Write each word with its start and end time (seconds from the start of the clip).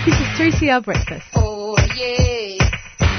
This 0.06 0.14
is 0.14 0.28
3CR 0.38 0.82
Breakfast. 0.82 1.26
Oh 1.34 1.76
yeah. 1.94 2.56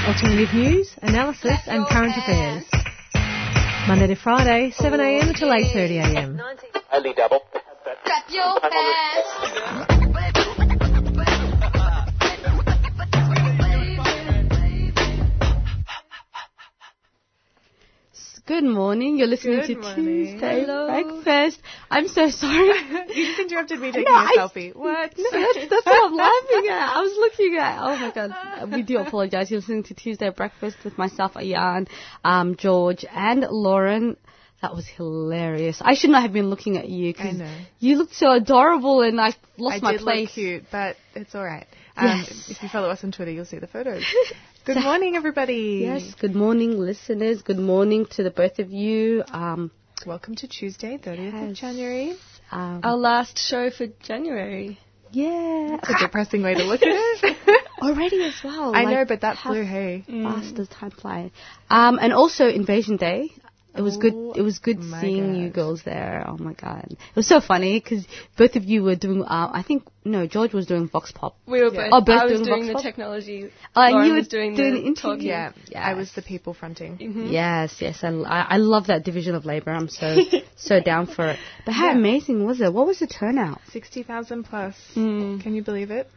Alternative 0.08 0.52
news, 0.52 0.92
analysis 1.02 1.60
and 1.66 1.86
current 1.86 2.14
affairs. 2.16 2.64
Monday 3.86 4.08
to 4.08 4.16
Friday, 4.16 4.72
7am 4.72 5.28
until 5.28 5.50
8.30am. 5.50 6.40
Only 6.92 7.12
double. 7.14 7.42
Clap 8.04 8.28
your 8.28 8.58
hands. 8.60 10.01
Good 18.52 18.64
morning, 18.64 19.16
you're 19.16 19.28
listening 19.28 19.60
Good 19.60 19.66
to 19.68 19.80
morning. 19.80 20.04
Tuesday 20.32 20.60
Hello. 20.66 20.86
Breakfast. 20.88 21.58
I'm 21.90 22.06
so 22.06 22.28
sorry. 22.28 23.06
You 23.14 23.24
just 23.28 23.40
interrupted 23.40 23.80
me 23.80 23.92
taking 23.92 24.04
No, 24.04 24.10
a 24.12 24.24
I- 24.24 24.34
selfie. 24.36 24.76
What? 24.86 25.14
No, 25.16 25.24
that's, 25.32 25.70
that's 25.70 25.86
what 25.86 26.04
I'm 26.10 26.14
laughing 26.14 26.68
at. 26.68 26.96
I 26.96 27.00
was 27.00 27.16
looking 27.16 27.56
at. 27.56 27.78
Oh 27.80 27.96
my 27.96 28.10
god, 28.14 28.70
we 28.74 28.82
do 28.82 28.98
apologise. 29.06 29.50
You're 29.50 29.60
listening 29.60 29.84
to 29.84 29.94
Tuesday 29.94 30.28
Breakfast 30.28 30.76
with 30.84 30.98
myself, 30.98 31.32
Ayan, 31.32 31.88
um, 32.24 32.56
George, 32.56 33.06
and 33.10 33.40
Lauren. 33.48 34.18
That 34.60 34.74
was 34.74 34.86
hilarious. 34.86 35.78
I 35.80 35.94
should 35.94 36.10
not 36.10 36.20
have 36.22 36.34
been 36.34 36.50
looking 36.50 36.76
at 36.76 36.90
you 36.90 37.08
I 37.08 37.12
because 37.12 37.50
you 37.78 37.96
looked 37.96 38.14
so 38.14 38.32
adorable, 38.32 39.00
and 39.00 39.18
I 39.18 39.32
lost 39.56 39.76
I 39.76 39.80
my 39.80 39.92
did 39.92 40.00
place. 40.02 40.26
look 40.26 40.34
cute, 40.34 40.64
but 40.70 40.96
it's 41.14 41.34
all 41.34 41.42
right. 41.44 41.66
Um, 41.96 42.06
Yes. 42.28 42.48
If 42.50 42.62
you 42.62 42.68
follow 42.68 42.90
us 42.90 43.02
on 43.02 43.12
Twitter, 43.12 43.30
you'll 43.30 43.46
see 43.46 43.58
the 43.60 43.66
photos. 43.66 44.04
Good 44.64 44.76
morning, 44.76 45.16
everybody. 45.16 45.80
Yes. 45.82 46.14
Good 46.20 46.34
morning, 46.36 46.78
listeners. 46.78 47.42
Good 47.42 47.58
morning 47.58 48.06
to 48.12 48.22
the 48.22 48.30
both 48.30 48.58
of 48.60 48.70
you. 48.70 49.24
Um, 49.28 49.70
Welcome 50.06 50.34
to 50.36 50.48
Tuesday, 50.48 50.98
30th 50.98 51.50
of 51.50 51.56
January. 51.56 52.16
um, 52.50 52.80
Our 52.84 52.96
last 52.96 53.38
show 53.38 53.70
for 53.70 53.86
January. 54.02 54.78
yeah. 55.10 55.78
It's 55.80 55.88
a 55.90 56.06
depressing 56.06 56.42
way 56.42 56.54
to 56.54 56.62
look 56.64 56.82
at 56.82 56.88
it. 56.90 57.36
Already 57.82 58.22
as 58.24 58.34
well. 58.44 58.74
I 58.74 58.84
like, 58.84 58.94
know, 58.94 59.04
but 59.06 59.20
that 59.22 59.38
flew, 59.38 59.64
hey. 59.64 60.04
Fast 60.06 60.54
does 60.54 60.68
time 60.68 60.90
fly? 60.92 61.32
Um, 61.68 61.98
and 62.00 62.12
also 62.12 62.46
Invasion 62.48 62.96
Day. 62.96 63.30
It 63.74 63.80
was 63.80 63.96
Oh 63.96 64.00
good. 64.00 64.36
It 64.36 64.42
was 64.42 64.58
good 64.58 64.78
my 64.80 65.00
seeing 65.00 65.34
you 65.34 65.48
girls 65.48 65.82
there. 65.82 66.24
Oh 66.26 66.36
my 66.36 66.52
god, 66.52 66.86
it 66.90 67.16
was 67.16 67.26
so 67.26 67.40
funny 67.40 67.80
because 67.80 68.06
both 68.36 68.54
of 68.56 68.64
you 68.64 68.82
were 68.82 68.96
doing. 68.96 69.22
Uh, 69.24 69.50
I 69.52 69.62
think 69.62 69.84
no, 70.04 70.26
George 70.26 70.52
was 70.52 70.66
doing 70.66 70.88
Vox 70.88 71.10
Pop. 71.10 71.36
We 71.46 71.60
were 71.62 71.72
Yeah. 71.72 71.84
both. 71.84 71.88
Oh, 71.92 72.00
both 72.02 72.20
I 72.20 72.24
was 72.26 72.32
doing 72.40 72.44
doing 72.44 72.66
the 72.66 72.74
Pop? 72.74 72.82
technology. 72.82 73.50
Oh, 73.74 73.80
and 73.80 73.92
Lauren 73.94 74.06
you 74.08 74.12
were 74.14 74.20
doing, 74.22 74.54
doing 74.56 74.74
the 74.74 74.80
the 74.80 74.86
interview. 74.86 75.10
talking. 75.12 75.26
Yeah, 75.26 75.52
Yes. 75.68 75.82
I 75.82 75.94
was 75.94 76.12
the 76.12 76.22
people 76.22 76.52
fronting. 76.52 76.98
Yes, 77.30 77.76
yes, 77.80 78.04
I, 78.04 78.08
I 78.08 78.40
I 78.50 78.56
love 78.58 78.88
that 78.88 79.04
division 79.04 79.34
of 79.34 79.46
labor. 79.46 79.70
I'm 79.70 79.88
so 79.88 80.18
so 80.56 80.80
down 80.80 81.06
for 81.06 81.28
it. 81.30 81.38
But 81.64 81.72
how 81.72 81.86
Yeah. 81.86 81.96
amazing 81.96 82.44
was 82.44 82.60
it? 82.60 82.72
What 82.72 82.86
was 82.86 82.98
the 82.98 83.06
turnout? 83.06 83.60
60,000 83.72 84.44
plus. 84.44 84.74
Mm. 84.94 85.42
Can 85.42 85.54
you 85.54 85.62
believe 85.62 85.90
it? 85.90 86.10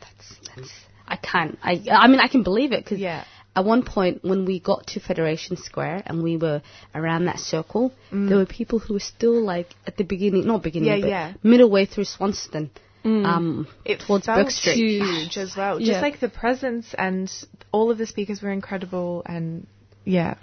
That's 0.00 0.34
that's. 0.48 0.72
I 1.06 1.14
can't. 1.16 1.56
I 1.62 1.80
I 1.90 2.08
mean 2.08 2.18
I 2.18 2.26
can 2.26 2.42
believe 2.42 2.72
it 2.72 2.82
because 2.84 2.98
Yeah. 2.98 3.24
At 3.56 3.64
one 3.64 3.82
point 3.82 4.22
when 4.22 4.44
we 4.44 4.60
got 4.60 4.86
to 4.88 5.00
Federation 5.00 5.56
Square 5.56 6.02
and 6.06 6.22
we 6.22 6.36
were 6.36 6.60
around 6.94 7.24
that 7.24 7.38
circle, 7.40 7.92
there 8.12 8.36
were 8.36 8.44
people 8.46 8.78
who 8.78 8.92
were 8.94 9.00
still 9.14 9.40
like 9.42 9.74
at 9.86 9.96
the 9.96 10.04
beginning, 10.04 10.46
not 10.46 10.62
beginning, 10.62 10.90
Mm. 10.90 10.96
Yeah, 10.98 11.00
but 11.00 11.08
yeah. 11.08 11.32
middle 11.42 11.70
way 11.70 11.86
through 11.86 12.04
Swanston, 12.04 12.70
um, 13.04 13.66
It 13.84 14.00
towards 14.00 14.26
felt 14.26 14.38
Bourke 14.38 14.50
Street. 14.50 14.76
huge 14.76 15.38
as 15.38 15.56
well. 15.56 15.78
Just 15.78 15.90
Yeah. 15.90 16.00
like 16.02 16.20
the 16.20 16.28
presence 16.28 16.94
and 16.98 17.32
all 17.72 17.90
of 17.90 17.96
the 17.98 18.06
speakers 18.06 18.42
were 18.42 18.50
incredible 18.52 19.22
and 19.24 19.66
yeah. 20.04 20.34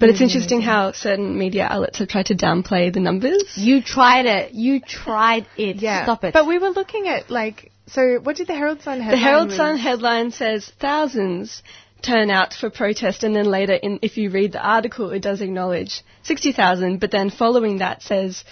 But 0.00 0.10
it's 0.10 0.20
interesting 0.20 0.60
how 0.60 0.92
certain 0.92 1.36
media 1.38 1.66
outlets 1.68 1.98
have 1.98 2.06
tried 2.08 2.26
to 2.26 2.34
downplay 2.36 2.92
the 2.92 3.00
numbers. 3.00 3.42
You 3.56 3.82
tried 3.82 4.26
it. 4.26 4.52
You 4.52 4.78
tried 4.80 5.46
it. 5.56 5.76
Yeah. 5.76 6.04
Stop 6.04 6.22
it. 6.22 6.32
But 6.34 6.46
we 6.46 6.58
were 6.58 6.70
looking 6.70 7.08
at 7.08 7.30
like 7.30 7.72
so 7.86 8.18
what 8.22 8.36
did 8.36 8.46
the 8.46 8.54
Herald 8.54 8.82
Sun 8.82 9.00
headline 9.00 9.18
The 9.18 9.24
Herald 9.28 9.52
Sun 9.52 9.78
headline 9.78 10.30
says 10.32 10.70
thousands 10.78 11.62
turn 12.02 12.30
out 12.30 12.54
for 12.54 12.70
protest, 12.70 13.24
and 13.24 13.34
then 13.34 13.46
later, 13.46 13.74
in, 13.74 13.98
if 14.02 14.16
you 14.16 14.30
read 14.30 14.52
the 14.52 14.64
article, 14.64 15.10
it 15.10 15.22
does 15.22 15.40
acknowledge 15.40 16.02
60,000, 16.22 16.98
but 17.00 17.10
then 17.10 17.30
following 17.30 17.78
that 17.78 18.02
says, 18.02 18.44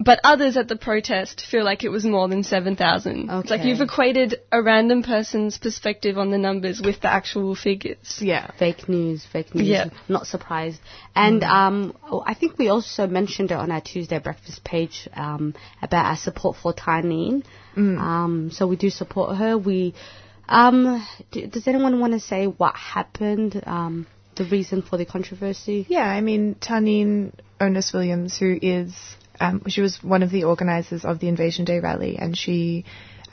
but 0.00 0.20
others 0.22 0.56
at 0.56 0.68
the 0.68 0.76
protest 0.76 1.44
feel 1.50 1.64
like 1.64 1.82
it 1.82 1.88
was 1.88 2.04
more 2.04 2.28
than 2.28 2.44
7,000. 2.44 3.28
Okay. 3.28 3.40
It's 3.40 3.50
like 3.50 3.64
you've 3.64 3.80
equated 3.80 4.36
a 4.52 4.62
random 4.62 5.02
person's 5.02 5.58
perspective 5.58 6.16
on 6.18 6.30
the 6.30 6.38
numbers 6.38 6.80
with 6.80 7.00
the 7.00 7.10
actual 7.10 7.56
figures. 7.56 8.18
Yeah. 8.20 8.50
fake 8.58 8.88
news, 8.88 9.26
fake 9.26 9.54
news. 9.56 9.66
Yeah. 9.66 9.90
Not 10.08 10.28
surprised. 10.28 10.80
And 11.16 11.42
um, 11.42 11.96
oh, 12.08 12.22
I 12.24 12.34
think 12.34 12.58
we 12.58 12.68
also 12.68 13.08
mentioned 13.08 13.50
it 13.50 13.54
on 13.54 13.72
our 13.72 13.80
Tuesday 13.80 14.20
breakfast 14.20 14.62
page 14.62 15.08
um, 15.14 15.54
about 15.82 16.06
our 16.06 16.16
support 16.16 16.56
for 16.62 16.72
Tarneen. 16.72 17.44
Um, 17.76 18.50
so 18.52 18.68
we 18.68 18.76
do 18.76 18.90
support 18.90 19.36
her. 19.36 19.58
We 19.58 19.94
um, 20.48 21.06
does 21.30 21.66
anyone 21.66 22.00
want 22.00 22.14
to 22.14 22.20
say 22.20 22.46
what 22.46 22.74
happened? 22.74 23.62
Um, 23.66 24.06
the 24.36 24.44
reason 24.44 24.82
for 24.82 24.96
the 24.96 25.04
controversy? 25.04 25.86
Yeah, 25.88 26.06
I 26.06 26.20
mean 26.20 26.54
Tarneen 26.54 27.32
Onus 27.60 27.92
Williams, 27.92 28.38
who 28.38 28.58
is 28.60 28.94
um, 29.40 29.62
she 29.68 29.80
was 29.80 30.02
one 30.02 30.22
of 30.22 30.30
the 30.30 30.44
organisers 30.44 31.04
of 31.04 31.18
the 31.18 31.28
Invasion 31.28 31.64
Day 31.64 31.80
rally, 31.80 32.16
and 32.18 32.36
she 32.36 32.84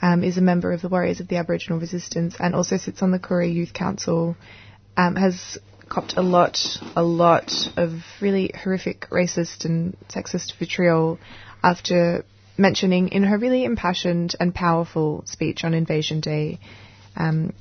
um, 0.02 0.22
is 0.22 0.36
a 0.36 0.42
member 0.42 0.72
of 0.72 0.82
the 0.82 0.88
Warriors 0.88 1.20
of 1.20 1.28
the 1.28 1.36
Aboriginal 1.36 1.78
Resistance, 1.78 2.36
and 2.38 2.54
also 2.54 2.76
sits 2.76 3.02
on 3.02 3.12
the 3.12 3.18
Koorie 3.18 3.54
Youth 3.54 3.72
Council. 3.72 4.36
Um, 4.96 5.14
has 5.16 5.58
copped 5.88 6.14
a 6.16 6.22
lot, 6.22 6.58
a 6.96 7.02
lot 7.02 7.52
of 7.76 7.92
really 8.20 8.50
horrific 8.54 9.08
racist 9.10 9.64
and 9.64 9.96
sexist 10.08 10.54
vitriol 10.58 11.18
after 11.62 12.24
mentioning 12.58 13.08
in 13.08 13.22
her 13.22 13.38
really 13.38 13.64
impassioned 13.64 14.34
and 14.40 14.54
powerful 14.54 15.22
speech 15.26 15.64
on 15.64 15.74
Invasion 15.74 16.20
Day 16.20 16.58
um, 17.16 17.52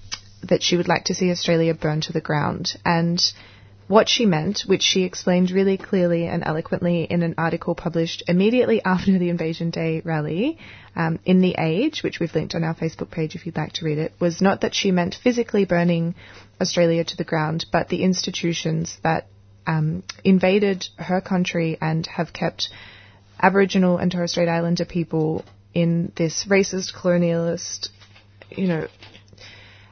that 0.44 0.64
she 0.64 0.78
would 0.78 0.88
like 0.88 1.06
to 1.06 1.16
see 1.16 1.32
Australia 1.32 1.74
burn 1.74 2.02
to 2.02 2.14
the 2.14 2.22
ground. 2.22 2.78
And 2.86 3.22
what 3.88 4.10
she 4.10 4.26
meant, 4.26 4.64
which 4.66 4.82
she 4.82 5.04
explained 5.04 5.52
really 5.52 5.78
clearly 5.78 6.26
and 6.26 6.44
eloquently 6.44 7.04
in 7.04 7.22
an 7.22 7.36
article 7.38 7.76
published 7.76 8.24
immediately 8.28 8.82
after 8.86 9.18
the 9.18 9.30
Invasion 9.30 9.70
Day 9.70 10.02
rally 10.04 10.58
um, 10.96 11.20
in 11.26 11.42
The 11.42 11.56
Age, 11.58 12.02
which 12.04 12.20
we've 12.20 12.34
linked 12.34 12.56
on 12.56 12.64
our 12.64 12.76
Facebook 12.76 13.12
page 13.12 13.36
if 13.36 13.46
you'd 13.46 13.58
like 13.58 13.74
to 13.74 13.86
read 13.86 13.98
it, 13.98 14.14
was 14.20 14.42
not 14.42 14.62
that 14.62 14.74
she 14.74 14.92
meant 14.92 15.16
physically 15.16 15.66
burning 15.66 16.16
Australia 16.60 17.04
to 17.04 17.18
the 17.18 17.24
ground, 17.24 17.66
but 17.72 17.90
the 17.90 18.04
institutions 18.04 18.98
that 19.04 19.28
um, 19.68 20.04
invaded 20.24 20.88
her 20.98 21.22
country 21.22 21.78
and 21.82 22.06
have 22.08 22.34
kept 22.34 22.70
Aboriginal 23.42 23.98
and 23.98 24.12
Torres 24.12 24.32
Strait 24.32 24.48
Islander 24.48 24.86
people 24.86 25.44
in 25.74 26.12
this 26.16 26.46
racist, 26.46 26.96
colonialist, 26.96 27.90
you 28.50 28.68
know, 28.68 28.88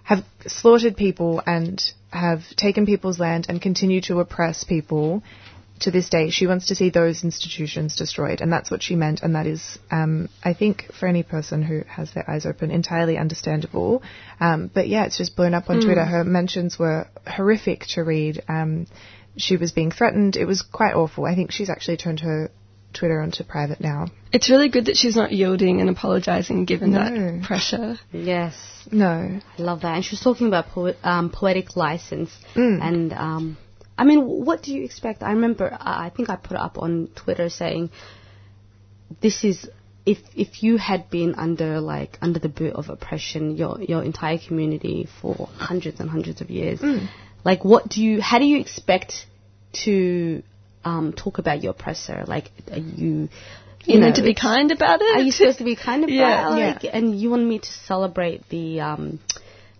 have 0.03 0.23
slaughtered 0.45 0.97
people 0.97 1.41
and 1.45 1.81
have 2.11 2.41
taken 2.55 2.85
people's 2.85 3.19
land 3.19 3.47
and 3.49 3.61
continue 3.61 4.01
to 4.01 4.19
oppress 4.19 4.63
people 4.63 5.23
to 5.79 5.91
this 5.91 6.09
day. 6.09 6.29
She 6.29 6.47
wants 6.47 6.67
to 6.67 6.75
see 6.75 6.89
those 6.89 7.23
institutions 7.23 7.95
destroyed, 7.95 8.41
and 8.41 8.51
that's 8.51 8.69
what 8.69 8.83
she 8.83 8.95
meant. 8.95 9.21
And 9.21 9.35
that 9.35 9.47
is, 9.47 9.79
um, 9.91 10.29
I 10.43 10.53
think, 10.53 10.91
for 10.99 11.07
any 11.07 11.23
person 11.23 11.61
who 11.63 11.83
has 11.87 12.11
their 12.13 12.29
eyes 12.29 12.45
open, 12.45 12.71
entirely 12.71 13.17
understandable. 13.17 14.03
Um, 14.39 14.69
but 14.73 14.87
yeah, 14.87 15.05
it's 15.05 15.17
just 15.17 15.35
blown 15.35 15.53
up 15.53 15.69
on 15.69 15.81
Twitter. 15.81 16.05
Her 16.05 16.23
mentions 16.23 16.77
were 16.77 17.07
horrific 17.25 17.85
to 17.93 18.03
read. 18.03 18.43
Um, 18.47 18.87
she 19.35 19.57
was 19.57 19.71
being 19.71 19.91
threatened. 19.91 20.35
It 20.35 20.45
was 20.45 20.61
quite 20.61 20.93
awful. 20.93 21.25
I 21.25 21.35
think 21.35 21.51
she's 21.51 21.69
actually 21.69 21.97
turned 21.97 22.19
her 22.19 22.51
Twitter 22.93 23.19
onto 23.21 23.43
private 23.43 23.81
now. 23.81 24.07
It's 24.31 24.49
really 24.49 24.69
good 24.69 24.85
that 24.85 24.95
she's 24.97 25.15
not 25.15 25.31
yielding 25.31 25.81
and 25.81 25.89
apologising 25.89 26.65
given 26.65 26.91
No. 26.91 26.99
that 26.99 27.43
pressure. 27.43 27.97
Yes. 28.11 28.55
No. 28.91 29.39
I 29.57 29.61
love 29.61 29.81
that. 29.81 29.95
And 29.95 30.05
she 30.05 30.13
was 30.13 30.21
talking 30.21 30.47
about 30.47 30.69
poet, 30.69 30.97
um, 31.03 31.29
poetic 31.29 31.75
license. 31.75 32.31
Mm. 32.55 32.81
And, 32.81 33.13
um, 33.13 33.57
I 33.97 34.03
mean, 34.05 34.21
what 34.21 34.63
do 34.63 34.73
you 34.73 34.83
expect? 34.83 35.23
I 35.23 35.31
remember, 35.31 35.71
uh, 35.71 35.77
I 35.81 36.11
think 36.15 36.29
I 36.29 36.35
put 36.35 36.53
it 36.53 36.59
up 36.61 36.77
on 36.77 37.09
Twitter 37.15 37.49
saying, 37.49 37.91
this 39.21 39.43
is 39.43 39.69
if 40.05 40.17
if 40.35 40.63
you 40.63 40.77
had 40.77 41.09
been 41.09 41.35
under 41.35 41.79
like 41.79 42.17
under 42.21 42.39
the 42.39 42.49
boot 42.49 42.73
of 42.73 42.89
oppression 42.89 43.55
your 43.55 43.81
your 43.81 44.03
entire 44.03 44.37
community 44.37 45.07
for 45.21 45.47
hundreds 45.57 45.99
and 45.99 46.09
hundreds 46.09 46.41
of 46.41 46.49
years, 46.49 46.81
like 47.45 47.63
what 47.63 47.87
do 47.87 48.01
you 48.01 48.21
how 48.21 48.39
do 48.39 48.45
you 48.45 48.59
expect 48.59 49.27
to 49.85 50.43
um, 50.83 51.13
talk 51.13 51.37
about 51.37 51.61
your 51.63 51.71
oppressor? 51.71 52.23
Like 52.27 52.51
are 52.71 52.77
you 52.77 53.29
You, 53.85 53.99
know, 53.99 54.07
need 54.07 54.15
to 54.15 54.23
be 54.23 54.33
kind 54.33 54.71
about 54.71 55.01
it. 55.01 55.15
are 55.17 55.21
you 55.21 55.31
supposed 55.31 55.57
to 55.59 55.65
be 55.65 55.75
kind 55.75 56.03
of 56.05 56.09
Yeah, 56.09 56.49
like, 56.49 56.83
and 56.93 57.19
you 57.19 57.29
want 57.29 57.45
me 57.45 57.59
to 57.59 57.71
celebrate 57.87 58.47
the 58.49 58.79
um, 58.81 59.19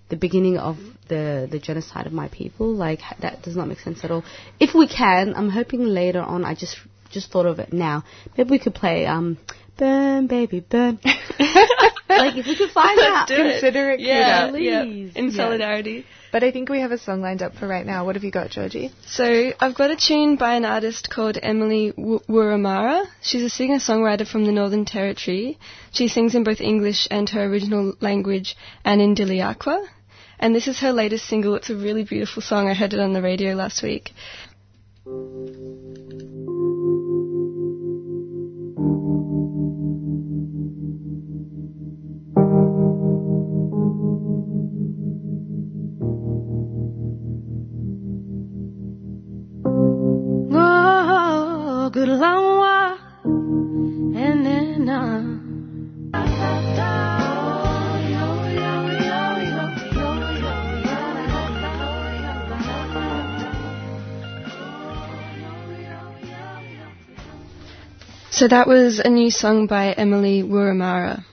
the 0.09 0.17
beginning 0.17 0.57
of 0.57 0.77
the 1.07 1.47
the 1.50 1.59
genocide 1.59 2.05
of 2.07 2.13
my 2.13 2.27
people? 2.29 2.67
Like 2.73 3.00
that 3.21 3.41
does 3.44 3.55
not 3.55 3.67
make 3.67 3.79
sense 3.79 4.03
at 4.03 4.11
all. 4.11 4.23
If 4.59 4.73
we 4.75 4.88
can, 4.88 5.33
I'm 5.35 5.50
hoping 5.50 5.85
later 5.85 6.21
on. 6.21 6.44
I 6.45 6.53
just 6.55 6.77
just 7.11 7.31
thought 7.31 7.45
of 7.45 7.59
it 7.59 7.71
now. 7.71 8.03
Maybe 8.38 8.49
we 8.49 8.59
could 8.59 8.73
play 8.75 9.06
um, 9.06 9.38
burn 9.77 10.27
baby 10.27 10.59
burn. 10.59 10.99
like 11.06 12.35
if 12.38 12.45
we 12.47 12.56
could 12.57 12.71
find 12.71 12.99
out. 12.99 13.27
Consider 13.27 13.91
it 13.91 13.99
yeah, 13.99 14.49
Please. 14.49 14.63
yeah, 14.65 15.19
in 15.21 15.29
Yeah. 15.29 15.35
solidarity. 15.38 16.06
But 16.33 16.44
I 16.44 16.50
think 16.51 16.68
we 16.68 16.80
have 16.80 16.91
a 16.91 16.97
song 16.97 17.21
lined 17.21 17.44
up 17.44 17.53
for 17.53 17.68
right 17.68 17.85
now. 17.85 18.06
What 18.06 18.15
have 18.15 18.24
you 18.24 18.31
got, 18.31 18.50
Georgie? 18.50 18.91
So 19.06 19.51
I've 19.59 19.75
got 19.75 19.91
a 19.91 19.95
tune 19.95 20.35
by 20.35 20.56
an 20.56 20.65
artist 20.65 21.12
called 21.12 21.38
Emily 21.39 21.94
Wurramara. 21.95 23.06
She's 23.21 23.44
a 23.44 23.51
singer-songwriter 23.51 24.27
from 24.27 24.45
the 24.45 24.51
Northern 24.51 24.83
Territory. 24.83 25.59
She 25.91 26.07
sings 26.07 26.33
in 26.33 26.44
both 26.44 26.59
English 26.59 27.07
and 27.12 27.30
her 27.30 27.44
original 27.44 27.94
language 28.01 28.57
Anindilyakwa. 28.83 29.85
And 30.39 30.56
this 30.56 30.68
is 30.68 30.80
her 30.80 30.91
latest 30.91 31.27
single. 31.27 31.53
It's 31.53 31.69
a 31.69 31.75
really 31.75 32.03
beautiful 32.03 32.41
song. 32.41 32.68
I 32.68 32.74
heard 32.74 32.95
it 32.95 33.00
on 33.00 33.13
the 33.13 33.21
radio 33.21 33.53
last 33.53 33.83
week. 33.83 34.09
Good 51.94 52.10
long 52.10 52.98
and 54.18 54.90
uh, 54.90 55.22
So 68.31 68.48
that 68.48 68.68
was 68.68 68.98
a 68.98 69.10
new 69.10 69.30
song 69.30 69.68
by 69.68 69.92
Emily 69.92 70.42
Wurramara. 70.42 71.24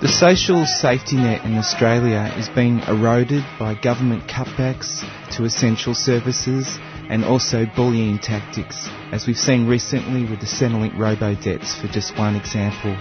The 0.00 0.06
social 0.06 0.64
safety 0.64 1.16
net 1.16 1.44
in 1.44 1.58
Australia 1.58 2.32
is 2.38 2.48
being 2.48 2.78
eroded 2.86 3.42
by 3.58 3.74
government 3.74 4.28
cutbacks 4.28 5.02
to 5.32 5.44
essential 5.44 5.94
services 5.94 6.78
and 7.10 7.24
also 7.24 7.66
bullying 7.74 8.20
tactics, 8.20 8.86
as 9.10 9.26
we've 9.26 9.36
seen 9.36 9.66
recently 9.66 10.22
with 10.22 10.38
the 10.38 10.46
Centrelink 10.46 10.96
robo-debts 10.96 11.74
for 11.80 11.88
just 11.88 12.16
one 12.16 12.36
example. 12.36 12.94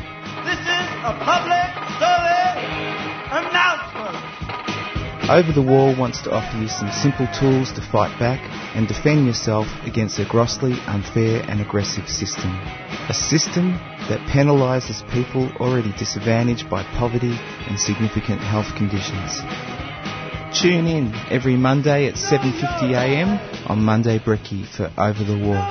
This 0.49 0.57
is 0.57 0.89
a 1.05 1.13
public 1.21 1.69
service 2.01 2.57
announcement. 3.29 4.17
Over 5.29 5.53
the 5.53 5.61
Wall 5.61 5.95
wants 5.95 6.23
to 6.23 6.31
offer 6.31 6.57
you 6.57 6.67
some 6.67 6.89
simple 6.89 7.29
tools 7.39 7.71
to 7.73 7.81
fight 7.85 8.17
back 8.17 8.41
and 8.75 8.87
defend 8.87 9.27
yourself 9.27 9.67
against 9.85 10.17
a 10.17 10.25
grossly 10.25 10.73
unfair 10.87 11.45
and 11.47 11.61
aggressive 11.61 12.09
system. 12.09 12.49
A 13.09 13.13
system 13.13 13.73
that 14.09 14.25
penalises 14.25 15.05
people 15.13 15.51
already 15.57 15.93
disadvantaged 15.99 16.67
by 16.67 16.81
poverty 16.97 17.37
and 17.69 17.79
significant 17.79 18.41
health 18.41 18.73
conditions. 18.75 19.45
Tune 20.53 20.87
in 20.87 21.13
every 21.29 21.55
Monday 21.55 22.07
at 22.07 22.15
7.50am 22.15 23.69
on 23.69 23.83
Monday 23.83 24.17
Brekkie 24.17 24.65
for 24.67 24.91
Over 24.97 25.23
the 25.23 25.37
Wall. 25.37 25.61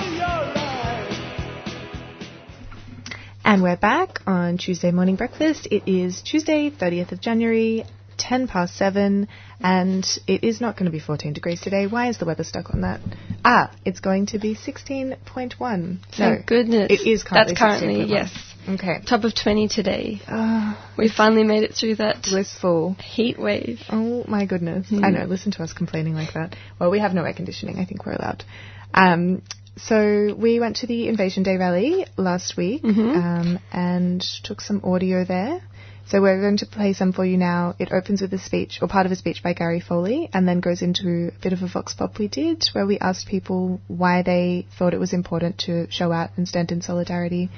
And 3.44 3.60
we're 3.62 3.76
back 3.76 4.20
on 4.26 4.56
Tuesday 4.56 4.92
morning 4.92 5.16
breakfast. 5.16 5.66
It 5.70 5.88
is 5.88 6.22
Tuesday, 6.22 6.70
30th 6.70 7.10
of 7.12 7.20
January, 7.20 7.84
10 8.18 8.46
past 8.46 8.76
7, 8.76 9.26
and 9.60 10.06
it 10.28 10.44
is 10.44 10.60
not 10.60 10.76
going 10.76 10.86
to 10.86 10.92
be 10.92 11.00
14 11.00 11.32
degrees 11.32 11.60
today. 11.60 11.86
Why 11.88 12.08
is 12.08 12.18
the 12.18 12.24
weather 12.24 12.44
stuck 12.44 12.72
on 12.72 12.82
that? 12.82 13.00
Ah, 13.44 13.72
it's 13.84 14.00
going 14.00 14.26
to 14.26 14.38
be 14.38 14.54
16.1. 14.54 15.18
No, 15.58 15.96
Thank 16.12 16.46
goodness. 16.46 16.86
It 16.92 17.06
is 17.06 17.24
currently 17.24 17.54
That's 17.54 17.60
currently, 17.60 18.04
16.1. 18.04 18.08
yes. 18.10 18.47
Okay. 18.68 19.00
Top 19.08 19.24
of 19.24 19.34
20 19.34 19.68
today. 19.68 20.20
Ah, 20.28 20.92
We 20.96 21.08
finally 21.08 21.44
made 21.44 21.62
it 21.62 21.74
through 21.74 21.96
that 21.96 22.22
blissful. 22.22 22.94
heat 23.02 23.38
wave. 23.38 23.80
Oh 23.90 24.24
my 24.28 24.46
goodness. 24.46 24.86
I 24.92 25.10
know, 25.10 25.24
listen 25.24 25.52
to 25.52 25.62
us 25.62 25.72
complaining 25.72 26.14
like 26.14 26.34
that. 26.34 26.54
Well, 26.78 26.90
we 26.90 26.98
have 27.00 27.14
no 27.14 27.24
air 27.24 27.32
conditioning. 27.34 27.78
I 27.78 27.84
think 27.84 28.04
we're 28.04 28.12
allowed. 28.12 28.44
Um, 28.92 29.42
so 29.76 30.34
we 30.36 30.58
went 30.60 30.76
to 30.76 30.86
the 30.86 31.08
Invasion 31.08 31.44
Day 31.44 31.56
rally 31.56 32.04
last 32.16 32.56
week 32.56 32.84
um, 32.84 33.58
and 33.72 34.20
took 34.42 34.60
some 34.60 34.80
audio 34.84 35.24
there. 35.24 35.60
So 36.08 36.22
we're 36.22 36.40
going 36.40 36.56
to 36.58 36.66
play 36.66 36.94
some 36.94 37.12
for 37.12 37.24
you 37.24 37.36
now. 37.36 37.74
It 37.78 37.92
opens 37.92 38.22
with 38.22 38.32
a 38.32 38.38
speech, 38.38 38.78
or 38.80 38.88
part 38.88 39.04
of 39.04 39.12
a 39.12 39.16
speech 39.16 39.42
by 39.42 39.52
Gary 39.52 39.78
Foley, 39.80 40.30
and 40.32 40.48
then 40.48 40.60
goes 40.60 40.80
into 40.80 41.28
a 41.36 41.42
bit 41.42 41.52
of 41.52 41.62
a 41.62 41.68
vox 41.68 41.92
pop 41.94 42.18
we 42.18 42.28
did, 42.28 42.64
where 42.72 42.86
we 42.86 42.98
asked 42.98 43.26
people 43.28 43.78
why 43.88 44.22
they 44.22 44.66
thought 44.78 44.94
it 44.94 44.98
was 45.00 45.12
important 45.12 45.58
to 45.66 45.86
show 45.90 46.10
out 46.10 46.30
and 46.38 46.48
stand 46.48 46.72
in 46.72 46.80
solidarity 46.80 47.50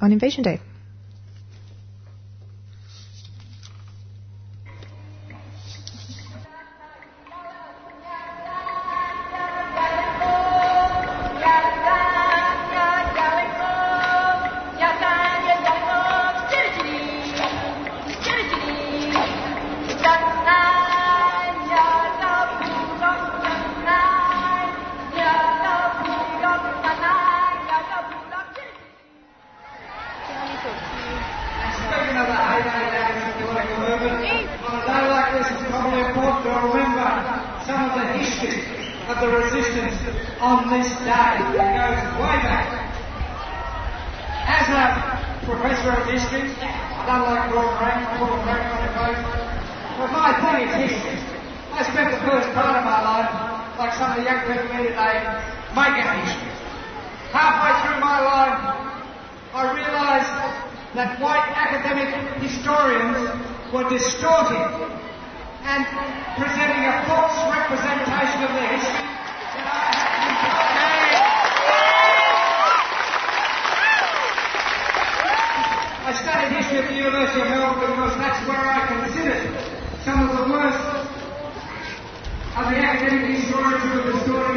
on 0.00 0.12
Invasion 0.12 0.42
Day. 0.42 0.60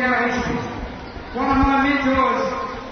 One 0.04 1.48
of 1.48 1.64
my 1.64 1.80
mentors 1.80 2.44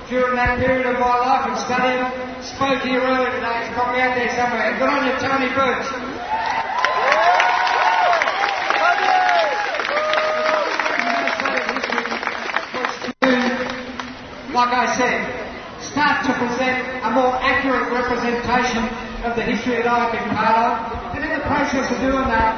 during 0.08 0.34
that 0.40 0.64
period 0.64 0.88
of 0.88 0.96
my 0.96 1.12
life 1.20 1.44
and 1.52 1.60
studying 1.60 2.08
spoke 2.40 2.88
here 2.88 3.04
earlier 3.04 3.36
today. 3.36 3.68
He's 3.68 3.76
probably 3.76 4.00
out 4.00 4.16
there 4.16 4.32
somewhere. 4.32 4.72
Good 4.80 4.88
on 4.88 5.04
you, 5.04 5.16
Tony 5.20 5.52
Birch. 5.52 5.92
Like 14.56 14.72
I 14.72 14.88
said, 14.96 15.20
start 15.84 16.24
to 16.28 16.34
present 16.40 16.80
a 17.04 17.12
more 17.12 17.36
accurate 17.44 17.92
representation 17.92 18.88
of 19.28 19.36
the 19.36 19.44
history 19.44 19.84
that 19.84 19.92
I've 19.92 20.16
been 20.16 20.32
part 20.32 20.56
of. 20.56 21.20
And 21.20 21.26
in 21.28 21.32
the 21.36 21.44
process 21.44 21.92
of 21.92 22.00
doing 22.00 22.32
that, 22.32 22.56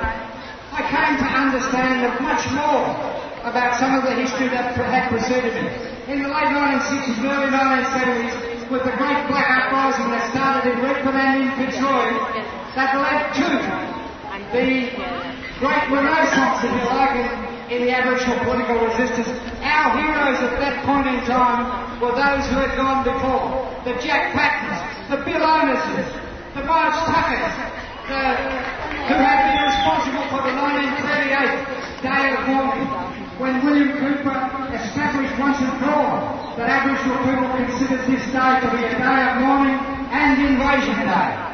I 0.78 0.86
came 0.86 1.18
to 1.18 1.26
understand 1.42 2.06
that 2.06 2.22
much 2.22 2.46
more 2.54 3.13
about 3.44 3.76
some 3.76 4.00
of 4.00 4.04
the 4.08 4.16
history 4.16 4.48
that 4.48 4.72
had 4.72 5.12
preceded 5.12 5.52
it. 5.52 5.68
In 6.08 6.24
the 6.24 6.32
late 6.32 6.48
1960s 6.48 7.20
and 7.20 7.28
early 7.28 7.52
1970s, 7.52 8.72
with 8.72 8.84
the 8.88 8.96
great 8.96 9.20
black 9.28 9.68
uprising 9.68 10.08
that 10.16 10.32
started 10.32 10.72
in 10.72 10.80
Redfern 10.80 11.16
and 11.20 11.44
in 11.44 11.50
Fitzroy 11.60 12.08
that 12.76 12.96
led 12.96 13.36
to 13.36 13.48
the 14.56 14.72
great 15.60 15.86
renaissance, 15.92 16.64
if 16.64 16.72
you 16.72 16.88
like, 16.88 17.16
in, 17.20 17.28
in 17.70 17.80
the 17.86 17.92
Aboriginal 17.92 18.40
political 18.48 18.80
resistance. 18.80 19.28
Our 19.60 19.92
heroes 20.00 20.40
at 20.40 20.58
that 20.64 20.88
point 20.88 21.06
in 21.12 21.20
time 21.28 22.00
were 22.00 22.16
those 22.16 22.48
who 22.48 22.64
had 22.64 22.74
gone 22.80 23.04
before. 23.04 23.68
The 23.84 24.00
Jack 24.00 24.32
Pattens, 24.32 24.80
the 25.12 25.20
Bill 25.22 25.44
Onuses, 25.44 26.08
the 26.56 26.64
Marge 26.64 26.96
Tuckers, 27.12 27.56
the, 28.08 28.24
who 29.12 29.16
had 29.20 29.40
been 29.52 29.68
responsible 29.68 30.26
for 30.32 30.42
the 30.48 30.56
1938 30.56 31.84
Day 32.02 32.36
of 32.36 32.48
Mourning 32.48 33.03
when 33.38 33.66
William 33.66 33.92
Cooper 33.98 34.40
established 34.74 35.40
once 35.40 35.58
and 35.58 35.80
for 35.80 35.90
all 35.90 36.56
that 36.58 36.70
Aboriginal 36.70 37.18
people 37.26 37.50
considered 37.58 38.06
this 38.06 38.26
day 38.32 38.60
to 38.62 38.68
be 38.72 38.86
a 38.86 38.94
day 38.98 39.20
of 39.26 39.42
mourning 39.42 39.80
and 40.14 40.42
invasion 40.42 41.06
day. 41.06 41.53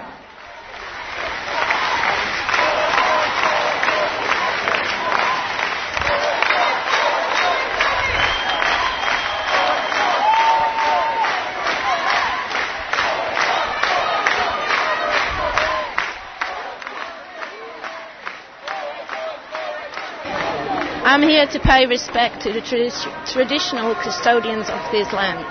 I'm 21.10 21.24
here 21.24 21.48
to 21.48 21.60
pay 21.60 21.88
respect 21.88 22.44
to 22.44 22.54
the 22.54 22.62
tradi- 22.62 23.34
traditional 23.34 23.96
custodians 23.96 24.70
of 24.70 24.92
this 24.92 25.12
land. 25.12 25.42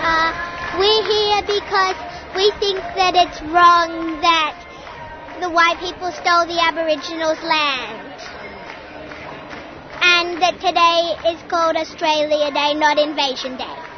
Uh, 0.00 0.32
we're 0.80 1.04
here 1.04 1.42
because 1.60 1.96
we 2.34 2.48
think 2.56 2.80
that 2.96 3.12
it's 3.20 3.42
wrong 3.52 4.22
that 4.22 4.56
the 5.40 5.50
white 5.50 5.76
people 5.78 6.10
stole 6.10 6.46
the 6.48 6.56
Aboriginals' 6.56 7.44
land. 7.44 8.16
And 10.00 10.40
that 10.40 10.56
today 10.64 11.36
is 11.36 11.42
called 11.50 11.76
Australia 11.76 12.50
Day, 12.50 12.72
not 12.72 12.96
Invasion 12.96 13.58
Day. 13.58 13.89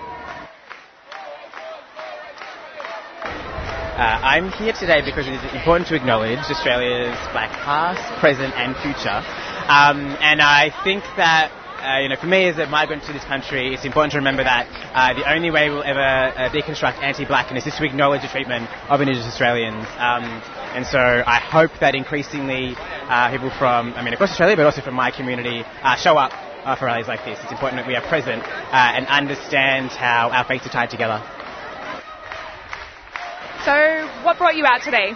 Uh, 3.93 4.19
I'm 4.25 4.51
here 4.53 4.73
today 4.73 5.05
because 5.05 5.29
it 5.29 5.35
is 5.35 5.45
important 5.53 5.87
to 5.89 5.95
acknowledge 5.95 6.39
Australia's 6.49 7.13
black 7.37 7.53
past, 7.61 8.01
present, 8.21 8.55
and 8.57 8.73
future. 8.81 9.21
Um, 9.69 10.17
and 10.17 10.41
I 10.41 10.73
think 10.83 11.05
that. 11.21 11.53
Uh, 11.83 11.99
you 11.99 12.09
know, 12.09 12.15
for 12.15 12.29
me 12.29 12.47
as 12.47 12.57
a 12.59 12.67
migrant 12.69 13.03
to 13.03 13.13
this 13.13 13.25
country, 13.25 13.75
it's 13.75 13.85
important 13.85 14.13
to 14.13 14.19
remember 14.19 14.45
that 14.45 14.71
uh, 14.95 15.13
the 15.19 15.29
only 15.29 15.51
way 15.51 15.69
we'll 15.69 15.83
ever 15.83 15.99
uh, 15.99 16.49
deconstruct 16.49 17.03
anti-blackness 17.03 17.67
is 17.67 17.75
to 17.75 17.85
acknowledge 17.85 18.23
the 18.23 18.29
treatment 18.29 18.71
of 18.89 19.01
Indigenous 19.01 19.27
Australians. 19.27 19.85
Um, 19.99 20.23
and 20.79 20.87
so 20.87 21.01
I 21.27 21.41
hope 21.41 21.73
that 21.81 21.97
increasingly 21.97 22.77
uh, 22.79 23.33
people 23.33 23.51
from, 23.59 23.95
I 23.95 24.05
mean, 24.05 24.15
across 24.15 24.31
Australia, 24.31 24.55
but 24.55 24.65
also 24.65 24.81
from 24.81 24.95
my 24.95 25.11
community, 25.11 25.65
uh, 25.83 25.97
show 25.97 26.17
up 26.17 26.31
for 26.79 26.87
rallies 26.87 27.09
like 27.09 27.25
this. 27.25 27.41
It's 27.43 27.51
important 27.51 27.83
that 27.83 27.89
we 27.89 27.97
are 27.97 28.07
present 28.07 28.47
and 28.47 29.05
understand 29.09 29.91
how 29.91 30.31
our 30.31 30.45
fates 30.45 30.65
are 30.65 30.71
tied 30.71 30.91
together. 30.91 31.19
So, 33.65 34.09
what 34.25 34.39
brought 34.39 34.57
you 34.57 34.67
out 34.67 34.83
today? 34.83 35.15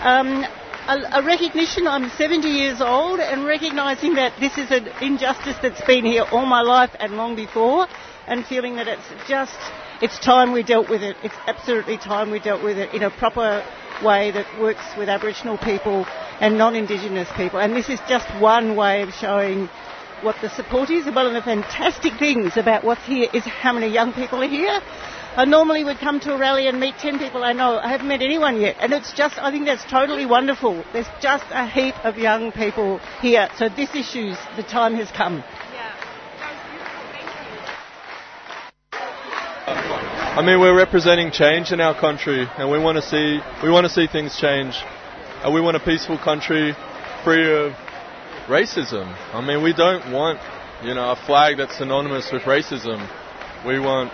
um, 0.00 0.44
a, 0.86 1.20
a 1.20 1.22
recognition 1.24 1.86
I'm 1.86 2.10
70 2.10 2.48
years 2.48 2.80
old 2.80 3.20
and 3.20 3.44
recognising 3.44 4.14
that 4.14 4.32
this 4.40 4.56
is 4.56 4.70
an 4.70 4.88
injustice 5.02 5.56
that's 5.60 5.80
been 5.82 6.04
here 6.04 6.24
all 6.30 6.46
my 6.46 6.62
life 6.62 6.90
and 6.98 7.16
long 7.16 7.36
before 7.36 7.86
and 8.26 8.44
feeling 8.46 8.76
that 8.76 8.88
it's 8.88 9.28
just, 9.28 9.56
it's 10.00 10.18
time 10.18 10.52
we 10.52 10.62
dealt 10.62 10.88
with 10.88 11.02
it. 11.02 11.16
It's 11.22 11.34
absolutely 11.46 11.98
time 11.98 12.30
we 12.30 12.38
dealt 12.38 12.62
with 12.62 12.78
it 12.78 12.94
in 12.94 13.02
a 13.02 13.10
proper 13.10 13.64
way 14.04 14.30
that 14.30 14.46
works 14.60 14.84
with 14.96 15.08
Aboriginal 15.08 15.58
people 15.58 16.06
and 16.40 16.56
non-Indigenous 16.56 17.28
people. 17.36 17.58
And 17.58 17.74
this 17.74 17.88
is 17.88 18.00
just 18.08 18.26
one 18.40 18.76
way 18.76 19.02
of 19.02 19.10
showing 19.12 19.68
what 20.22 20.36
the 20.40 20.50
support 20.50 20.90
is. 20.90 21.06
One 21.06 21.26
of 21.26 21.32
the 21.32 21.42
fantastic 21.42 22.14
things 22.18 22.56
about 22.56 22.84
what's 22.84 23.04
here 23.04 23.28
is 23.32 23.44
how 23.44 23.72
many 23.72 23.88
young 23.88 24.12
people 24.12 24.42
are 24.42 24.48
here. 24.48 24.80
I 25.38 25.44
normally 25.44 25.84
would 25.84 25.98
come 25.98 26.18
to 26.26 26.34
a 26.34 26.36
rally 26.36 26.66
and 26.66 26.80
meet 26.80 26.98
10 26.98 27.20
people 27.20 27.44
I 27.44 27.52
know. 27.52 27.78
I 27.78 27.90
haven't 27.90 28.08
met 28.08 28.22
anyone 28.22 28.60
yet. 28.60 28.74
And 28.80 28.92
it's 28.92 29.12
just, 29.12 29.38
I 29.38 29.52
think 29.52 29.66
that's 29.66 29.84
totally 29.84 30.26
wonderful. 30.26 30.84
There's 30.92 31.06
just 31.22 31.44
a 31.50 31.64
heap 31.64 31.94
of 32.04 32.18
young 32.18 32.50
people 32.50 32.98
here. 33.20 33.48
So 33.56 33.68
this 33.68 33.94
issue's, 33.94 34.36
the 34.56 34.64
time 34.64 34.96
has 34.96 35.12
come. 35.12 35.44
I 39.68 40.42
mean, 40.44 40.58
we're 40.58 40.76
representing 40.76 41.30
change 41.30 41.70
in 41.70 41.80
our 41.80 41.94
country, 41.94 42.44
and 42.58 42.68
we 42.68 42.80
want 42.80 42.96
to 42.96 43.02
see 43.02 43.38
we 43.62 43.70
want 43.70 43.86
to 43.86 43.92
see 43.92 44.08
things 44.08 44.36
change. 44.40 44.74
And 45.44 45.54
we 45.54 45.60
want 45.60 45.76
a 45.76 45.80
peaceful 45.80 46.18
country, 46.18 46.74
free 47.22 47.48
of 47.54 47.74
racism. 48.48 49.06
I 49.32 49.40
mean, 49.40 49.62
we 49.62 49.72
don't 49.72 50.12
want 50.12 50.40
you 50.82 50.94
know 50.94 51.12
a 51.12 51.16
flag 51.16 51.58
that's 51.58 51.78
synonymous 51.78 52.32
with 52.32 52.42
racism. 52.42 53.08
We 53.64 53.78
want 53.78 54.12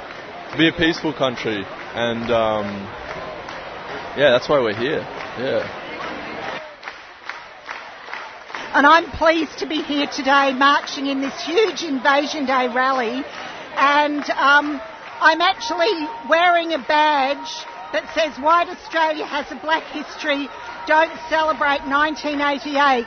be 0.57 0.69
a 0.69 0.73
peaceful 0.73 1.13
country, 1.13 1.65
and 1.95 2.31
um, 2.31 2.67
yeah, 4.17 4.31
that's 4.31 4.49
why 4.49 4.61
we're 4.61 4.77
here. 4.77 5.01
Yeah. 5.39 5.85
and 8.75 8.87
I'm 8.87 9.09
pleased 9.13 9.59
to 9.59 9.67
be 9.67 9.83
here 9.83 10.09
today 10.09 10.53
marching 10.53 11.07
in 11.07 11.21
this 11.21 11.41
huge 11.47 11.85
Invasion 11.85 12.45
Day 12.45 12.67
rally. 12.67 13.23
And 13.77 14.29
um, 14.31 14.81
I'm 15.21 15.41
actually 15.41 15.95
wearing 16.29 16.73
a 16.73 16.79
badge 16.79 17.65
that 17.93 18.11
says 18.15 18.37
White 18.43 18.67
Australia 18.67 19.27
has 19.27 19.47
a 19.53 19.61
black 19.63 19.85
history, 19.95 20.49
don't 20.89 21.15
celebrate 21.31 21.87
1988. 21.87 23.07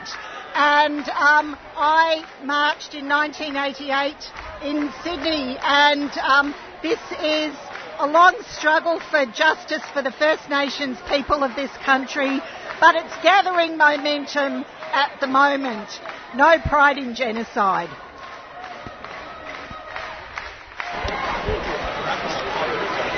And 0.56 1.06
um, 1.10 1.54
I 1.76 2.24
marched 2.44 2.94
in 2.94 3.06
1988 3.06 4.16
in 4.64 4.90
Sydney, 5.04 5.58
and 5.60 6.10
um, 6.16 6.54
this 6.82 7.00
is 7.20 7.54
a 7.98 8.06
long 8.06 8.34
struggle 8.50 9.00
for 9.10 9.26
justice 9.26 9.82
for 9.92 10.02
the 10.02 10.12
First 10.12 10.48
Nations 10.48 10.98
people 11.08 11.42
of 11.42 11.56
this 11.56 11.70
country, 11.84 12.40
but 12.80 12.94
it's 12.94 13.14
gathering 13.22 13.76
momentum 13.76 14.64
at 14.92 15.18
the 15.20 15.26
moment. 15.26 15.88
No 16.36 16.58
pride 16.60 16.98
in 16.98 17.14
genocide. 17.14 17.88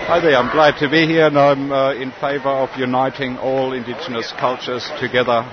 Hi 0.08 0.18
there, 0.18 0.36
I'm 0.36 0.50
glad 0.50 0.78
to 0.78 0.88
be 0.90 1.06
here 1.06 1.26
and 1.26 1.38
I'm 1.38 1.70
uh, 1.70 1.92
in 1.94 2.10
favour 2.12 2.48
of 2.48 2.76
uniting 2.76 3.38
all 3.38 3.72
Indigenous 3.72 4.32
cultures 4.32 4.90
together 4.98 5.46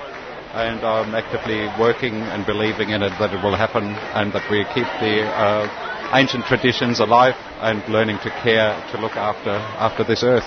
and 0.53 0.79
I'm 0.81 1.13
actively 1.13 1.67
working 1.79 2.15
and 2.15 2.45
believing 2.45 2.89
in 2.89 3.03
it 3.03 3.13
that 3.19 3.33
it 3.33 3.43
will 3.43 3.55
happen 3.55 3.83
and 3.83 4.33
that 4.33 4.49
we 4.49 4.63
keep 4.73 4.87
the 4.99 5.27
uh, 5.29 5.87
ancient 6.13 6.45
traditions 6.45 6.99
alive 6.99 7.35
and 7.61 7.87
learning 7.89 8.17
to 8.23 8.29
care 8.43 8.75
to 8.91 8.97
look 9.01 9.13
after, 9.13 9.51
after 9.51 10.03
this 10.03 10.23
earth. 10.23 10.45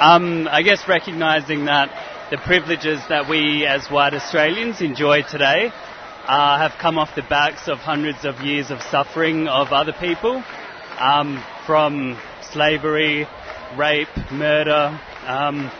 Um, 0.00 0.48
I 0.50 0.62
guess 0.62 0.88
recognising 0.88 1.66
that 1.66 1.90
the 2.30 2.38
privileges 2.38 3.00
that 3.08 3.28
we 3.28 3.66
as 3.66 3.88
white 3.88 4.14
Australians 4.14 4.80
enjoy 4.80 5.22
today 5.22 5.70
uh, 6.26 6.58
have 6.58 6.72
come 6.80 6.98
off 6.98 7.14
the 7.14 7.22
backs 7.22 7.68
of 7.68 7.78
hundreds 7.78 8.24
of 8.24 8.40
years 8.40 8.70
of 8.70 8.80
suffering 8.82 9.48
of 9.48 9.68
other 9.72 9.92
people, 9.92 10.42
um, 10.98 11.42
from 11.66 12.18
slavery, 12.52 13.26
rape, 13.76 14.08
murder, 14.30 14.98
um, 15.26 15.70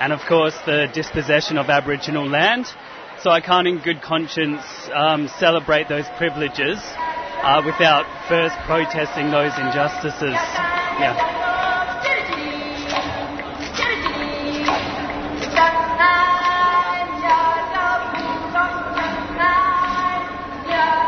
and 0.00 0.12
of 0.12 0.20
course 0.28 0.54
the 0.66 0.86
dispossession 0.94 1.58
of 1.58 1.68
Aboriginal 1.68 2.26
land. 2.28 2.66
So 3.22 3.30
I 3.30 3.40
can't 3.40 3.66
in 3.66 3.78
good 3.78 4.00
conscience 4.00 4.62
um, 4.94 5.26
celebrate 5.38 5.88
those 5.88 6.06
privileges 6.16 6.78
uh, 7.42 7.62
without 7.66 8.06
first 8.28 8.54
protesting 8.66 9.30
those 9.30 9.52
injustices. 9.58 10.38
Yeah. 11.02 11.38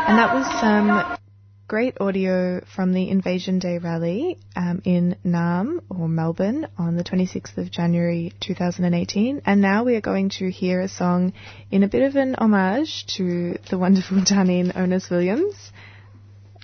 And 0.07 0.17
that 0.19 0.33
was 0.33 0.45
some 0.59 1.20
great 1.71 1.95
audio 2.01 2.59
from 2.75 2.91
the 2.91 3.07
Invasion 3.09 3.57
Day 3.57 3.77
rally 3.77 4.37
um, 4.57 4.81
in 4.83 5.15
Naarm 5.25 5.79
or 5.89 6.09
Melbourne 6.09 6.67
on 6.77 6.97
the 6.97 7.03
26th 7.05 7.57
of 7.57 7.71
January 7.71 8.33
2018. 8.41 9.41
And 9.45 9.61
now 9.61 9.85
we 9.85 9.95
are 9.95 10.01
going 10.01 10.27
to 10.31 10.51
hear 10.51 10.81
a 10.81 10.89
song 10.89 11.31
in 11.71 11.83
a 11.83 11.87
bit 11.87 12.01
of 12.01 12.17
an 12.17 12.35
homage 12.35 13.05
to 13.15 13.57
the 13.69 13.77
wonderful 13.77 14.17
Tarneen 14.17 14.75
Onus 14.75 15.09
Williams 15.09 15.55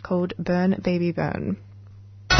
called 0.04 0.34
Burn 0.38 0.78
Baby 0.84 1.14
Burn. 1.14 1.56
Ooh. 1.56 1.58
I 2.30 2.34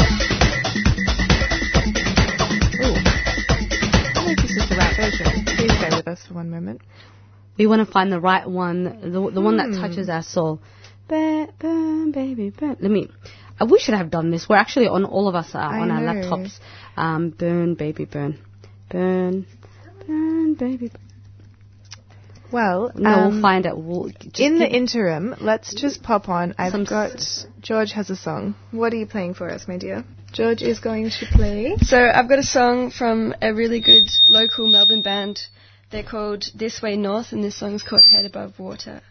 don't 4.12 4.26
know 4.26 4.32
if 4.32 4.36
this 4.42 4.50
is 4.50 4.68
the 4.68 4.76
right 4.76 4.94
version. 4.94 5.44
Please 5.46 5.72
stay 5.72 5.88
with 5.96 6.06
us 6.06 6.20
for 6.28 6.34
one 6.34 6.50
moment. 6.50 6.82
We 7.56 7.66
want 7.66 7.80
to 7.86 7.90
find 7.90 8.12
the 8.12 8.20
right 8.20 8.46
one, 8.46 8.84
the, 9.10 9.30
the 9.30 9.40
one 9.40 9.56
that 9.56 9.70
Hmm. 9.70 9.80
touches 9.80 10.10
our 10.10 10.22
soul. 10.22 10.60
Burn, 11.08 11.52
burn, 11.58 12.12
baby, 12.12 12.50
burn. 12.50 12.76
Let 12.80 12.90
me. 12.90 13.08
Uh, 13.60 13.66
we 13.66 13.78
should 13.78 13.94
have 13.94 14.10
done 14.10 14.30
this. 14.30 14.48
We're 14.48 14.56
actually 14.56 14.88
on 14.88 15.04
all 15.04 15.28
of 15.28 15.34
us 15.34 15.54
are 15.54 15.72
I 15.74 15.80
on 15.80 15.90
our 15.90 16.00
laptops. 16.00 16.58
Um, 16.96 17.30
burn, 17.30 17.74
baby, 17.74 18.04
burn, 18.04 18.38
burn, 18.90 19.46
burn, 20.06 20.54
baby. 20.54 20.88
Burn. 20.88 21.00
Well, 22.50 22.90
No, 22.94 23.10
um, 23.10 23.32
we'll 23.32 23.42
find 23.42 23.66
it. 23.66 23.76
We'll, 23.76 24.10
in 24.38 24.58
the 24.58 24.66
interim, 24.66 25.34
let's 25.40 25.74
just 25.74 26.02
pop 26.02 26.28
on. 26.28 26.54
I've 26.56 26.72
Some 26.72 26.84
got 26.84 27.10
George 27.60 27.92
has 27.92 28.08
a 28.08 28.16
song. 28.16 28.54
What 28.70 28.92
are 28.92 28.96
you 28.96 29.06
playing 29.06 29.34
for 29.34 29.50
us, 29.50 29.68
my 29.68 29.76
dear? 29.76 30.04
George 30.32 30.62
is 30.62 30.78
going 30.78 31.10
to 31.10 31.26
play. 31.32 31.76
So 31.82 31.98
I've 31.98 32.28
got 32.28 32.38
a 32.38 32.42
song 32.42 32.90
from 32.90 33.34
a 33.42 33.52
really 33.52 33.80
good 33.80 34.08
local 34.28 34.70
Melbourne 34.70 35.02
band. 35.02 35.40
They're 35.90 36.02
called 36.02 36.44
This 36.54 36.82
Way 36.82 36.96
North, 36.96 37.32
and 37.32 37.42
this 37.42 37.56
song 37.56 37.74
is 37.74 37.82
called 37.82 38.04
Head 38.04 38.24
Above 38.24 38.58
Water. 38.58 39.02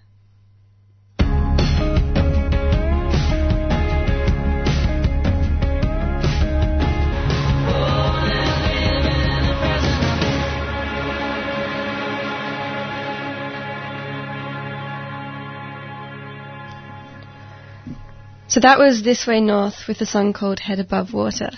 So 18.49 18.61
that 18.61 18.79
was 18.79 19.03
This 19.03 19.27
Way 19.27 19.41
North 19.41 19.89
with 19.89 19.99
a 19.99 20.05
song 20.05 20.31
called 20.31 20.61
Head 20.61 20.79
Above 20.79 21.13
Water. 21.13 21.49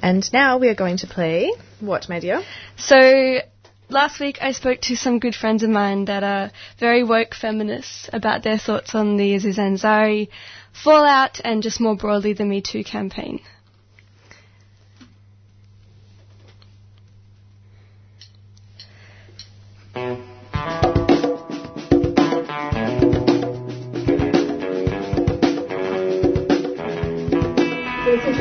And 0.00 0.32
now 0.32 0.58
we 0.58 0.68
are 0.68 0.74
going 0.74 0.98
to 0.98 1.08
play 1.08 1.52
what, 1.80 2.08
my 2.08 2.20
dear? 2.20 2.44
So 2.76 3.40
last 3.88 4.20
week 4.20 4.38
I 4.40 4.52
spoke 4.52 4.82
to 4.82 4.96
some 4.96 5.18
good 5.18 5.34
friends 5.34 5.64
of 5.64 5.70
mine 5.70 6.04
that 6.04 6.22
are 6.22 6.52
very 6.78 7.02
woke 7.02 7.34
feminists 7.34 8.08
about 8.12 8.44
their 8.44 8.56
thoughts 8.56 8.94
on 8.94 9.16
the 9.16 9.34
Aziz 9.34 9.58
Ansari 9.58 10.28
fallout 10.72 11.40
and 11.42 11.60
just 11.60 11.80
more 11.80 11.96
broadly 11.96 12.32
the 12.32 12.44
Me 12.44 12.60
Too 12.60 12.84
campaign. 12.84 13.40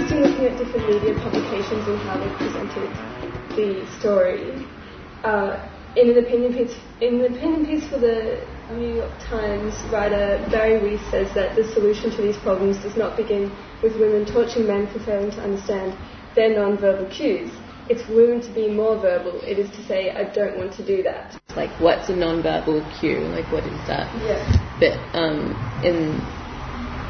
Interesting 0.06 0.38
looking 0.38 0.46
at 0.54 0.58
different 0.64 0.88
media 0.88 1.14
publications 1.24 1.88
and 1.88 1.98
how 2.02 2.20
they 2.20 2.30
presented 2.38 2.90
the 3.58 3.90
story. 3.98 4.54
Uh, 5.24 5.68
in 5.96 6.12
an 6.12 6.24
opinion 6.24 6.54
piece, 6.54 6.78
in 7.02 7.26
an 7.26 7.34
opinion 7.34 7.66
piece 7.66 7.90
for 7.90 7.98
the 7.98 8.46
New 8.78 8.98
York 9.02 9.18
Times, 9.28 9.74
writer 9.92 10.46
Bari 10.52 10.78
Weiss 10.78 11.02
says 11.10 11.34
that 11.34 11.56
the 11.56 11.64
solution 11.74 12.12
to 12.12 12.22
these 12.22 12.38
problems 12.38 12.78
does 12.84 12.96
not 12.96 13.18
begin 13.18 13.50
with 13.82 14.00
women 14.00 14.28
torturing 14.32 14.68
men 14.68 14.86
for 14.94 15.00
failing 15.00 15.32
to 15.32 15.42
understand 15.42 15.98
their 16.36 16.54
non-verbal 16.56 17.10
cues. 17.10 17.52
It's 17.90 18.08
women 18.08 18.42
to 18.42 18.54
be 18.54 18.70
more 18.70 19.02
verbal. 19.02 19.42
It 19.42 19.58
is 19.58 19.72
to 19.72 19.84
say, 19.88 20.12
I 20.12 20.32
don't 20.32 20.56
want 20.60 20.74
to 20.76 20.86
do 20.86 21.02
that. 21.02 21.34
like 21.56 21.72
what's 21.82 22.10
a 22.10 22.16
non-verbal 22.16 22.86
cue 23.00 23.22
like 23.34 23.50
what 23.52 23.64
is 23.66 23.80
that 23.88 24.06
Yeah. 24.22 24.46
but 24.78 25.00
um, 25.18 25.56
in 25.82 26.22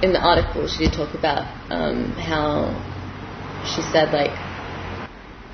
in 0.03 0.13
the 0.13 0.19
article 0.19 0.67
she 0.67 0.85
did 0.85 0.93
talk 0.93 1.13
about 1.13 1.45
um, 1.71 2.11
how 2.13 2.69
she 3.65 3.81
said 3.81 4.13
like 4.13 4.35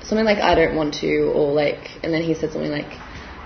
something 0.02 0.24
like 0.24 0.38
I 0.38 0.54
don't 0.54 0.76
want 0.76 0.94
to 0.94 1.32
or 1.34 1.52
like 1.52 1.98
and 2.02 2.12
then 2.12 2.22
he 2.22 2.34
said 2.34 2.52
something 2.52 2.70
like 2.70 2.98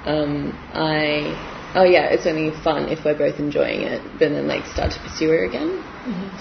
um, 0.05 0.53
I 0.73 1.73
oh 1.75 1.85
yeah 1.85 2.07
it's 2.07 2.27
only 2.27 2.51
fun 2.63 2.89
if 2.89 3.05
we're 3.05 3.19
both 3.19 3.39
enjoying 3.39 3.83
it 3.83 4.03
but 4.19 4.31
then 4.31 4.47
like 4.47 4.67
start 4.67 4.93
to 4.93 5.01
pursue 5.01 5.29
her 5.29 5.45
again 5.45 5.83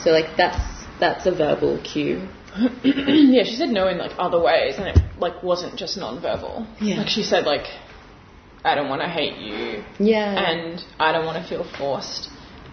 so 0.04 0.12
like 0.12 0.38
that's 0.38 0.86
that's 1.00 1.26
a 1.26 1.32
verbal 1.32 1.82
cue 1.84 2.28
yeah, 2.84 3.44
she 3.44 3.56
said 3.58 3.70
no 3.70 3.88
in 3.90 3.98
like 3.98 4.14
other 4.18 4.40
ways, 4.40 4.76
and 4.78 4.88
it 4.88 4.98
like 5.20 5.44
wasn't 5.44 5.76
just 5.78 5.98
non-verbal. 5.98 6.66
Yeah. 6.80 6.98
Like 7.00 7.10
she 7.10 7.24
said 7.24 7.46
like, 7.46 7.68
I 8.64 8.76
don't 8.76 8.88
want 8.88 9.02
to 9.02 9.10
hate 9.10 9.38
you. 9.38 9.84
Yeah. 10.00 10.52
And 10.52 10.82
I 10.98 11.12
don't 11.12 11.26
want 11.26 11.44
to 11.44 11.50
feel 11.50 11.66
forced, 11.78 12.30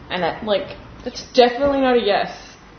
and 0.09 0.23
that 0.23 0.45
like 0.45 0.77
that's 1.05 1.23
definitely 1.33 1.81
not 1.81 1.97
a 1.97 2.01
yes, 2.01 2.31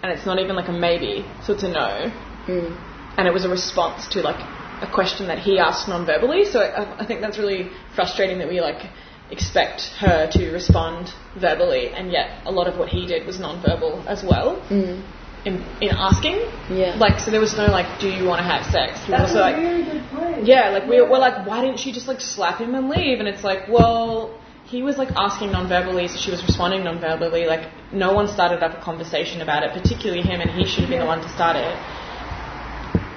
and 0.01 0.11
it's 0.11 0.25
not 0.25 0.39
even 0.39 0.55
like 0.55 0.67
a 0.69 0.71
maybe, 0.73 1.25
so 1.45 1.53
it's 1.53 1.63
a 1.63 1.69
no. 1.69 2.11
Mm. 2.47 2.75
And 3.17 3.27
it 3.27 3.33
was 3.33 3.45
a 3.45 3.49
response 3.49 4.07
to 4.09 4.21
like 4.21 4.39
a 4.81 4.89
question 4.91 5.27
that 5.27 5.39
he 5.39 5.59
asked 5.59 5.87
non-verbally. 5.87 6.45
So 6.45 6.59
I, 6.59 7.01
I 7.03 7.05
think 7.05 7.21
that's 7.21 7.37
really 7.37 7.69
frustrating 7.95 8.39
that 8.39 8.49
we 8.49 8.59
like 8.59 8.89
expect 9.31 9.81
her 9.99 10.29
to 10.31 10.51
respond 10.51 11.09
verbally, 11.39 11.87
and 11.89 12.11
yet 12.11 12.41
a 12.45 12.51
lot 12.51 12.67
of 12.67 12.77
what 12.77 12.89
he 12.89 13.05
did 13.07 13.25
was 13.25 13.39
non-verbal 13.39 14.03
as 14.07 14.23
well 14.23 14.61
Mm. 14.69 15.01
in, 15.45 15.53
in 15.81 15.89
asking. 15.91 16.37
Yeah. 16.69 16.95
Like, 16.97 17.19
so 17.19 17.31
there 17.31 17.39
was 17.39 17.55
no 17.55 17.65
like, 17.65 17.99
do 17.99 18.09
you 18.09 18.25
want 18.25 18.39
to 18.39 18.43
have 18.43 18.65
sex? 18.65 18.99
He 19.05 19.11
That's 19.11 19.31
was 19.31 19.35
a 19.35 19.39
like, 19.47 19.57
really 19.57 19.83
good 19.83 20.03
point. 20.11 20.45
yeah, 20.45 20.69
like 20.69 20.85
we 20.87 21.01
we're 21.01 21.17
like, 21.19 21.45
why 21.47 21.61
didn't 21.61 21.79
she 21.79 21.91
just 21.91 22.07
like 22.07 22.21
slap 22.21 22.59
him 22.59 22.75
and 22.75 22.89
leave? 22.89 23.19
And 23.19 23.27
it's 23.27 23.43
like, 23.43 23.67
well, 23.69 24.37
he 24.73 24.81
was 24.81 24.97
like 24.97 25.11
asking 25.15 25.51
non-verbally, 25.51 26.07
so 26.07 26.17
she 26.17 26.31
was 26.31 26.41
responding 26.41 26.83
non-verbally. 26.83 27.45
Like, 27.45 27.69
no 27.93 28.11
one 28.11 28.27
started 28.27 28.63
up 28.65 28.73
a 28.73 28.81
conversation 28.81 29.41
about 29.41 29.61
it, 29.61 29.69
particularly 29.71 30.23
him, 30.23 30.41
and 30.41 30.49
he 30.49 30.65
should 30.65 30.81
have 30.85 30.89
been 30.89 31.05
the 31.05 31.05
one 31.05 31.21
to 31.21 31.29
start 31.29 31.55
it. 31.55 31.77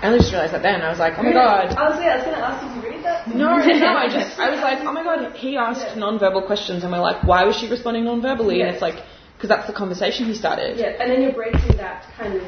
I 0.02 0.08
only 0.08 0.18
just 0.18 0.32
realized 0.32 0.52
that 0.52 0.62
then. 0.62 0.82
I 0.82 0.90
was 0.90 0.98
like, 0.98 1.14
oh 1.16 1.22
my 1.22 1.32
god. 1.32 1.72
I 1.72 1.88
was, 1.88 1.96
I 1.96 2.16
was 2.16 2.24
going 2.28 2.36
to 2.36 2.44
ask, 2.44 2.60
did 2.60 2.76
you 2.76 2.82
read 2.90 3.02
that? 3.04 3.26
No, 3.28 3.56
no, 3.56 3.90
I 3.96 4.06
just, 4.12 4.38
I 4.38 4.50
was 4.52 4.60
like, 4.60 4.80
oh 4.88 4.92
my 4.92 5.02
god, 5.02 5.34
he 5.34 5.56
asked 5.56 5.96
non-verbal 5.96 6.42
questions, 6.46 6.84
and 6.84 6.92
we're 6.92 7.00
like, 7.00 7.24
why 7.24 7.44
was 7.44 7.56
she 7.56 7.70
responding 7.70 8.04
non-verbally? 8.04 8.60
And 8.60 8.68
it's 8.68 8.82
like, 8.82 9.00
because 9.34 9.48
that's 9.48 9.66
the 9.66 9.72
conversation 9.72 10.26
he 10.26 10.34
started. 10.34 10.76
Yeah, 10.76 11.00
and 11.00 11.10
then 11.10 11.22
you're 11.22 11.32
breaking 11.32 11.76
that 11.78 12.04
kind 12.18 12.36
of 12.36 12.44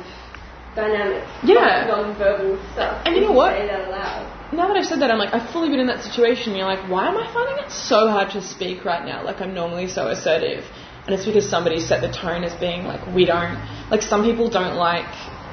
dynamic. 0.76 1.24
Yeah. 1.42 1.88
Non-verbal 1.88 2.60
stuff. 2.74 3.02
And 3.06 3.16
you 3.16 3.22
know 3.22 3.32
what? 3.32 3.56
Say 3.56 3.66
that 3.68 3.88
aloud. 3.88 4.37
Now 4.52 4.68
that 4.68 4.76
I've 4.76 4.86
said 4.86 5.00
that, 5.00 5.10
I'm 5.10 5.18
like, 5.18 5.34
I've 5.34 5.50
fully 5.50 5.68
been 5.68 5.80
in 5.80 5.88
that 5.88 6.02
situation. 6.02 6.54
You're 6.54 6.66
like, 6.66 6.88
why 6.88 7.08
am 7.08 7.16
I 7.16 7.30
finding 7.32 7.64
it 7.64 7.70
so 7.70 8.08
hard 8.08 8.30
to 8.30 8.40
speak 8.40 8.84
right 8.84 9.04
now? 9.04 9.22
Like, 9.24 9.40
I'm 9.40 9.54
normally 9.54 9.88
so 9.88 10.08
assertive. 10.08 10.64
And 11.04 11.14
it's 11.14 11.26
because 11.26 11.48
somebody 11.48 11.80
set 11.80 12.00
the 12.00 12.12
tone 12.12 12.44
as 12.44 12.54
being 12.54 12.84
like, 12.84 13.06
we 13.14 13.24
don't, 13.24 13.58
like, 13.90 14.02
some 14.02 14.24
people 14.24 14.48
don't 14.48 14.76
like 14.76 15.06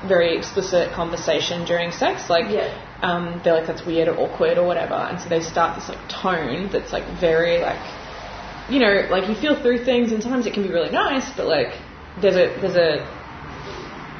very 0.07 0.37
explicit 0.37 0.91
conversation 0.93 1.65
during 1.65 1.91
sex. 1.91 2.29
Like, 2.29 2.45
um, 3.01 3.41
they're 3.43 3.53
like, 3.53 3.67
that's 3.67 3.85
weird 3.85 4.07
or 4.07 4.17
awkward 4.17 4.57
or 4.57 4.65
whatever. 4.65 4.93
And 4.93 5.19
so 5.19 5.29
they 5.29 5.41
start 5.41 5.77
this, 5.77 5.89
like, 5.89 6.09
tone 6.09 6.69
that's, 6.71 6.93
like, 6.93 7.05
very, 7.19 7.59
like, 7.59 7.79
you 8.69 8.79
know, 8.79 9.07
like, 9.09 9.27
you 9.27 9.35
feel 9.35 9.61
through 9.61 9.83
things 9.83 10.11
and 10.11 10.21
sometimes 10.21 10.45
it 10.45 10.53
can 10.53 10.63
be 10.63 10.69
really 10.69 10.91
nice, 10.91 11.29
but, 11.35 11.47
like, 11.47 11.73
there's 12.21 12.35
a, 12.35 12.47
there's 12.61 12.75
a 12.77 13.05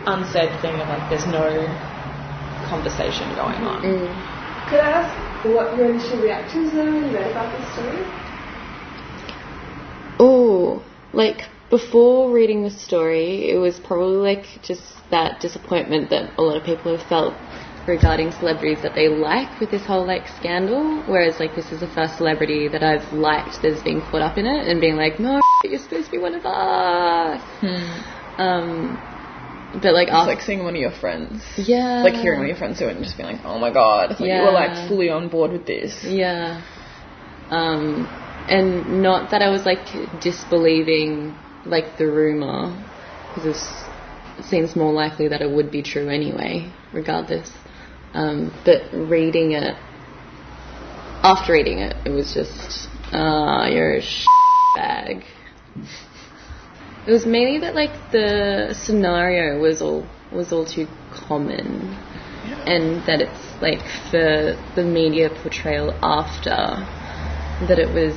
unsaid 0.06 0.62
thing 0.62 0.76
of, 0.80 0.88
like, 0.88 1.10
there's 1.10 1.28
no 1.28 1.48
conversation 2.68 3.28
going 3.36 3.64
on. 3.64 3.84
Could 4.67 4.80
I 4.80 4.89
ask 4.89 5.45
what 5.45 5.78
your 5.78 5.91
initial 5.91 6.21
reactions 6.21 6.73
were 6.73 6.86
when 6.86 7.06
you 7.06 7.15
read 7.15 7.32
about 7.32 7.56
this 7.56 7.71
story? 7.73 8.04
Oh, 10.19 10.84
like 11.13 11.47
before 11.69 12.32
reading 12.32 12.63
the 12.63 12.71
story, 12.71 13.49
it 13.49 13.58
was 13.58 13.80
probably 13.80 14.17
like 14.17 14.63
just 14.63 14.82
that 15.12 15.39
disappointment 15.39 16.10
that 16.10 16.32
a 16.38 16.41
lot 16.41 16.58
of 16.58 16.63
people 16.63 16.97
have 16.97 17.08
felt 17.08 17.38
regarding 17.86 18.32
celebrities 18.32 18.82
that 18.82 18.95
they 18.95 19.08
like 19.08 19.60
with 19.60 19.69
this 19.69 19.86
whole 19.86 20.08
like 20.08 20.28
scandal. 20.30 21.04
Whereas 21.06 21.39
like 21.39 21.54
this 21.54 21.71
is 21.71 21.82
the 21.82 21.88
first 21.88 22.17
celebrity 22.17 22.67
that 22.67 22.82
I've 22.82 23.13
liked 23.13 23.62
that's 23.62 23.84
being 23.84 24.01
caught 24.01 24.23
up 24.23 24.38
in 24.39 24.47
it 24.47 24.67
and 24.67 24.82
being 24.82 24.95
like, 24.95 25.19
no, 25.19 25.41
you're 25.63 25.80
supposed 25.80 26.06
to 26.06 26.12
be 26.12 26.17
one 26.17 26.34
of 26.34 26.43
us. 26.43 27.43
Um, 28.39 28.99
but 29.82 29.94
like 29.94 30.08
It's 30.08 30.28
like 30.28 30.42
seeing 30.42 30.64
one 30.64 30.76
of 30.76 30.82
your 30.82 30.92
friends. 30.92 31.44
Yeah. 31.58 32.04
Like 32.04 32.16
hearing 32.16 32.40
one 32.40 32.46
of 32.46 32.50
your 32.50 32.58
friends 32.58 32.80
do 32.80 32.88
it 32.88 32.96
and 32.96 33.04
just 33.04 33.18
being 33.18 33.30
like, 33.30 33.46
oh 33.46 33.60
my 33.60 33.72
god. 33.72 34.12
Like 34.12 34.20
you 34.20 34.42
were 34.42 34.52
like 34.52 34.88
fully 34.88 35.10
on 35.10 35.30
board 35.30 35.52
with 35.52 35.66
this. 35.66 36.04
Yeah. 36.04 36.62
Um, 37.50 38.08
and 38.48 39.02
not 39.02 39.32
that 39.32 39.42
I 39.42 39.50
was 39.50 39.66
like 39.66 39.86
disbelieving 40.22 41.36
like 41.66 41.98
the 41.98 42.06
rumor, 42.06 42.76
because 43.34 43.86
it 44.38 44.46
seems 44.46 44.76
more 44.76 44.94
likely 44.94 45.28
that 45.30 45.42
it 45.42 45.50
would 45.50 45.72
be 45.72 45.82
true 45.82 46.10
anyway, 46.10 46.72
regardless. 46.94 47.52
Um, 48.14 48.54
but 48.64 48.94
reading 48.94 49.52
it, 49.54 49.76
after 51.24 51.54
reading 51.54 51.80
it, 51.80 51.96
it 52.06 52.12
was 52.12 52.34
just, 52.34 52.88
ah, 53.12 53.68
you're 53.68 53.96
a 53.96 54.02
sh- 54.02 54.26
bag. 54.76 55.24
It 57.08 57.12
was 57.12 57.26
mainly 57.26 57.60
that 57.60 57.76
like 57.76 58.12
the 58.12 58.74
scenario 58.74 59.60
was 59.60 59.82
all 59.82 60.08
was 60.32 60.52
all 60.52 60.65
too 60.65 60.88
common, 61.12 61.96
and 62.65 63.06
that 63.06 63.22
it's 63.22 63.62
like 63.62 63.82
for 64.10 64.58
the 64.76 64.84
media 64.84 65.30
portrayal 65.30 65.94
after 66.02 66.56
that 67.68 67.80
it 67.80 67.94
was 67.94 68.15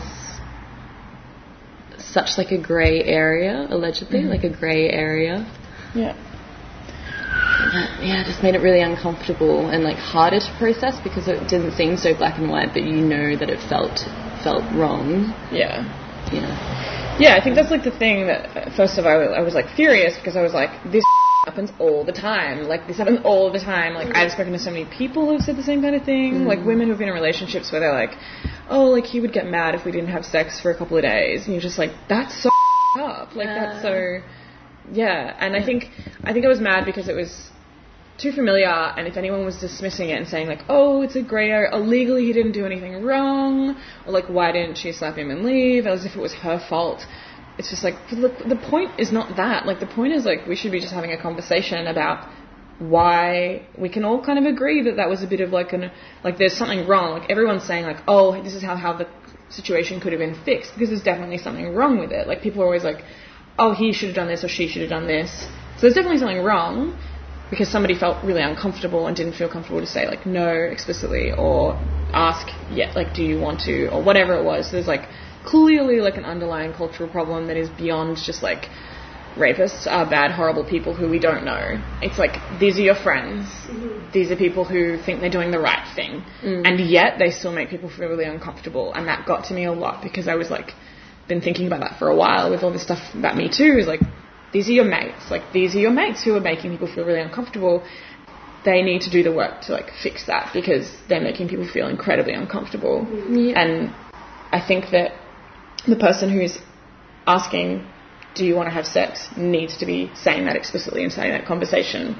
such 1.98 2.38
like 2.38 2.51
a 2.51 2.59
grey 2.59 3.03
area 3.05 3.66
allegedly, 3.70 4.20
Mhm. 4.20 4.31
like 4.31 4.44
a 4.44 4.48
grey 4.48 4.88
area. 4.90 5.44
Yeah. 5.94 6.14
That, 7.72 7.90
yeah, 8.01 8.20
it 8.22 8.27
just 8.27 8.42
made 8.42 8.55
it 8.55 8.62
really 8.62 8.81
uncomfortable 8.81 9.68
and 9.68 9.85
like 9.85 9.96
harder 9.98 10.40
to 10.40 10.53
process 10.59 10.98
because 11.01 11.29
it 11.29 11.46
didn't 11.48 11.72
seem 11.72 11.96
so 11.96 12.14
black 12.14 12.38
and 12.38 12.48
white, 12.51 12.72
but 12.72 12.85
you 12.85 12.96
know 12.96 13.37
that 13.37 13.51
it 13.51 13.61
felt 13.61 13.98
felt 14.42 14.64
wrong. 14.72 15.35
Yeah. 15.53 15.85
Yeah. 16.33 17.08
Yeah, 17.18 17.35
I 17.35 17.42
think 17.42 17.57
that's 17.57 17.70
like 17.70 17.83
the 17.83 17.96
thing 17.98 18.26
that 18.28 18.57
uh, 18.57 18.76
first 18.76 18.96
of 18.96 19.04
all 19.04 19.11
I 19.11 19.16
was, 19.16 19.28
I 19.38 19.40
was 19.40 19.54
like 19.54 19.66
furious 19.74 20.16
because 20.16 20.37
I 20.37 20.42
was 20.42 20.52
like 20.52 20.70
this 20.92 21.02
happens 21.46 21.70
all 21.81 22.04
the 22.04 22.12
time. 22.12 22.68
Like 22.68 22.87
this 22.87 22.98
happens 22.98 23.18
all 23.24 23.50
the 23.50 23.59
time. 23.59 23.94
Like 23.94 24.14
I've 24.14 24.31
spoken 24.31 24.52
to 24.52 24.59
so 24.59 24.70
many 24.70 24.87
people 24.87 25.26
who've 25.26 25.40
said 25.40 25.57
the 25.57 25.62
same 25.64 25.83
kind 25.83 25.96
of 25.96 26.04
thing. 26.04 26.35
Mm. 26.35 26.46
Like 26.46 26.64
women 26.64 26.88
who've 26.88 26.98
been 26.98 27.09
in 27.09 27.14
relationships 27.14 27.72
where 27.72 27.81
they're 27.81 27.92
like, 27.92 28.14
oh, 28.70 28.85
like 28.85 29.04
he 29.04 29.18
would 29.18 29.33
get 29.33 29.46
mad 29.46 29.74
if 29.74 29.85
we 29.85 29.90
didn't 29.90 30.11
have 30.11 30.24
sex 30.24 30.61
for 30.61 30.70
a 30.70 30.78
couple 30.78 30.96
of 30.96 31.02
days, 31.02 31.44
and 31.44 31.52
you're 31.52 31.62
just 31.62 31.78
like, 31.78 31.90
that's 32.09 32.40
so 32.40 32.50
up. 33.00 33.35
Like 33.35 33.48
that's 33.48 33.83
so. 33.83 34.20
Yeah, 34.92 35.37
and 35.40 35.57
I 35.57 35.64
think 35.64 35.90
I 36.22 36.33
think 36.33 36.44
I 36.44 36.48
was 36.48 36.61
mad 36.61 36.85
because 36.85 37.09
it 37.09 37.16
was 37.16 37.50
too 38.18 38.33
familiar, 38.33 38.66
and 38.68 39.07
if 39.07 39.16
anyone 39.16 39.44
was 39.44 39.57
dismissing 39.59 40.11
it 40.11 40.18
and 40.18 40.26
saying 40.26 40.48
like, 40.48 40.64
oh, 40.68 41.02
it's 41.02 41.16
a 41.16 41.22
grey 41.22 41.50
area, 41.50 41.70
oh, 41.72 41.78
legally 41.78 42.24
he 42.26 42.33
didn't 42.33 42.52
do 42.52 42.66
anything 42.66 43.02
wrong, 43.02 43.76
or 44.07 44.12
like, 44.12 44.28
why 44.28 44.52
didn't 44.52 44.76
she 44.76 44.92
slap 44.92 45.16
him 45.16 45.31
and 45.31 45.44
leave, 45.44 45.87
as 45.87 46.04
if 46.04 46.16
it 46.16 46.20
was 46.20 46.35
her 46.35 46.59
fault. 46.68 47.07
It's 47.59 47.70
just 47.70 47.83
like, 47.83 47.94
look, 48.12 48.38
the 48.38 48.57
point 48.57 48.90
is 48.98 49.11
not 49.11 49.37
that. 49.37 49.66
Like, 49.66 49.81
the 49.81 49.87
point 49.87 50.12
is 50.12 50.24
like, 50.24 50.46
we 50.46 50.57
should 50.57 50.70
be 50.72 50.81
just 50.81 50.92
having 50.92 51.12
a 51.12 51.20
conversation 51.20 51.87
about 51.87 52.28
why 52.78 53.66
we 53.76 53.88
can 53.88 54.04
all 54.04 54.24
kind 54.24 54.38
of 54.38 54.44
agree 54.44 54.83
that 54.83 54.96
that 54.96 55.09
was 55.09 55.22
a 55.22 55.26
bit 55.26 55.40
of 55.40 55.50
like 55.50 55.72
an, 55.72 55.90
like 56.22 56.38
there's 56.38 56.57
something 56.57 56.87
wrong. 56.87 57.18
Like 57.18 57.31
everyone's 57.31 57.64
saying 57.64 57.85
like, 57.85 57.98
oh, 58.07 58.40
this 58.42 58.54
is 58.54 58.62
how, 58.62 58.76
how 58.76 58.92
the 58.96 59.09
situation 59.48 60.00
could 60.00 60.12
have 60.12 60.20
been 60.20 60.40
fixed, 60.44 60.74
because 60.74 60.90
there's 60.90 61.02
definitely 61.02 61.38
something 61.38 61.74
wrong 61.74 61.98
with 61.98 62.12
it. 62.12 62.28
Like 62.28 62.40
people 62.40 62.62
are 62.62 62.66
always 62.66 62.85
like, 62.85 63.02
oh, 63.59 63.74
he 63.74 63.92
should 63.92 64.09
have 64.09 64.16
done 64.16 64.28
this 64.28 64.44
or 64.44 64.48
she 64.48 64.68
should 64.68 64.83
have 64.83 64.90
done 64.90 65.09
this. 65.09 65.46
So 65.76 65.83
there's 65.83 65.94
definitely 65.94 66.18
something 66.18 66.42
wrong 66.42 66.96
because 67.50 67.68
somebody 67.70 67.98
felt 67.98 68.22
really 68.24 68.42
uncomfortable 68.42 69.06
and 69.06 69.16
didn't 69.16 69.34
feel 69.34 69.48
comfortable 69.48 69.80
to 69.80 69.87
say 69.87 70.06
like 70.06 70.26
no 70.26 70.50
explicitly 70.50 71.32
or 71.32 71.74
ask 72.12 72.48
yeah 72.70 72.92
like 72.94 73.14
do 73.14 73.22
you 73.22 73.38
want 73.38 73.61
to 73.61 73.88
or 73.88 74.02
whatever 74.02 74.34
it 74.34 74.44
was. 74.44 74.70
There's 74.70 74.87
like 74.87 75.08
clearly 75.44 76.00
like 76.00 76.16
an 76.16 76.24
underlying 76.24 76.72
cultural 76.72 77.08
problem 77.08 77.46
that 77.46 77.56
is 77.56 77.68
beyond 77.70 78.16
just 78.16 78.42
like 78.42 78.68
rapists 79.37 79.87
are 79.87 80.08
bad, 80.08 80.32
horrible 80.32 80.64
people 80.64 80.94
who 80.94 81.08
we 81.08 81.18
don't 81.18 81.44
know. 81.44 81.80
It's 82.02 82.18
like 82.18 82.37
these 82.58 82.78
are 82.78 82.82
your 82.82 82.94
friends. 82.94 83.46
Mm-hmm. 83.46 84.11
These 84.12 84.30
are 84.30 84.37
people 84.37 84.64
who 84.64 84.98
think 84.98 85.20
they're 85.20 85.30
doing 85.30 85.50
the 85.50 85.61
right 85.61 85.87
thing, 85.94 86.24
mm. 86.42 86.66
and 86.66 86.80
yet 86.80 87.18
they 87.18 87.30
still 87.30 87.52
make 87.52 87.70
people 87.70 87.88
feel 87.88 88.08
really 88.08 88.24
uncomfortable. 88.24 88.92
And 88.92 89.06
that 89.08 89.26
got 89.26 89.44
to 89.46 89.54
me 89.54 89.64
a 89.64 89.72
lot 89.72 90.02
because 90.02 90.28
I 90.28 90.34
was 90.34 90.50
like, 90.50 90.72
been 91.28 91.40
thinking 91.40 91.66
about 91.66 91.80
that 91.80 91.98
for 91.98 92.08
a 92.08 92.16
while 92.16 92.50
with 92.50 92.62
all 92.62 92.72
this 92.72 92.82
stuff 92.82 93.14
about 93.14 93.37
me 93.37 93.48
too. 93.48 93.76
Is 93.78 93.87
like, 93.87 94.00
these 94.52 94.68
are 94.68 94.72
your 94.72 94.84
mates. 94.84 95.30
Like 95.30 95.52
these 95.52 95.74
are 95.74 95.78
your 95.78 95.90
mates 95.90 96.22
who 96.22 96.34
are 96.34 96.40
making 96.40 96.70
people 96.70 96.88
feel 96.92 97.04
really 97.04 97.20
uncomfortable. 97.20 97.87
They 98.64 98.82
need 98.82 99.02
to 99.02 99.11
do 99.11 99.22
the 99.22 99.32
work 99.32 99.62
to 99.62 99.72
like 99.72 99.90
fix 100.02 100.26
that 100.26 100.52
because 100.52 100.96
they're 101.08 101.20
making 101.20 101.48
people 101.48 101.66
feel 101.66 101.88
incredibly 101.88 102.34
uncomfortable. 102.34 103.06
And 103.54 103.94
I 104.52 104.61
think 104.61 104.90
that 104.90 105.12
the 105.87 105.96
person 105.96 106.30
who's 106.30 106.58
asking, 107.26 107.87
do 108.34 108.44
you 108.44 108.56
want 108.56 108.68
to 108.68 108.74
have 108.74 108.87
sex, 108.87 109.28
needs 109.37 109.78
to 109.78 109.87
be 109.87 110.11
saying 110.14 110.46
that 110.46 110.56
explicitly 110.56 111.04
and 111.04 111.12
saying 111.12 111.32
that 111.32 111.46
conversation 111.46 112.16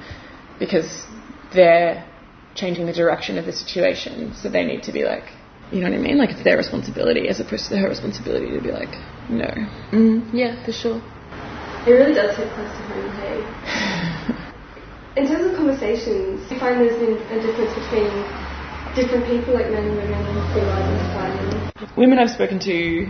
because 0.59 1.07
they're 1.55 2.07
changing 2.55 2.87
the 2.87 2.93
direction 2.93 3.39
of 3.39 3.47
the 3.47 3.53
situation. 3.53 4.35
So 4.35 4.49
they 4.49 4.65
need 4.65 4.83
to 4.85 4.93
be 4.93 5.05
like, 5.05 5.25
you 5.73 5.81
know 5.81 5.91
what 5.91 5.99
I 5.99 6.03
mean? 6.03 6.19
Like 6.19 6.31
it's 6.31 6.45
their 6.45 6.57
responsibility 6.57 7.29
as 7.29 7.41
opposed 7.41 7.69
to 7.71 7.79
her 7.79 7.89
responsibility 7.89 8.51
to 8.53 8.61
be 8.61 8.71
like, 8.71 8.95
no. 9.29 9.51
Mm, 9.93 10.31
yeah, 10.33 10.65
for 10.65 10.73
sure. 10.73 11.03
It 11.89 11.93
really 11.93 12.13
does 12.13 12.37
hit 12.37 12.53
close 12.53 12.69
to 12.69 12.83
home, 12.85 13.09
hey? 13.17 13.41
In 15.17 15.27
terms 15.27 15.47
of 15.51 15.57
conversations, 15.57 16.45
you 16.53 16.61
find 16.61 16.79
there's 16.83 17.01
been 17.01 17.17
a 17.17 17.41
difference 17.41 17.73
between 17.81 18.13
different 18.95 19.25
people, 19.25 19.55
like 19.55 19.71
men 19.71 19.89
and 19.89 19.97
women, 19.97 20.21
who 20.53 21.97
Women 21.97 22.19
I've 22.19 22.29
spoken 22.29 22.61
to 22.61 23.09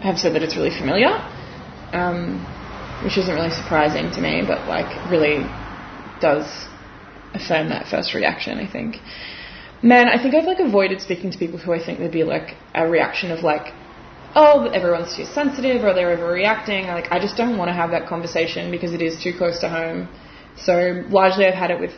have 0.00 0.18
said 0.18 0.34
that 0.36 0.42
it's 0.42 0.56
really 0.56 0.70
familiar, 0.70 1.12
um, 1.92 2.40
which 3.04 3.18
isn't 3.18 3.34
really 3.34 3.50
surprising 3.50 4.10
to 4.10 4.22
me, 4.22 4.42
but 4.46 4.66
like 4.66 4.88
really 5.10 5.44
does 6.18 6.46
affirm 7.34 7.68
that 7.68 7.88
first 7.88 8.14
reaction, 8.14 8.56
I 8.56 8.72
think. 8.72 8.96
Man, 9.82 10.08
I 10.08 10.16
think 10.16 10.34
I've 10.34 10.44
like 10.44 10.60
avoided 10.60 11.02
speaking 11.02 11.30
to 11.30 11.36
people 11.36 11.58
who 11.58 11.74
I 11.74 11.84
think 11.84 11.98
there'd 11.98 12.10
be 12.10 12.24
like 12.24 12.56
a 12.74 12.88
reaction 12.88 13.30
of 13.30 13.40
like, 13.40 13.74
oh, 14.34 14.66
everyone's 14.66 15.14
too 15.16 15.24
sensitive 15.24 15.84
or 15.84 15.94
they're 15.94 16.16
overreacting. 16.16 16.86
Like, 16.86 17.10
I 17.10 17.18
just 17.18 17.36
don't 17.36 17.56
want 17.58 17.68
to 17.68 17.72
have 17.72 17.90
that 17.90 18.06
conversation 18.06 18.70
because 18.70 18.92
it 18.92 19.02
is 19.02 19.22
too 19.22 19.32
close 19.36 19.60
to 19.60 19.68
home. 19.68 20.08
So 20.56 21.04
largely 21.08 21.46
I've 21.46 21.54
had 21.54 21.70
it 21.70 21.80
with 21.80 21.92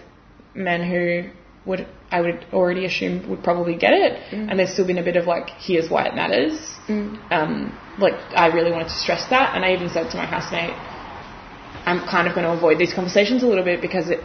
men 0.54 0.82
who 0.88 1.30
would, 1.64 1.86
I 2.10 2.20
would 2.20 2.46
already 2.52 2.84
assume 2.86 3.28
would 3.30 3.42
probably 3.42 3.76
get 3.76 3.92
it. 3.92 4.20
Mm. 4.32 4.50
And 4.50 4.58
there's 4.58 4.72
still 4.72 4.86
been 4.86 4.98
a 4.98 5.04
bit 5.04 5.16
of 5.16 5.26
like, 5.26 5.50
here's 5.50 5.88
why 5.90 6.06
it 6.06 6.14
matters. 6.14 6.54
Um, 6.88 7.78
like, 7.98 8.14
I 8.34 8.46
really 8.48 8.70
wanted 8.70 8.88
to 8.88 8.94
stress 8.94 9.28
that. 9.30 9.54
And 9.54 9.64
I 9.64 9.72
even 9.72 9.88
said 9.88 10.10
to 10.10 10.16
my 10.16 10.26
housemate, 10.26 10.74
I'm 11.84 12.06
kind 12.06 12.28
of 12.28 12.34
going 12.34 12.46
to 12.46 12.52
avoid 12.52 12.78
these 12.78 12.92
conversations 12.94 13.42
a 13.42 13.46
little 13.46 13.64
bit 13.64 13.80
because 13.80 14.10
it, 14.10 14.20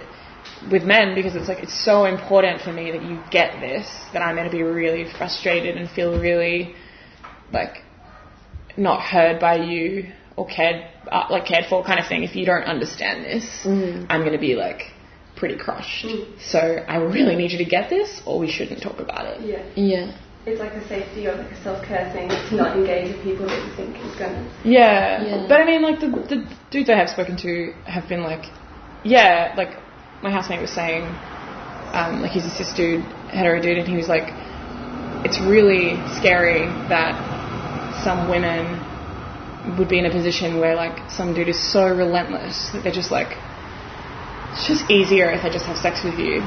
with 0.72 0.84
men, 0.84 1.16
because 1.16 1.36
it's 1.36 1.48
like, 1.48 1.60
it's 1.60 1.86
so 1.86 2.06
important 2.06 2.62
for 2.62 2.72
me 2.72 2.92
that 2.92 3.04
you 3.04 3.22
get 3.32 3.60
this, 3.60 3.88
that 4.14 4.22
I'm 4.22 4.36
going 4.36 4.50
to 4.50 4.56
be 4.56 4.64
really 4.64 5.06
frustrated 5.18 5.78
and 5.78 5.90
feel 5.90 6.20
really, 6.20 6.76
like, 7.52 7.84
not 8.78 9.02
heard 9.02 9.40
by 9.40 9.56
you 9.58 10.12
or 10.36 10.48
cared, 10.48 10.86
uh, 11.12 11.26
like 11.30 11.46
cared 11.46 11.66
for 11.70 11.84
kind 11.84 12.00
of 12.00 12.08
thing. 12.08 12.24
If 12.24 12.36
you 12.36 12.46
don't 12.46 12.64
understand 12.64 13.26
this, 13.26 13.66
I'm 13.66 14.22
going 14.22 14.34
to 14.34 14.38
be 14.38 14.56
like 14.56 14.94
pretty 15.36 15.58
crushed. 15.58 16.08
So 16.40 16.60
I 16.60 16.98
really 16.98 17.36
need 17.36 17.52
you 17.52 17.58
to 17.60 17.66
get 17.66 17.90
this, 17.90 18.22
or 18.26 18.40
we 18.40 18.50
shouldn't 18.50 18.82
talk 18.82 19.00
about 19.00 19.26
it. 19.26 19.42
Yeah. 19.42 19.64
Yeah. 19.76 20.18
It's 20.46 20.62
like 20.62 20.72
a 20.74 20.88
safety 20.88 21.28
or 21.28 21.36
like 21.36 21.52
a 21.52 21.62
self-care 21.62 22.10
thing 22.14 22.30
to 22.30 22.56
not 22.56 22.78
engage 22.78 23.14
with 23.14 23.22
people 23.22 23.46
that 23.48 23.68
you 23.68 23.76
think 23.76 23.98
is 23.98 24.16
going 24.16 24.32
to... 24.32 24.52
Yeah. 24.64 25.22
Yeah. 25.22 25.46
But 25.50 25.62
I 25.62 25.66
mean, 25.66 25.82
like 25.82 26.00
the 26.00 26.08
the 26.08 26.58
dudes 26.72 26.90
I 26.90 26.96
have 26.96 27.10
spoken 27.10 27.36
to 27.38 27.74
have 27.84 28.08
been 28.08 28.24
like, 28.24 28.46
yeah, 29.04 29.54
like 29.58 29.76
my 30.24 30.32
housemate 30.32 30.62
was 30.62 30.72
saying, 30.72 31.04
um, 31.92 32.22
like 32.22 32.32
he's 32.32 32.46
a 32.46 32.50
cis 32.50 32.72
dude, 32.74 33.04
hetero 33.28 33.62
dude, 33.62 33.78
and 33.78 33.88
he 33.88 33.98
was 33.98 34.08
like, 34.08 34.32
it's 35.26 35.40
really 35.42 36.00
scary 36.16 36.66
that 36.88 37.12
some 38.08 38.30
women 38.30 38.80
would 39.78 39.90
be 39.90 40.00
in 40.00 40.06
a 40.06 40.10
position 40.10 40.62
where 40.62 40.76
like 40.76 41.12
some 41.12 41.34
dude 41.34 41.50
is 41.50 41.60
so 41.74 41.84
relentless 41.94 42.70
that 42.72 42.82
they're 42.84 43.00
just 43.04 43.12
like, 43.12 43.36
it's 44.54 44.66
just 44.66 44.90
easier 44.90 45.30
if 45.30 45.44
I 45.44 45.50
just 45.50 45.66
have 45.66 45.76
sex 45.76 46.06
with 46.06 46.18
you. 46.18 46.40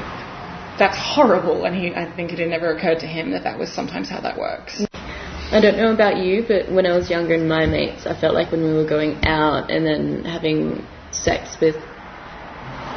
That's 0.79 0.97
horrible, 0.97 1.65
and 1.65 1.75
he, 1.75 1.93
I 1.93 2.11
think 2.15 2.33
it 2.33 2.39
had 2.39 2.49
never 2.49 2.75
occurred 2.75 3.01
to 3.01 3.05
him 3.05 3.29
that 3.33 3.43
that 3.43 3.59
was 3.59 3.71
sometimes 3.71 4.09
how 4.09 4.21
that 4.21 4.39
works. 4.39 4.83
I 5.51 5.61
don't 5.61 5.77
know 5.77 5.93
about 5.93 6.17
you, 6.17 6.43
but 6.47 6.71
when 6.71 6.87
I 6.87 6.97
was 6.97 7.11
younger 7.11 7.35
and 7.35 7.47
my 7.47 7.67
mates, 7.67 8.07
I 8.07 8.19
felt 8.19 8.33
like 8.33 8.51
when 8.51 8.63
we 8.63 8.73
were 8.73 8.87
going 8.87 9.23
out 9.23 9.69
and 9.69 9.85
then 9.85 10.25
having 10.25 10.83
sex 11.11 11.57
with 11.61 11.75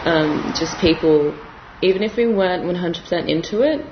um, 0.07 0.55
just 0.57 0.79
people, 0.79 1.37
even 1.83 2.03
if 2.03 2.17
we 2.17 2.27
weren't 2.27 2.65
100% 2.65 3.29
into 3.29 3.61
it, 3.61 3.85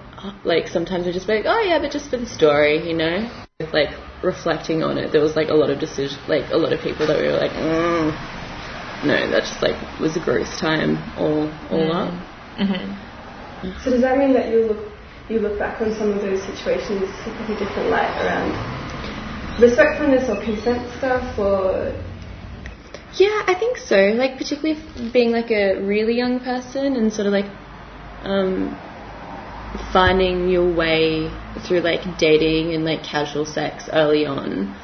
like 0.45 0.69
sometimes 0.69 1.05
we'd 1.05 1.13
just 1.13 1.27
be 1.27 1.35
like, 1.35 1.45
oh 1.47 1.61
yeah, 1.61 1.79
but 1.79 1.91
just 1.91 2.09
for 2.09 2.17
the 2.17 2.25
story, 2.39 2.89
you 2.89 2.97
know? 2.97 3.29
Like 3.73 3.91
reflecting 4.23 4.83
on 4.83 4.99
it, 4.99 5.13
there 5.13 5.21
was 5.21 5.37
like 5.37 5.49
a 5.49 5.55
lot 5.55 5.71
of 5.71 5.79
decision, 5.79 6.19
like 6.29 6.51
a 6.51 6.57
lot 6.57 6.73
of 6.73 6.81
people 6.81 7.07
that 7.07 7.19
we 7.19 7.27
were 7.27 7.37
like, 7.39 7.53
mm, 7.53 8.13
no, 9.05 9.31
that 9.31 9.43
just 9.43 9.63
like 9.63 9.77
was 9.99 10.17
a 10.17 10.21
gross 10.21 10.59
time 10.61 11.03
all 11.17 11.51
all 11.71 11.91
Mm. 11.91 11.95
up. 11.95 12.15
Mm-hmm. 12.59 13.79
So 13.83 13.91
does 13.91 14.03
that 14.03 14.19
mean 14.19 14.33
that 14.35 14.49
you 14.51 14.67
look 14.67 14.93
you 15.29 15.41
look 15.41 15.59
back 15.59 15.81
on 15.81 15.95
some 15.95 16.11
of 16.11 16.21
those 16.21 16.43
situations 16.43 17.01
with 17.01 17.51
a 17.51 17.55
different 17.57 17.91
light 17.91 18.11
around 18.23 18.53
respectfulness 19.61 20.29
or 20.29 20.37
consent 20.43 20.91
stuff 20.99 21.39
or 21.39 21.93
Yeah, 23.15 23.43
I 23.47 23.55
think 23.55 23.77
so. 23.79 23.97
Like 23.97 24.39
particularly 24.39 24.81
being 25.13 25.33
like 25.33 25.51
a 25.51 25.81
really 25.81 26.17
young 26.17 26.41
person 26.41 26.97
and 26.97 27.13
sort 27.13 27.27
of 27.27 27.33
like 27.33 27.51
um, 28.25 28.79
finding 29.93 30.49
your 30.49 30.73
way 30.75 31.31
through 31.67 31.81
like 31.81 32.19
dating 32.19 32.75
and 32.75 32.85
like 32.85 33.03
casual 33.03 33.47
sex 33.47 33.89
early 33.93 34.27
on. 34.27 34.75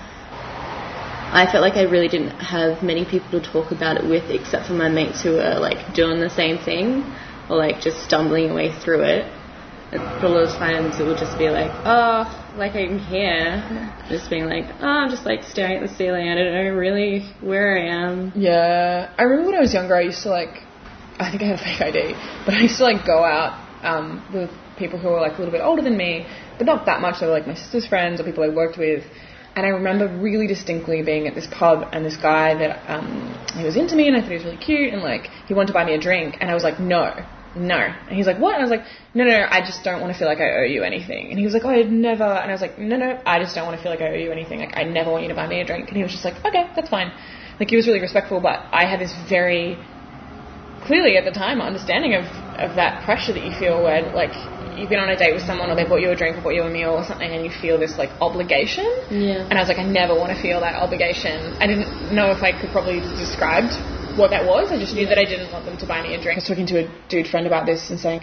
I 1.30 1.46
felt 1.50 1.62
like 1.62 1.74
I 1.74 1.82
really 1.82 2.08
didn't 2.08 2.38
have 2.40 2.82
many 2.82 3.04
people 3.04 3.40
to 3.40 3.52
talk 3.52 3.70
about 3.70 3.98
it 3.98 4.08
with 4.08 4.30
except 4.30 4.66
for 4.66 4.72
my 4.72 4.88
mates 4.88 5.22
who 5.22 5.32
were 5.32 5.58
like 5.60 5.94
doing 5.94 6.20
the 6.20 6.30
same 6.30 6.56
thing 6.56 7.04
or 7.50 7.56
like 7.56 7.80
just 7.82 8.02
stumbling 8.02 8.50
away 8.50 8.72
through 8.72 9.02
it. 9.02 9.30
And 9.92 10.02
a 10.02 10.28
lot 10.28 10.44
of 10.44 10.50
times 10.58 11.00
it 11.00 11.04
would 11.04 11.18
just 11.18 11.38
be 11.38 11.48
like, 11.48 11.70
oh, 11.84 12.52
like 12.56 12.74
I'm 12.74 12.98
here. 12.98 13.94
Just 14.08 14.30
being 14.30 14.46
like, 14.46 14.64
oh, 14.80 14.86
I'm 14.86 15.10
just 15.10 15.24
like 15.24 15.44
staring 15.44 15.82
at 15.82 15.88
the 15.88 15.94
ceiling. 15.94 16.28
I 16.28 16.34
don't 16.34 16.52
know 16.52 16.74
really 16.74 17.30
where 17.40 17.78
I 17.78 17.88
am. 17.88 18.32
Yeah, 18.34 19.12
I 19.18 19.22
remember 19.22 19.50
when 19.50 19.58
I 19.58 19.60
was 19.60 19.72
younger, 19.72 19.96
I 19.96 20.02
used 20.02 20.22
to 20.22 20.30
like, 20.30 20.62
I 21.18 21.30
think 21.30 21.42
I 21.42 21.46
had 21.46 21.60
a 21.60 21.62
fake 21.62 21.80
ID, 21.80 22.14
but 22.46 22.54
I 22.54 22.60
used 22.60 22.78
to 22.78 22.84
like 22.84 23.06
go 23.06 23.24
out 23.24 23.52
um, 23.82 24.24
with 24.32 24.50
people 24.78 24.98
who 24.98 25.08
were 25.08 25.20
like 25.20 25.34
a 25.34 25.38
little 25.38 25.52
bit 25.52 25.62
older 25.62 25.82
than 25.82 25.96
me, 25.96 26.26
but 26.56 26.66
not 26.66 26.86
that 26.86 27.00
much. 27.00 27.20
They 27.20 27.26
were 27.26 27.32
like 27.32 27.46
my 27.46 27.54
sister's 27.54 27.86
friends 27.86 28.20
or 28.20 28.24
people 28.24 28.44
I 28.44 28.48
worked 28.48 28.78
with. 28.78 29.04
And 29.56 29.66
I 29.66 29.70
remember 29.70 30.06
really 30.06 30.46
distinctly 30.46 31.02
being 31.02 31.26
at 31.26 31.34
this 31.34 31.48
pub 31.50 31.88
and 31.92 32.04
this 32.04 32.16
guy 32.16 32.54
that 32.54 32.88
um, 32.88 33.34
he 33.56 33.64
was 33.64 33.76
into 33.76 33.96
me 33.96 34.06
and 34.06 34.16
I 34.16 34.20
thought 34.20 34.30
he 34.30 34.36
was 34.36 34.44
really 34.44 34.56
cute 34.56 34.92
and 34.92 35.02
like 35.02 35.26
he 35.48 35.54
wanted 35.54 35.68
to 35.68 35.72
buy 35.72 35.84
me 35.84 35.94
a 35.94 36.00
drink 36.00 36.36
and 36.40 36.48
I 36.48 36.54
was 36.54 36.62
like 36.62 36.78
no 36.78 37.12
no. 37.56 37.76
And 37.76 38.16
he's 38.16 38.26
like, 38.26 38.38
what? 38.38 38.54
And 38.54 38.62
I 38.62 38.64
was 38.64 38.70
like, 38.70 38.86
no, 39.14 39.24
no, 39.24 39.30
no, 39.30 39.46
I 39.50 39.60
just 39.60 39.84
don't 39.84 40.00
want 40.00 40.12
to 40.12 40.18
feel 40.18 40.28
like 40.28 40.38
I 40.38 40.58
owe 40.58 40.64
you 40.64 40.82
anything. 40.82 41.30
And 41.30 41.38
he 41.38 41.44
was 41.44 41.54
like, 41.54 41.64
oh, 41.64 41.70
I'd 41.70 41.90
never. 41.90 42.24
And 42.24 42.50
I 42.50 42.52
was 42.52 42.60
like, 42.60 42.78
no, 42.78 42.96
no, 42.96 43.20
I 43.24 43.38
just 43.38 43.54
don't 43.54 43.66
want 43.66 43.76
to 43.76 43.82
feel 43.82 43.90
like 43.90 44.00
I 44.00 44.10
owe 44.10 44.14
you 44.14 44.32
anything. 44.32 44.60
Like, 44.60 44.76
I 44.76 44.84
never 44.84 45.10
want 45.10 45.22
you 45.22 45.28
to 45.28 45.34
buy 45.34 45.46
me 45.46 45.60
a 45.60 45.64
drink. 45.66 45.88
And 45.88 45.96
he 45.96 46.02
was 46.02 46.12
just 46.12 46.24
like, 46.24 46.44
okay, 46.44 46.70
that's 46.74 46.88
fine. 46.88 47.12
Like, 47.58 47.70
he 47.70 47.76
was 47.76 47.86
really 47.86 48.00
respectful, 48.00 48.40
but 48.40 48.60
I 48.72 48.86
had 48.86 49.00
this 49.00 49.14
very 49.28 49.76
clearly 50.86 51.16
at 51.16 51.24
the 51.24 51.32
time 51.32 51.60
understanding 51.60 52.14
of, 52.14 52.24
of 52.56 52.76
that 52.76 53.04
pressure 53.04 53.32
that 53.32 53.44
you 53.44 53.52
feel 53.58 53.82
where, 53.82 54.12
like, 54.12 54.32
you've 54.78 54.88
been 54.88 54.98
on 54.98 55.10
a 55.10 55.16
date 55.16 55.34
with 55.34 55.44
someone 55.44 55.70
or 55.70 55.76
they 55.76 55.84
bought 55.84 56.00
you 56.00 56.10
a 56.10 56.16
drink 56.16 56.36
or 56.36 56.40
bought 56.40 56.54
you 56.54 56.62
a 56.62 56.70
meal 56.70 56.90
or 56.90 57.04
something 57.04 57.30
and 57.30 57.44
you 57.44 57.50
feel 57.50 57.78
this, 57.78 57.98
like, 57.98 58.10
obligation. 58.20 58.86
Yeah. 59.10 59.46
And 59.48 59.54
I 59.54 59.60
was 59.60 59.68
like, 59.68 59.78
I 59.78 59.84
never 59.84 60.14
want 60.14 60.34
to 60.34 60.40
feel 60.40 60.60
that 60.60 60.74
obligation. 60.74 61.56
I 61.58 61.66
didn't 61.66 62.14
know 62.14 62.30
if 62.30 62.42
I 62.42 62.52
could 62.58 62.70
probably 62.70 63.00
describe 63.00 63.66
what 64.18 64.30
that 64.30 64.46
was. 64.46 64.70
I 64.70 64.78
just 64.78 64.94
knew 64.94 65.06
that 65.06 65.18
I 65.18 65.24
didn't 65.24 65.52
want 65.52 65.64
them 65.66 65.76
to 65.78 65.86
buy 65.86 66.02
me 66.02 66.14
a 66.14 66.22
drink. 66.22 66.38
I 66.38 66.40
was 66.40 66.48
talking 66.48 66.66
to 66.68 66.84
a 66.84 67.08
dude 67.08 67.28
friend 67.28 67.46
about 67.46 67.66
this 67.66 67.90
and 67.90 67.98
saying 67.98 68.22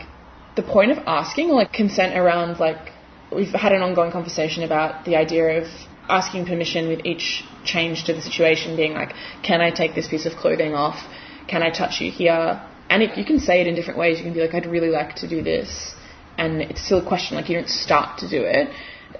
the 0.55 0.63
point 0.63 0.91
of 0.91 0.99
asking 1.05 1.51
or 1.51 1.55
like 1.55 1.73
consent 1.73 2.17
around 2.17 2.59
like 2.59 2.91
we've 3.33 3.51
had 3.51 3.71
an 3.71 3.81
ongoing 3.81 4.11
conversation 4.11 4.63
about 4.63 5.05
the 5.05 5.15
idea 5.15 5.61
of 5.61 5.67
asking 6.07 6.45
permission 6.45 6.87
with 6.87 7.05
each 7.05 7.43
change 7.63 8.05
to 8.05 8.13
the 8.13 8.21
situation 8.21 8.75
being 8.75 8.93
like, 8.93 9.13
can 9.43 9.61
I 9.61 9.71
take 9.71 9.95
this 9.95 10.07
piece 10.07 10.25
of 10.25 10.33
clothing 10.33 10.73
off? 10.73 10.99
Can 11.47 11.63
I 11.63 11.69
touch 11.71 12.01
you 12.01 12.11
here? 12.11 12.61
And 12.89 13.01
if 13.01 13.17
you 13.17 13.25
can 13.25 13.39
say 13.39 13.61
it 13.61 13.67
in 13.67 13.75
different 13.75 13.99
ways, 13.99 14.19
you 14.19 14.23
can 14.23 14.33
be 14.33 14.41
like, 14.41 14.53
I'd 14.53 14.67
really 14.67 14.89
like 14.89 15.15
to 15.17 15.27
do 15.27 15.41
this. 15.41 15.95
And 16.37 16.61
it's 16.61 16.83
still 16.83 16.99
a 16.99 17.05
question, 17.05 17.37
like 17.37 17.49
you 17.49 17.55
don't 17.55 17.69
start 17.69 18.19
to 18.19 18.29
do 18.29 18.43
it. 18.43 18.69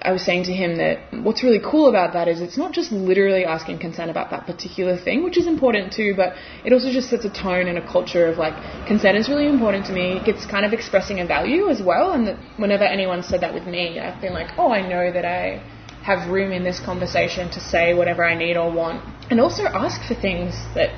I 0.02 0.12
was 0.12 0.24
saying 0.24 0.44
to 0.46 0.54
him 0.54 0.78
that 0.78 1.14
what's 1.24 1.44
really 1.44 1.62
cool 1.64 1.88
about 1.88 2.14
that 2.14 2.28
is 2.28 2.42
it's 2.42 2.58
not 2.58 2.74
just 2.74 2.92
literally 2.92 3.46
asking 3.46 3.80
consent 3.80 4.12
about 4.12 4.30
that 4.32 4.46
particular 4.46 4.98
thing, 4.98 5.24
which 5.24 5.38
is 5.38 5.48
important 5.48 5.94
too, 5.94 6.14
but 6.16 6.34
it 6.66 6.74
also 6.74 6.92
just 6.92 7.10
sets 7.10 7.24
a 7.26 7.30
tone 7.30 7.68
and 7.68 7.78
a 7.78 7.92
culture 7.92 8.28
of 8.28 8.38
like 8.38 8.56
consent 8.86 9.18
is 9.18 9.30
really 9.30 9.48
important 9.48 9.86
to 9.86 9.94
me. 9.94 10.22
It's 10.26 10.46
kind 10.46 10.66
of 10.66 10.74
expressing 10.74 11.22
a 11.22 11.26
value 11.26 11.70
as 11.70 11.82
well, 11.82 12.12
and 12.12 12.28
that 12.28 12.38
whenever 12.58 12.84
anyone 12.84 13.24
said 13.24 13.42
that 13.42 13.54
with 13.54 13.66
me, 13.66 14.00
I've 14.00 14.22
been 14.22 14.34
like, 14.34 14.52
oh, 14.58 14.72
I 14.72 14.82
know 14.88 15.12
that 15.12 15.26
I 15.26 15.64
have 16.04 16.30
room 16.30 16.52
in 16.52 16.64
this 16.64 16.80
conversation 16.80 17.50
to 17.52 17.60
say 17.60 17.94
whatever 17.94 18.24
I 18.24 18.36
need 18.36 18.58
or 18.58 18.72
want, 18.72 19.04
and 19.32 19.40
also 19.40 19.64
ask 19.64 20.04
for 20.08 20.14
things 20.14 20.54
that 20.76 20.90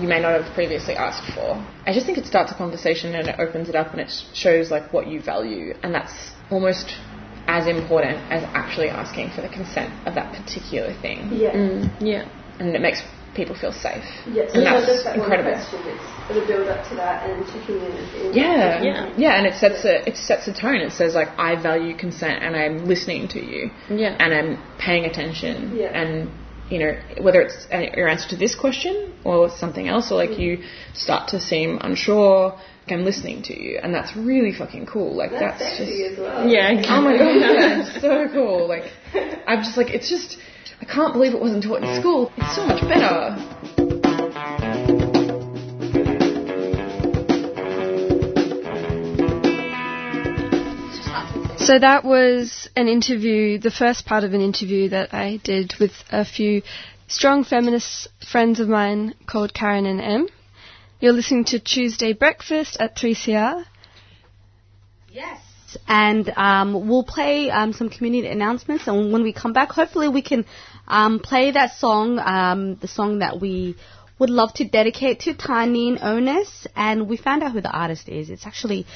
you 0.00 0.08
may 0.08 0.20
not 0.20 0.40
have 0.40 0.52
previously 0.54 0.94
asked 0.94 1.32
for. 1.34 1.64
I 1.86 1.92
just 1.92 2.06
think 2.06 2.18
it 2.18 2.26
starts 2.26 2.52
a 2.52 2.54
conversation 2.54 3.14
and 3.14 3.28
it 3.28 3.36
opens 3.38 3.68
it 3.68 3.74
up 3.74 3.92
and 3.92 4.00
it 4.00 4.10
shows 4.34 4.70
like 4.70 4.92
what 4.92 5.06
you 5.06 5.20
value, 5.20 5.74
and 5.82 5.94
that's 5.94 6.32
almost 6.50 6.96
as 7.46 7.66
important 7.66 8.16
as 8.30 8.42
actually 8.54 8.88
asking 8.88 9.30
for 9.30 9.40
the 9.40 9.48
consent 9.48 9.90
of 10.06 10.14
that 10.14 10.32
particular 10.34 10.92
thing. 11.00 11.30
Yeah. 11.32 11.52
Mm, 11.52 11.90
yeah. 12.00 12.28
And 12.60 12.74
it 12.76 12.80
makes 12.82 13.02
people 13.34 13.54
feel 13.54 13.72
safe. 13.72 14.04
Yeah, 14.26 14.44
so 14.48 14.54
and 14.54 14.56
it's 14.56 14.56
not 14.56 14.64
that's 14.80 14.86
just 14.86 15.04
that 15.04 15.16
incredible. 15.16 15.52
one 15.52 15.60
question, 15.60 15.80
it's 15.86 16.40
the 16.40 16.46
build 16.46 16.68
up 16.68 16.86
to 16.88 16.94
that 16.96 17.28
and 17.28 17.46
checking 17.46 17.76
in 17.76 17.92
and 17.92 18.12
being 18.12 18.34
Yeah, 18.34 18.82
Yeah. 18.82 19.12
yeah, 19.16 19.38
and 19.38 19.46
it 19.46 19.54
sets 19.54 19.84
a 19.84 20.06
it 20.08 20.16
sets 20.16 20.46
a 20.48 20.52
tone. 20.52 20.76
It 20.80 20.92
says 20.92 21.14
like 21.14 21.28
I 21.38 21.54
value 21.56 21.96
consent 21.96 22.42
and 22.42 22.54
I'm 22.56 22.86
listening 22.86 23.28
to 23.28 23.40
you 23.44 23.70
Yeah. 23.88 24.16
and 24.18 24.34
I'm 24.34 24.58
paying 24.78 25.04
attention 25.04 25.76
Yeah. 25.76 25.86
and 25.98 26.30
you 26.70 26.78
know 26.78 27.00
whether 27.20 27.40
it's 27.40 27.66
uh, 27.72 27.84
your 27.96 28.08
answer 28.08 28.28
to 28.30 28.36
this 28.36 28.54
question 28.54 29.14
or 29.24 29.50
something 29.50 29.88
else 29.88 30.10
or 30.10 30.16
like 30.16 30.38
you 30.38 30.62
start 30.94 31.28
to 31.28 31.40
seem 31.40 31.78
unsure. 31.80 32.50
like, 32.50 32.92
I'm 32.92 33.04
listening 33.04 33.42
to 33.44 33.60
you, 33.60 33.78
and 33.82 33.94
that's 33.94 34.16
really 34.16 34.52
fucking 34.52 34.86
cool. 34.86 35.16
Like 35.16 35.30
That's 35.30 35.58
that's, 35.60 35.78
just 35.78 36.12
as 36.12 36.18
well. 36.18 36.48
Yeah. 36.48 36.82
oh 36.88 37.00
my 37.00 37.16
god, 37.16 37.40
that's 37.42 38.00
so 38.00 38.28
cool. 38.32 38.68
Like 38.68 38.84
I'm 39.46 39.62
just 39.62 39.76
like 39.76 39.90
it's 39.90 40.08
just 40.08 40.38
I 40.80 40.84
can't 40.84 41.12
believe 41.12 41.34
it 41.34 41.40
wasn't 41.40 41.64
taught 41.64 41.82
in 41.82 42.00
school. 42.00 42.32
It's 42.36 42.54
so 42.54 42.66
much 42.66 42.82
better. 42.82 43.86
So 51.68 51.78
that 51.78 52.02
was 52.02 52.66
an 52.76 52.88
interview, 52.88 53.58
the 53.58 53.70
first 53.70 54.06
part 54.06 54.24
of 54.24 54.32
an 54.32 54.40
interview 54.40 54.88
that 54.88 55.12
I 55.12 55.36
did 55.44 55.74
with 55.78 55.92
a 56.08 56.24
few 56.24 56.62
strong 57.08 57.44
feminist 57.44 58.08
friends 58.26 58.58
of 58.58 58.70
mine 58.70 59.12
called 59.26 59.52
Karen 59.52 59.84
and 59.84 60.00
Em. 60.00 60.28
You're 60.98 61.12
listening 61.12 61.44
to 61.52 61.60
Tuesday 61.60 62.14
Breakfast 62.14 62.78
at 62.80 62.96
3CR. 62.96 63.66
Yes. 65.12 65.42
And 65.86 66.32
um, 66.38 66.88
we'll 66.88 67.04
play 67.04 67.50
um, 67.50 67.74
some 67.74 67.90
community 67.90 68.28
announcements. 68.28 68.86
And 68.88 69.12
when 69.12 69.22
we 69.22 69.34
come 69.34 69.52
back, 69.52 69.68
hopefully 69.68 70.08
we 70.08 70.22
can 70.22 70.46
um, 70.86 71.20
play 71.20 71.50
that 71.50 71.74
song, 71.74 72.18
um, 72.18 72.76
the 72.76 72.88
song 72.88 73.18
that 73.18 73.42
we 73.42 73.76
would 74.18 74.30
love 74.30 74.54
to 74.54 74.64
dedicate 74.66 75.20
to 75.20 75.34
Tarneen 75.34 75.98
Onus. 76.02 76.66
And 76.74 77.10
we 77.10 77.18
found 77.18 77.42
out 77.42 77.52
who 77.52 77.60
the 77.60 77.70
artist 77.70 78.08
is. 78.08 78.30
It's 78.30 78.46
actually 78.46 78.86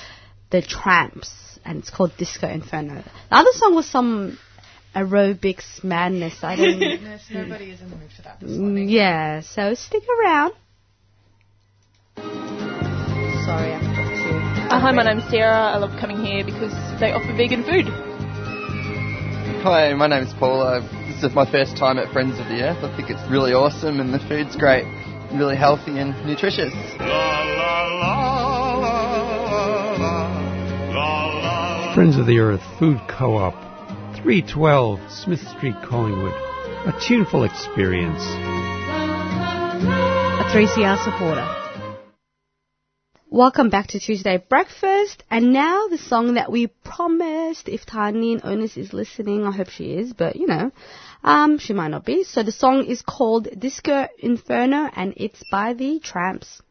the 0.49 0.63
Trammps, 0.63 1.52
and 1.65 1.79
it's 1.79 1.91
called 1.91 2.13
Disco 2.17 2.49
Inferno. 2.49 3.03
The 3.31 3.37
other 3.37 3.51
song 3.53 3.75
was 3.75 3.87
some 3.87 4.39
aerobics 4.95 5.83
madness. 5.83 6.43
I 6.43 6.57
don't. 6.57 6.81
No, 7.33 7.43
nobody 7.43 7.71
is 7.71 7.81
in 7.81 7.91
the 7.91 7.97
mood 7.97 8.11
for 8.15 8.23
that. 8.23 8.41
Mm, 8.41 8.91
yeah, 8.91 9.41
so 9.41 9.75
stick 9.75 10.03
around. 10.21 10.53
Sorry, 12.17 13.75
I 13.75 13.81
forgot 13.81 14.69
to. 14.69 14.75
Uh, 14.75 14.81
hi, 14.81 14.93
my 14.93 15.03
name's 15.03 15.29
Sarah. 15.31 15.73
I 15.73 15.79
love 15.79 15.99
coming 16.01 16.25
here 16.25 16.45
because 16.45 16.73
they 17.01 17.13
offer 17.13 17.35
vegan 17.37 17.65
food. 17.65 17.87
Hi, 19.63 19.95
my 19.95 20.07
name's 20.07 20.33
Paula. 20.35 20.81
This 21.07 21.23
is 21.23 21.35
my 21.35 21.51
first 21.51 21.77
time 21.77 21.99
at 21.99 22.13
Friends 22.13 22.39
of 22.39 22.47
the 22.49 22.63
Earth. 22.63 22.83
I 22.83 22.97
think 22.97 23.11
it's 23.11 23.31
really 23.31 23.53
awesome 23.53 24.01
and 24.01 24.13
the 24.13 24.19
food's 24.19 24.57
great, 24.57 24.85
really 25.33 25.57
healthy 25.57 25.99
and 25.99 26.11
nutritious. 26.27 26.73
Friends 32.03 32.19
of 32.19 32.27
the 32.27 32.41
Earth 32.41 32.65
Food 32.81 32.99
Co-op, 33.09 33.55
312 34.17 34.99
Smith 35.09 35.39
Street, 35.39 35.77
Collingwood. 35.85 36.33
A 36.33 36.93
tuneful 37.01 37.45
experience. 37.45 38.21
a 40.41 40.45
3CR 40.53 40.99
supporter. 41.05 41.47
Welcome 43.31 43.71
back 43.71 43.87
to 43.91 44.01
Tuesday 44.01 44.45
Breakfast, 44.49 45.23
and 45.31 45.53
now 45.53 45.87
the 45.87 45.97
song 45.97 46.35
that 46.35 46.51
we 46.51 46.67
promised. 46.67 47.69
If 47.69 47.87
Tarneen 47.87 48.41
Onus 48.43 48.77
is 48.77 48.93
listening, 48.93 49.47
I 49.47 49.53
hope 49.53 49.69
she 49.69 49.95
is, 49.95 50.13
but 50.13 50.35
you 50.35 50.49
know, 50.49 50.73
um, 51.23 51.59
she 51.59 51.73
might 51.73 51.93
not 51.93 52.05
be. 52.05 52.25
So 52.25 52.43
the 52.43 52.51
song 52.51 52.85
is 52.85 53.03
called 53.03 53.47
Disco 53.57 54.09
Inferno, 54.19 54.91
and 54.93 55.15
it's 55.17 55.45
by 55.53 55.75
the 55.75 56.01
Trammps. 56.01 56.63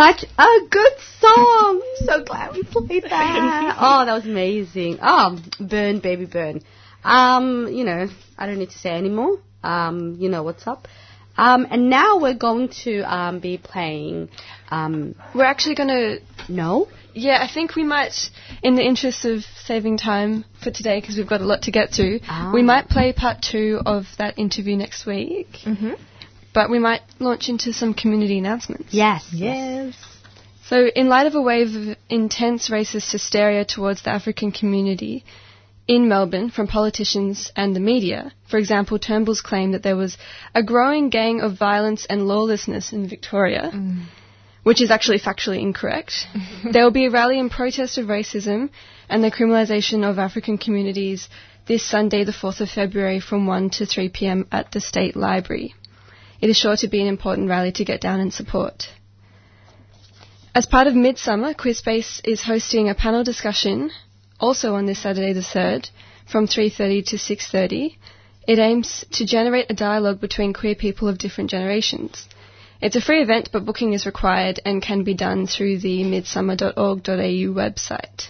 Such 0.00 0.24
a 0.38 0.48
good 0.70 0.92
song. 1.20 1.82
So 2.06 2.24
glad 2.24 2.54
we 2.54 2.62
played 2.62 3.02
that. 3.10 3.76
Oh, 3.78 4.06
that 4.06 4.14
was 4.14 4.24
amazing. 4.24 4.98
Oh, 5.02 5.38
burn, 5.60 6.00
baby, 6.00 6.24
burn. 6.24 6.62
Um, 7.04 7.68
you 7.70 7.84
know, 7.84 8.08
I 8.38 8.46
don't 8.46 8.58
need 8.58 8.70
to 8.70 8.78
say 8.78 8.92
anymore. 8.96 9.40
Um, 9.62 10.16
you 10.18 10.30
know 10.30 10.42
what's 10.42 10.66
up. 10.66 10.88
Um, 11.36 11.66
and 11.70 11.90
now 11.90 12.18
we're 12.18 12.32
going 12.32 12.70
to 12.84 13.02
um, 13.02 13.40
be 13.40 13.58
playing. 13.58 14.30
Um, 14.70 15.16
We're 15.34 15.44
actually 15.44 15.74
going 15.74 15.88
to. 15.90 16.18
No? 16.50 16.88
Yeah, 17.12 17.46
I 17.46 17.52
think 17.52 17.76
we 17.76 17.84
might, 17.84 18.14
in 18.62 18.76
the 18.76 18.82
interest 18.82 19.26
of 19.26 19.42
saving 19.66 19.98
time 19.98 20.46
for 20.64 20.70
today, 20.70 20.98
because 20.98 21.18
we've 21.18 21.28
got 21.28 21.42
a 21.42 21.44
lot 21.44 21.62
to 21.62 21.72
get 21.72 21.92
to, 21.94 22.20
Ah. 22.26 22.52
we 22.54 22.62
might 22.62 22.88
play 22.88 23.12
part 23.12 23.42
two 23.42 23.80
of 23.84 24.04
that 24.16 24.38
interview 24.38 24.76
next 24.76 25.04
week. 25.04 25.48
Mm-hmm. 25.66 25.92
But 26.52 26.70
we 26.70 26.78
might 26.78 27.02
launch 27.18 27.48
into 27.48 27.72
some 27.72 27.94
community 27.94 28.38
announcements. 28.38 28.92
Yes. 28.92 29.28
Yes. 29.32 29.94
So, 30.70 30.86
in 30.86 31.08
light 31.08 31.26
of 31.26 31.34
a 31.34 31.42
wave 31.42 31.74
of 31.74 31.96
intense 32.08 32.68
racist 32.68 33.10
hysteria 33.10 33.64
towards 33.64 34.02
the 34.02 34.10
African 34.10 34.52
community 34.52 35.24
in 35.88 36.08
Melbourne 36.08 36.50
from 36.50 36.68
politicians 36.68 37.50
and 37.56 37.74
the 37.74 37.80
media, 37.80 38.32
for 38.48 38.58
example, 38.58 38.98
Turnbull's 38.98 39.40
claim 39.40 39.72
that 39.72 39.82
there 39.82 39.96
was 39.96 40.16
a 40.54 40.62
growing 40.62 41.10
gang 41.10 41.40
of 41.40 41.58
violence 41.58 42.06
and 42.08 42.28
lawlessness 42.28 42.92
in 42.92 43.08
Victoria, 43.08 43.72
mm. 43.74 44.04
which 44.62 44.80
is 44.80 44.92
actually 44.92 45.18
factually 45.18 45.60
incorrect, 45.60 46.12
there 46.72 46.84
will 46.84 46.92
be 46.92 47.06
a 47.06 47.10
rally 47.10 47.40
in 47.40 47.50
protest 47.50 47.98
of 47.98 48.06
racism 48.06 48.70
and 49.08 49.24
the 49.24 49.30
criminalisation 49.32 50.08
of 50.08 50.20
African 50.20 50.56
communities 50.56 51.28
this 51.66 51.82
Sunday, 51.82 52.22
the 52.22 52.32
4th 52.32 52.60
of 52.60 52.70
February, 52.70 53.18
from 53.18 53.46
1 53.46 53.70
to 53.70 53.86
3 53.86 54.08
pm 54.08 54.46
at 54.52 54.70
the 54.70 54.80
State 54.80 55.16
Library. 55.16 55.74
It 56.40 56.48
is 56.48 56.56
sure 56.56 56.76
to 56.76 56.88
be 56.88 57.00
an 57.00 57.06
important 57.06 57.48
rally 57.48 57.72
to 57.72 57.84
get 57.84 58.00
down 58.00 58.20
and 58.20 58.32
support. 58.32 58.88
As 60.54 60.66
part 60.66 60.86
of 60.86 60.94
Midsummer, 60.94 61.54
Queerspace 61.54 62.20
is 62.24 62.42
hosting 62.42 62.88
a 62.88 62.94
panel 62.94 63.22
discussion, 63.22 63.90
also 64.40 64.74
on 64.74 64.86
this 64.86 64.98
Saturday 64.98 65.32
the 65.32 65.40
3rd, 65.40 65.90
from 66.26 66.46
3.30 66.46 67.06
to 67.06 67.16
6.30. 67.16 67.96
It 68.48 68.58
aims 68.58 69.04
to 69.12 69.26
generate 69.26 69.70
a 69.70 69.74
dialogue 69.74 70.20
between 70.20 70.52
queer 70.52 70.74
people 70.74 71.08
of 71.08 71.18
different 71.18 71.50
generations. 71.50 72.26
It's 72.80 72.96
a 72.96 73.00
free 73.00 73.22
event, 73.22 73.50
but 73.52 73.66
booking 73.66 73.92
is 73.92 74.06
required 74.06 74.60
and 74.64 74.82
can 74.82 75.04
be 75.04 75.14
done 75.14 75.46
through 75.46 75.78
the 75.78 76.02
midsummer.org.au 76.04 77.52
website. 77.62 78.28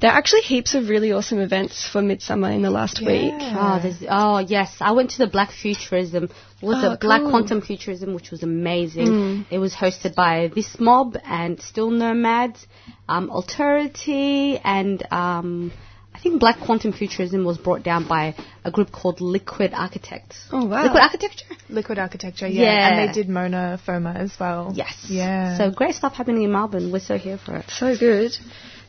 There 0.00 0.10
are 0.10 0.16
actually 0.16 0.42
heaps 0.42 0.74
of 0.74 0.88
really 0.88 1.10
awesome 1.12 1.40
events 1.40 1.88
for 1.88 2.00
Midsummer 2.00 2.50
in 2.52 2.62
the 2.62 2.70
last 2.70 3.00
week. 3.00 3.32
Oh, 3.36 3.80
there's, 3.82 3.96
oh 4.08 4.38
yes, 4.38 4.76
I 4.80 4.92
went 4.92 5.10
to 5.10 5.18
the 5.18 5.26
Black 5.26 5.50
Futurism. 5.50 6.28
Was 6.62 6.84
Oh, 6.84 6.92
it 6.92 7.00
Black 7.00 7.22
cool. 7.22 7.30
Quantum 7.30 7.60
Futurism, 7.62 8.14
which 8.14 8.30
was 8.30 8.42
amazing. 8.44 9.06
Mm. 9.08 9.46
It 9.50 9.58
was 9.58 9.74
hosted 9.74 10.14
by 10.14 10.50
this 10.54 10.78
mob 10.78 11.16
and 11.24 11.60
Still 11.60 11.90
Nomads, 11.90 12.64
um, 13.08 13.28
Alterity, 13.28 14.60
and 14.64 15.02
um, 15.12 15.72
I 16.14 16.20
think 16.20 16.40
Black 16.40 16.58
Quantum 16.60 16.92
Futurism 16.92 17.44
was 17.44 17.58
brought 17.58 17.82
down 17.82 18.06
by 18.08 18.34
a 18.64 18.70
group 18.70 18.92
called 18.92 19.20
Liquid 19.20 19.72
Architects. 19.74 20.48
Oh 20.52 20.64
wow! 20.64 20.82
Liquid 20.84 21.02
Architecture. 21.02 21.44
Liquid 21.68 21.98
Architecture, 21.98 22.46
yeah. 22.48 22.62
Yeah. 22.62 22.88
And 23.00 23.08
they 23.08 23.12
did 23.12 23.28
Mona 23.28 23.80
Foma 23.84 24.14
as 24.16 24.32
well. 24.38 24.72
Yes. 24.74 25.06
Yeah. 25.08 25.58
So 25.58 25.70
great 25.70 25.94
stuff 25.94 26.14
happening 26.14 26.42
in 26.44 26.52
Melbourne. 26.52 26.92
We're 26.92 27.00
so 27.00 27.18
here 27.18 27.38
for 27.38 27.56
it. 27.56 27.64
So 27.68 27.96
good. 27.96 28.32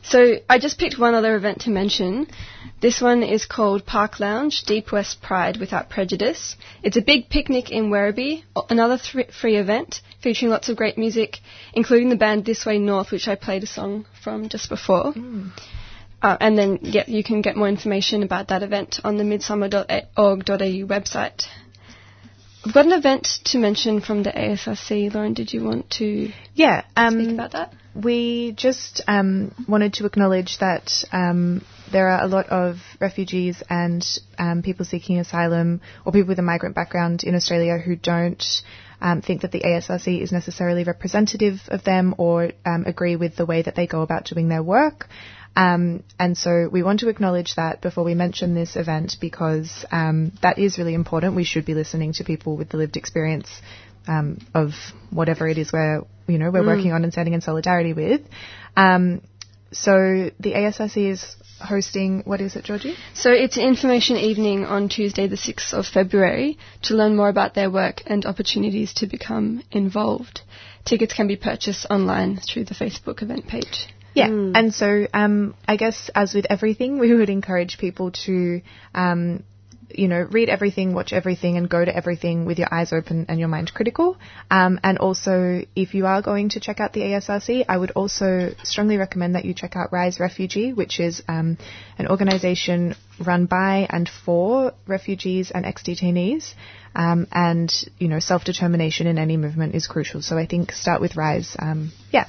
So 0.02 0.36
I 0.48 0.58
just 0.58 0.78
picked 0.78 0.98
one 0.98 1.14
other 1.14 1.36
event 1.36 1.62
to 1.62 1.70
mention. 1.70 2.26
This 2.80 3.00
one 3.00 3.22
is 3.22 3.44
called 3.44 3.84
Park 3.84 4.18
Lounge 4.20 4.62
Deep 4.64 4.90
West 4.92 5.20
Pride 5.20 5.58
Without 5.58 5.90
Prejudice. 5.90 6.56
It's 6.82 6.96
a 6.96 7.02
big 7.02 7.28
picnic 7.28 7.70
in 7.70 7.90
Werribee, 7.90 8.42
another 8.70 8.96
th- 8.98 9.30
free 9.32 9.56
event 9.56 10.00
featuring 10.22 10.50
lots 10.50 10.68
of 10.70 10.76
great 10.76 10.96
music, 10.96 11.38
including 11.74 12.08
the 12.08 12.16
band 12.16 12.44
This 12.46 12.64
Way 12.64 12.78
North, 12.78 13.10
which 13.10 13.28
I 13.28 13.34
played 13.34 13.62
a 13.62 13.66
song 13.66 14.06
from 14.24 14.48
just 14.48 14.68
before. 14.70 15.12
Uh, 16.22 16.36
and 16.40 16.56
then 16.58 16.78
yeah, 16.82 17.04
you 17.06 17.22
can 17.22 17.42
get 17.42 17.56
more 17.56 17.68
information 17.68 18.22
about 18.22 18.48
that 18.48 18.62
event 18.62 19.00
on 19.04 19.16
the 19.18 19.24
midsumma.org.au 19.24 20.86
website. 20.86 21.46
I've 22.64 22.74
got 22.74 22.84
an 22.86 22.92
event 22.92 23.26
to 23.44 23.58
mention 23.58 24.00
from 24.00 24.22
the 24.22 24.30
ASRC. 24.30 25.12
Lauren, 25.14 25.32
did 25.34 25.52
you 25.52 25.64
want 25.64 25.88
to 25.92 26.30
Yeah. 26.54 26.84
Um, 26.94 27.14
speak 27.22 27.34
about 27.34 27.52
that? 27.52 27.72
We 27.94 28.52
just 28.52 29.02
um, 29.08 29.52
wanted 29.66 29.94
to 29.94 30.06
acknowledge 30.06 30.58
that 30.58 31.04
um, 31.12 31.64
there 31.90 32.08
are 32.08 32.22
a 32.22 32.28
lot 32.28 32.48
of 32.48 32.76
refugees 33.00 33.62
and 33.68 34.06
um, 34.38 34.62
people 34.62 34.84
seeking 34.84 35.18
asylum 35.18 35.80
or 36.04 36.12
people 36.12 36.28
with 36.28 36.38
a 36.38 36.42
migrant 36.42 36.74
background 36.74 37.24
in 37.24 37.34
Australia 37.34 37.78
who 37.78 37.96
don't 37.96 38.44
um, 39.00 39.22
think 39.22 39.42
that 39.42 39.50
the 39.50 39.60
ASRC 39.60 40.20
is 40.20 40.30
necessarily 40.30 40.84
representative 40.84 41.60
of 41.68 41.82
them 41.84 42.14
or 42.18 42.52
um, 42.64 42.84
agree 42.86 43.16
with 43.16 43.36
the 43.36 43.46
way 43.46 43.62
that 43.62 43.74
they 43.74 43.86
go 43.86 44.02
about 44.02 44.24
doing 44.26 44.48
their 44.48 44.62
work. 44.62 45.08
Um, 45.56 46.04
and 46.18 46.38
so 46.38 46.68
we 46.70 46.82
want 46.82 47.00
to 47.00 47.08
acknowledge 47.08 47.56
that 47.56 47.80
before 47.80 48.04
we 48.04 48.14
mention 48.14 48.54
this 48.54 48.76
event 48.76 49.16
because 49.20 49.84
um, 49.90 50.32
that 50.42 50.58
is 50.58 50.78
really 50.78 50.94
important. 50.94 51.34
We 51.34 51.44
should 51.44 51.66
be 51.66 51.74
listening 51.74 52.12
to 52.14 52.24
people 52.24 52.56
with 52.56 52.68
the 52.68 52.76
lived 52.76 52.96
experience 52.96 53.48
um, 54.06 54.38
of 54.54 54.72
whatever 55.10 55.48
it 55.48 55.58
is 55.58 55.72
we're 55.72 56.02
you 56.26 56.38
know 56.38 56.50
we're 56.50 56.62
Mm. 56.62 56.66
working 56.76 56.92
on 56.92 57.04
and 57.04 57.12
standing 57.12 57.34
in 57.34 57.40
solidarity 57.40 57.92
with. 57.92 58.22
Um, 58.76 59.20
so 59.72 60.30
the 60.40 60.52
ASRC 60.54 61.10
is 61.10 61.36
hosting 61.60 62.22
what 62.24 62.40
is 62.40 62.56
it, 62.56 62.64
Georgie? 62.64 62.96
So 63.14 63.30
it's 63.30 63.56
an 63.56 63.64
information 63.64 64.16
evening 64.16 64.64
on 64.64 64.88
Tuesday, 64.88 65.26
the 65.28 65.36
6th 65.36 65.72
of 65.72 65.86
February, 65.86 66.58
to 66.82 66.94
learn 66.94 67.16
more 67.16 67.28
about 67.28 67.54
their 67.54 67.70
work 67.70 68.02
and 68.06 68.24
opportunities 68.26 68.94
to 68.94 69.06
become 69.06 69.62
involved. 69.70 70.40
Tickets 70.84 71.12
can 71.12 71.28
be 71.28 71.36
purchased 71.36 71.86
online 71.90 72.38
through 72.38 72.64
the 72.64 72.74
Facebook 72.74 73.22
event 73.22 73.46
page. 73.46 73.86
Yeah, 74.14 74.26
and 74.26 74.74
so 74.74 75.06
um, 75.14 75.54
I 75.68 75.76
guess 75.76 76.10
as 76.16 76.34
with 76.34 76.46
everything, 76.50 76.98
we 76.98 77.14
would 77.14 77.30
encourage 77.30 77.78
people 77.78 78.10
to, 78.26 78.60
um, 78.92 79.44
you 79.94 80.08
know, 80.08 80.20
read 80.30 80.48
everything, 80.48 80.94
watch 80.94 81.12
everything, 81.12 81.56
and 81.56 81.68
go 81.68 81.84
to 81.84 81.94
everything 81.94 82.44
with 82.44 82.58
your 82.58 82.72
eyes 82.72 82.92
open 82.92 83.26
and 83.28 83.38
your 83.38 83.48
mind 83.48 83.72
critical. 83.72 84.16
Um, 84.50 84.80
and 84.82 84.98
also, 84.98 85.62
if 85.74 85.94
you 85.94 86.06
are 86.06 86.22
going 86.22 86.50
to 86.50 86.60
check 86.60 86.80
out 86.80 86.92
the 86.92 87.00
ASRC, 87.00 87.64
I 87.68 87.76
would 87.76 87.92
also 87.92 88.54
strongly 88.62 88.96
recommend 88.96 89.34
that 89.34 89.44
you 89.44 89.54
check 89.54 89.76
out 89.76 89.92
Rise 89.92 90.20
Refugee, 90.20 90.72
which 90.72 91.00
is 91.00 91.22
um, 91.28 91.58
an 91.98 92.08
organisation 92.08 92.94
run 93.18 93.46
by 93.46 93.86
and 93.90 94.08
for 94.08 94.72
refugees 94.86 95.50
and 95.50 95.66
ex-detainees. 95.66 96.54
Um, 96.94 97.26
and 97.30 97.72
you 97.98 98.08
know, 98.08 98.18
self-determination 98.18 99.06
in 99.06 99.18
any 99.18 99.36
movement 99.36 99.74
is 99.74 99.86
crucial. 99.86 100.22
So 100.22 100.36
I 100.36 100.46
think 100.46 100.72
start 100.72 101.00
with 101.00 101.16
Rise. 101.16 101.56
Um, 101.58 101.92
yeah. 102.10 102.26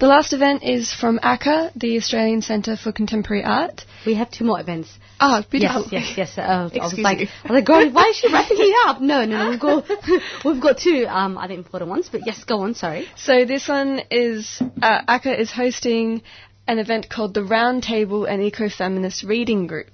The 0.00 0.08
last 0.08 0.32
event 0.32 0.64
is 0.64 0.92
from 0.92 1.20
ACCA, 1.20 1.70
the 1.76 1.96
Australian 1.96 2.42
Centre 2.42 2.76
for 2.76 2.90
Contemporary 2.90 3.44
Art. 3.44 3.84
We 4.04 4.14
have 4.14 4.28
two 4.30 4.44
more 4.44 4.58
events. 4.58 4.98
Oh, 5.20 5.42
beautiful. 5.50 5.86
Yes, 5.90 6.14
yes, 6.16 6.36
yes. 6.36 6.38
Uh, 6.38 6.68
I 6.72 6.84
was 6.84 6.98
like. 6.98 7.18
I 7.18 7.22
was 7.22 7.50
like, 7.50 7.64
girl, 7.64 7.90
why 7.90 8.08
is 8.08 8.16
she 8.16 8.28
wrapping 8.32 8.56
it 8.58 8.88
up? 8.88 9.00
No, 9.00 9.24
no, 9.24 9.44
no. 9.44 9.50
We've 9.50 9.60
got, 9.60 9.84
we've 10.44 10.60
got 10.60 10.78
two 10.78 11.06
um, 11.08 11.38
other 11.38 11.54
important 11.54 11.90
ones. 11.90 12.08
But 12.10 12.22
yes, 12.26 12.44
go 12.44 12.60
on. 12.60 12.74
Sorry. 12.74 13.06
So 13.16 13.44
this 13.44 13.68
one 13.68 14.02
is 14.10 14.60
uh, 14.82 15.02
ACCA 15.08 15.38
is 15.38 15.50
hosting 15.50 16.22
an 16.66 16.78
event 16.78 17.08
called 17.10 17.34
the 17.34 17.40
Roundtable 17.40 18.28
and 18.28 18.40
Ecofeminist 18.40 19.26
Reading 19.26 19.66
Group, 19.66 19.90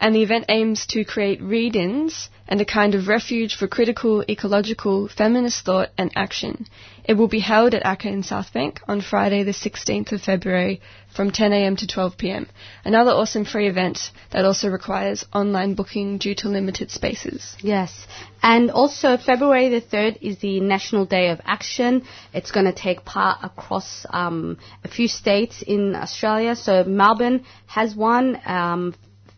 and 0.00 0.14
the 0.14 0.22
event 0.22 0.46
aims 0.48 0.86
to 0.86 1.04
create 1.04 1.40
read-ins 1.42 2.28
and 2.48 2.60
a 2.60 2.64
kind 2.64 2.94
of 2.94 3.08
refuge 3.08 3.54
for 3.56 3.66
critical, 3.66 4.24
ecological, 4.28 5.08
feminist 5.08 5.64
thought 5.64 5.90
and 5.96 6.10
action. 6.14 6.66
It 7.04 7.14
will 7.14 7.28
be 7.28 7.40
held 7.40 7.74
at 7.74 7.82
ACCA 7.82 8.06
in 8.06 8.22
Southbank 8.22 8.78
on 8.86 9.00
Friday, 9.00 9.42
the 9.42 9.52
16th 9.52 10.12
of 10.12 10.22
February, 10.22 10.80
from 11.14 11.30
10 11.30 11.52
a.m. 11.52 11.76
to 11.76 11.86
12 11.86 12.16
p.m. 12.16 12.46
Another 12.84 13.10
awesome 13.10 13.44
free 13.44 13.68
event 13.68 14.10
that 14.30 14.44
also 14.44 14.68
requires 14.68 15.24
online 15.32 15.74
booking 15.74 16.18
due 16.18 16.34
to 16.36 16.48
limited 16.48 16.90
spaces. 16.90 17.56
Yes. 17.60 18.06
And 18.42 18.70
also, 18.70 19.16
February 19.16 19.68
the 19.68 19.80
3rd 19.80 20.18
is 20.20 20.38
the 20.38 20.60
National 20.60 21.04
Day 21.04 21.30
of 21.30 21.40
Action. 21.44 22.04
It's 22.32 22.50
going 22.50 22.66
to 22.66 22.72
take 22.72 23.04
part 23.04 23.38
across 23.42 24.06
um, 24.10 24.58
a 24.84 24.88
few 24.88 25.08
states 25.08 25.62
in 25.66 25.94
Australia. 25.96 26.56
So, 26.56 26.84
Melbourne 26.84 27.44
has 27.66 27.94
one, 27.94 28.40
um, 28.44 28.94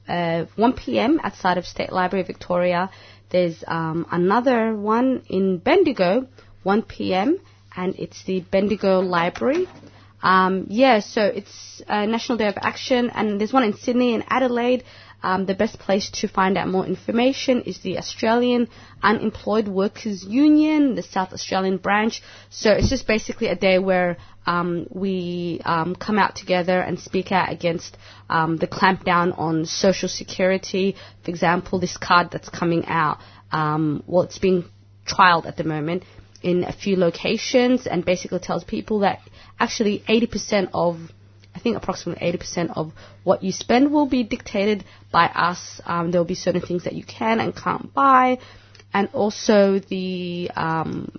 uh, 0.09 0.47
1 0.57 0.73
p.m. 0.75 1.21
outside 1.23 1.59
of 1.59 1.67
State 1.67 1.93
Library, 1.93 2.25
Victoria. 2.25 2.91
There's 3.31 3.65
um, 3.67 4.07
another 4.11 4.75
one 4.75 5.23
in 5.29 5.59
Bendigo, 5.59 6.27
1 6.63 6.83
p.m., 6.83 7.39
and 7.77 7.95
it's 7.97 8.23
the 8.25 8.41
Bendigo 8.41 9.01
Library. 9.01 9.67
Um, 10.23 10.67
yeah, 10.71 11.01
so 11.01 11.23
it's 11.23 11.83
uh, 11.87 12.07
National 12.07 12.39
Day 12.39 12.47
of 12.49 12.55
Action, 12.57 13.11
and 13.11 13.39
there's 13.41 13.53
one 13.53 13.65
in 13.65 13.75
Sydney 13.77 14.15
and 14.15 14.25
Adelaide. 14.29 14.85
Um, 15.25 15.47
the 15.47 15.55
best 15.55 15.79
place 15.79 16.11
to 16.21 16.29
find 16.29 16.59
out 16.59 16.69
more 16.69 16.85
information 16.85 17.63
is 17.63 17.79
the 17.79 17.97
Australian 17.97 18.69
Unemployed 19.03 19.67
Workers 19.67 20.23
Union, 20.23 20.97
the 20.97 21.03
South 21.03 21.33
Australian 21.33 21.79
branch. 21.79 22.21
So 22.51 22.71
it's 22.73 22.91
just 22.91 23.07
basically 23.07 23.47
a 23.47 23.55
day 23.57 23.79
where 23.79 24.19
um, 24.45 24.87
we 24.91 25.63
um, 25.65 25.97
come 25.97 26.19
out 26.19 26.37
together 26.37 26.79
and 26.79 27.01
speak 27.01 27.33
out 27.33 27.51
against 27.51 27.97
um, 28.29 28.59
the 28.59 28.67
clampdown 28.67 29.37
on 29.39 29.65
social 29.65 30.11
security. 30.11 30.95
For 31.25 31.31
example, 31.31 31.79
this 31.79 31.97
card 31.97 32.31
that's 32.31 32.51
coming 32.51 32.85
out, 32.85 33.17
um, 33.51 34.03
well, 34.07 34.25
it's 34.25 34.39
being 34.39 34.67
trialed 35.07 35.47
at 35.47 35.57
the 35.57 35.65
moment 35.65 36.03
in 36.43 36.65
a 36.65 36.73
few 36.73 36.97
locations 36.97 37.87
and 37.87 38.05
basically 38.05 38.41
tells 38.41 38.63
people 38.63 38.99
that 38.99 39.21
actually 39.59 40.01
80% 40.07 40.69
of 40.75 40.99
I 41.55 41.59
think 41.61 41.77
approximately 41.77 42.27
80% 42.33 42.77
of 42.77 42.93
what 43.23 43.43
you 43.43 43.53
spend 43.53 43.93
will 43.93 44.07
be 44.07 44.25
dictated 44.25 44.85
by 45.13 45.27
us. 45.27 45.81
Um, 45.87 46.11
there 46.11 46.21
will 46.21 46.27
be 46.27 46.35
certain 46.35 46.61
things 46.61 46.85
that 46.85 46.95
you 46.95 47.05
can 47.05 47.41
and 47.41 47.55
can't 47.55 47.93
buy, 47.95 48.39
and 48.93 49.09
also 49.13 49.79
the 49.79 50.51
um, 50.57 51.13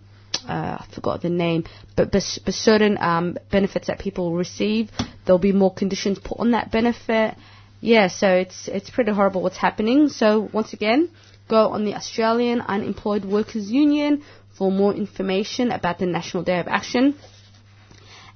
uh, 0.48 0.78
I 0.82 0.86
forgot 0.94 1.22
the 1.22 1.30
name, 1.30 1.66
but 1.96 2.14
certain 2.22 2.98
um, 3.00 3.38
benefits 3.52 3.88
that 3.88 4.00
people 4.00 4.34
receive, 4.34 4.92
there'll 5.26 5.40
be 5.40 5.52
more 5.52 5.74
conditions 5.74 6.20
put 6.20 6.40
on 6.40 6.52
that 6.52 6.72
benefit. 6.72 7.36
Yeah, 7.82 8.08
so 8.08 8.30
it's 8.34 8.68
it's 8.68 8.90
pretty 8.90 9.12
horrible 9.12 9.42
what's 9.42 9.58
happening. 9.58 10.10
So 10.10 10.50
once 10.54 10.74
again, 10.74 11.10
go 11.48 11.70
on 11.70 11.86
the 11.86 11.96
Australian 11.96 12.62
Unemployed 12.62 13.26
Workers 13.26 13.70
Union 13.70 14.24
for 14.58 14.72
more 14.72 14.94
information 14.94 15.72
about 15.72 16.00
the 16.00 16.06
National 16.06 16.44
Day 16.44 16.60
of 16.60 16.68
Action. 16.68 17.16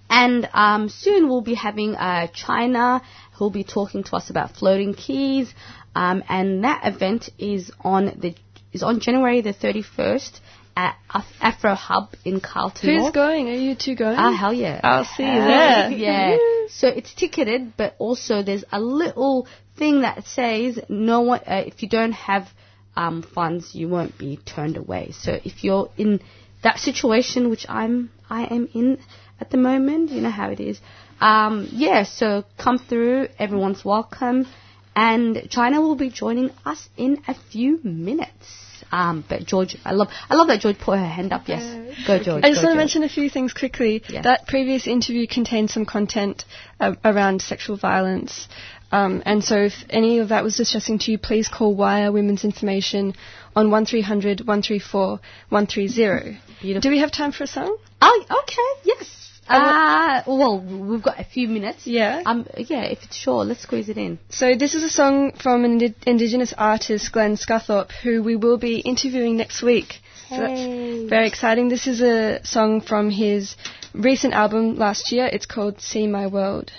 And 0.10 0.50
um, 0.54 0.90
soon 0.90 1.30
we'll 1.30 1.42
be 1.42 1.54
having 1.54 1.96
uh, 1.96 2.28
China 2.34 3.02
who'll 3.34 3.50
be 3.52 3.64
talking 3.64 4.04
to 4.04 4.16
us 4.16 4.30
about 4.30 4.56
floating 4.56 4.94
keys, 4.94 5.54
um, 5.96 6.24
and 6.28 6.64
that 6.64 6.82
event 6.86 7.30
is 7.38 7.72
on 7.82 8.06
the 8.20 8.36
is 8.72 8.84
on 8.84 9.00
January 9.00 9.42
the 9.42 9.54
31st 9.54 10.40
at 10.76 10.96
Afro 11.42 11.74
Hub 11.76 12.14
in 12.24 12.40
Carlton. 12.40 13.00
Who's 13.00 13.12
going? 13.12 13.50
Are 13.50 13.54
you 13.54 13.76
two 13.76 13.96
going? 13.96 14.16
Ah, 14.18 14.32
hell 14.32 14.54
yeah. 14.54 14.80
I'll 14.84 15.06
see 15.06 15.24
you 15.24 15.40
there. 15.40 15.92
Yeah. 16.06 16.38
so 16.70 16.88
it's 16.88 17.14
ticketed, 17.14 17.74
but 17.76 17.96
also 18.00 18.44
there's 18.44 18.64
a 18.72 18.80
little 18.80 19.48
thing 19.78 20.02
that 20.02 20.26
says 20.28 20.80
no 20.88 21.22
one, 21.22 21.42
uh, 21.46 21.64
if 21.66 21.82
you 21.82 21.90
don't 21.90 22.14
have 22.14 22.48
um, 22.96 23.24
funds, 23.24 23.76
you 23.76 23.90
won't 23.90 24.18
be 24.18 24.38
turned 24.38 24.78
away. 24.78 25.12
So 25.12 25.40
if 25.44 25.64
you're 25.64 25.90
in 25.98 26.22
that 26.64 26.80
situation, 26.80 27.50
which 27.50 27.66
I'm, 27.68 28.12
I 28.30 28.44
am 28.46 28.70
in 28.74 29.00
at 29.40 29.50
the 29.50 29.58
moment, 29.58 30.12
you 30.12 30.22
know 30.22 30.30
how 30.30 30.50
it 30.50 30.60
is. 30.60 30.80
Um, 31.22 31.68
yeah, 31.72 32.04
so 32.04 32.44
come 32.58 32.78
through. 32.78 33.28
Everyone's 33.38 33.84
welcome. 33.84 34.48
And 34.96 35.48
China 35.50 35.82
will 35.82 35.96
be 35.96 36.10
joining 36.10 36.52
us 36.66 36.90
in 36.98 37.22
a 37.28 37.34
few 37.34 37.80
minutes. 37.84 38.68
Um, 38.92 39.24
but 39.28 39.46
George, 39.46 39.78
I 39.86 39.92
love, 39.94 40.08
I 40.30 40.36
love 40.36 40.48
that 40.48 40.62
George 40.62 40.80
put 40.80 40.98
her 40.98 41.06
hand 41.06 41.32
up. 41.32 41.48
Yes, 41.48 41.64
go 42.08 42.18
George. 42.22 42.44
I 42.44 42.50
just 42.50 42.64
want 42.64 42.74
to 42.74 42.78
mention 42.78 43.04
a 43.04 43.10
few 43.10 43.30
things 43.30 43.54
quickly. 43.54 44.02
That 44.24 44.48
previous 44.48 44.88
interview 44.88 45.28
contained 45.28 45.70
some 45.70 45.86
content 45.86 46.46
uh, 46.80 46.96
around 47.06 47.42
sexual 47.42 47.78
violence. 47.78 48.48
Um, 48.92 49.22
and 49.26 49.44
so 49.44 49.58
if 49.66 49.74
any 49.90 50.20
of 50.20 50.30
that 50.30 50.44
was 50.44 50.58
distressing 50.58 50.98
to 51.00 51.12
you, 51.12 51.18
please 51.18 51.48
call 51.48 51.76
Wire 51.76 52.12
Women's 52.12 52.44
Information 52.44 53.14
on 53.56 53.70
1300 53.70 54.42
134 54.42 55.20
130. 55.50 56.80
Do 56.80 56.90
we 56.90 57.00
have 57.00 57.12
time 57.12 57.32
for 57.32 57.44
a 57.44 57.48
song? 57.48 57.78
Oh, 58.02 58.26
okay, 58.44 58.82
yes. 58.84 59.16
Uh, 59.48 60.22
well, 60.28 60.60
we've 60.60 61.02
got 61.02 61.20
a 61.20 61.24
few 61.24 61.48
minutes. 61.48 61.88
Yeah. 61.88 62.22
Um, 62.26 62.48
yeah, 62.58 62.84
if 62.84 63.04
it's 63.04 63.16
sure, 63.16 63.44
let's 63.44 63.62
squeeze 63.62 63.90
it 63.90 63.98
in. 63.98 64.20
So 64.30 64.56
this 64.56 64.76
is 64.76 64.84
a 64.84 64.90
song 64.90 65.32
from 65.32 65.66
an 65.66 65.72
indi- 65.74 65.96
Indigenous 66.06 66.54
artist, 66.56 67.12
Glenn 67.12 67.36
Skuthorpe, 67.36 67.92
who 68.04 68.22
we 68.22 68.36
will 68.36 68.58
be 68.60 68.80
interviewing 68.80 69.38
next 69.38 69.64
week. 69.64 70.02
So 70.30 70.36
Hey. 70.36 70.98
that's 71.00 71.10
very 71.10 71.28
exciting. 71.28 71.70
This 71.70 71.88
is 71.88 72.02
a 72.02 72.42
song 72.46 72.82
from 72.82 73.10
his 73.10 73.56
recent 73.94 74.36
album 74.36 74.76
last 74.78 75.12
year. 75.12 75.26
It's 75.26 75.48
called 75.48 75.82
See 75.82 76.06
My 76.06 76.28
World. 76.28 76.72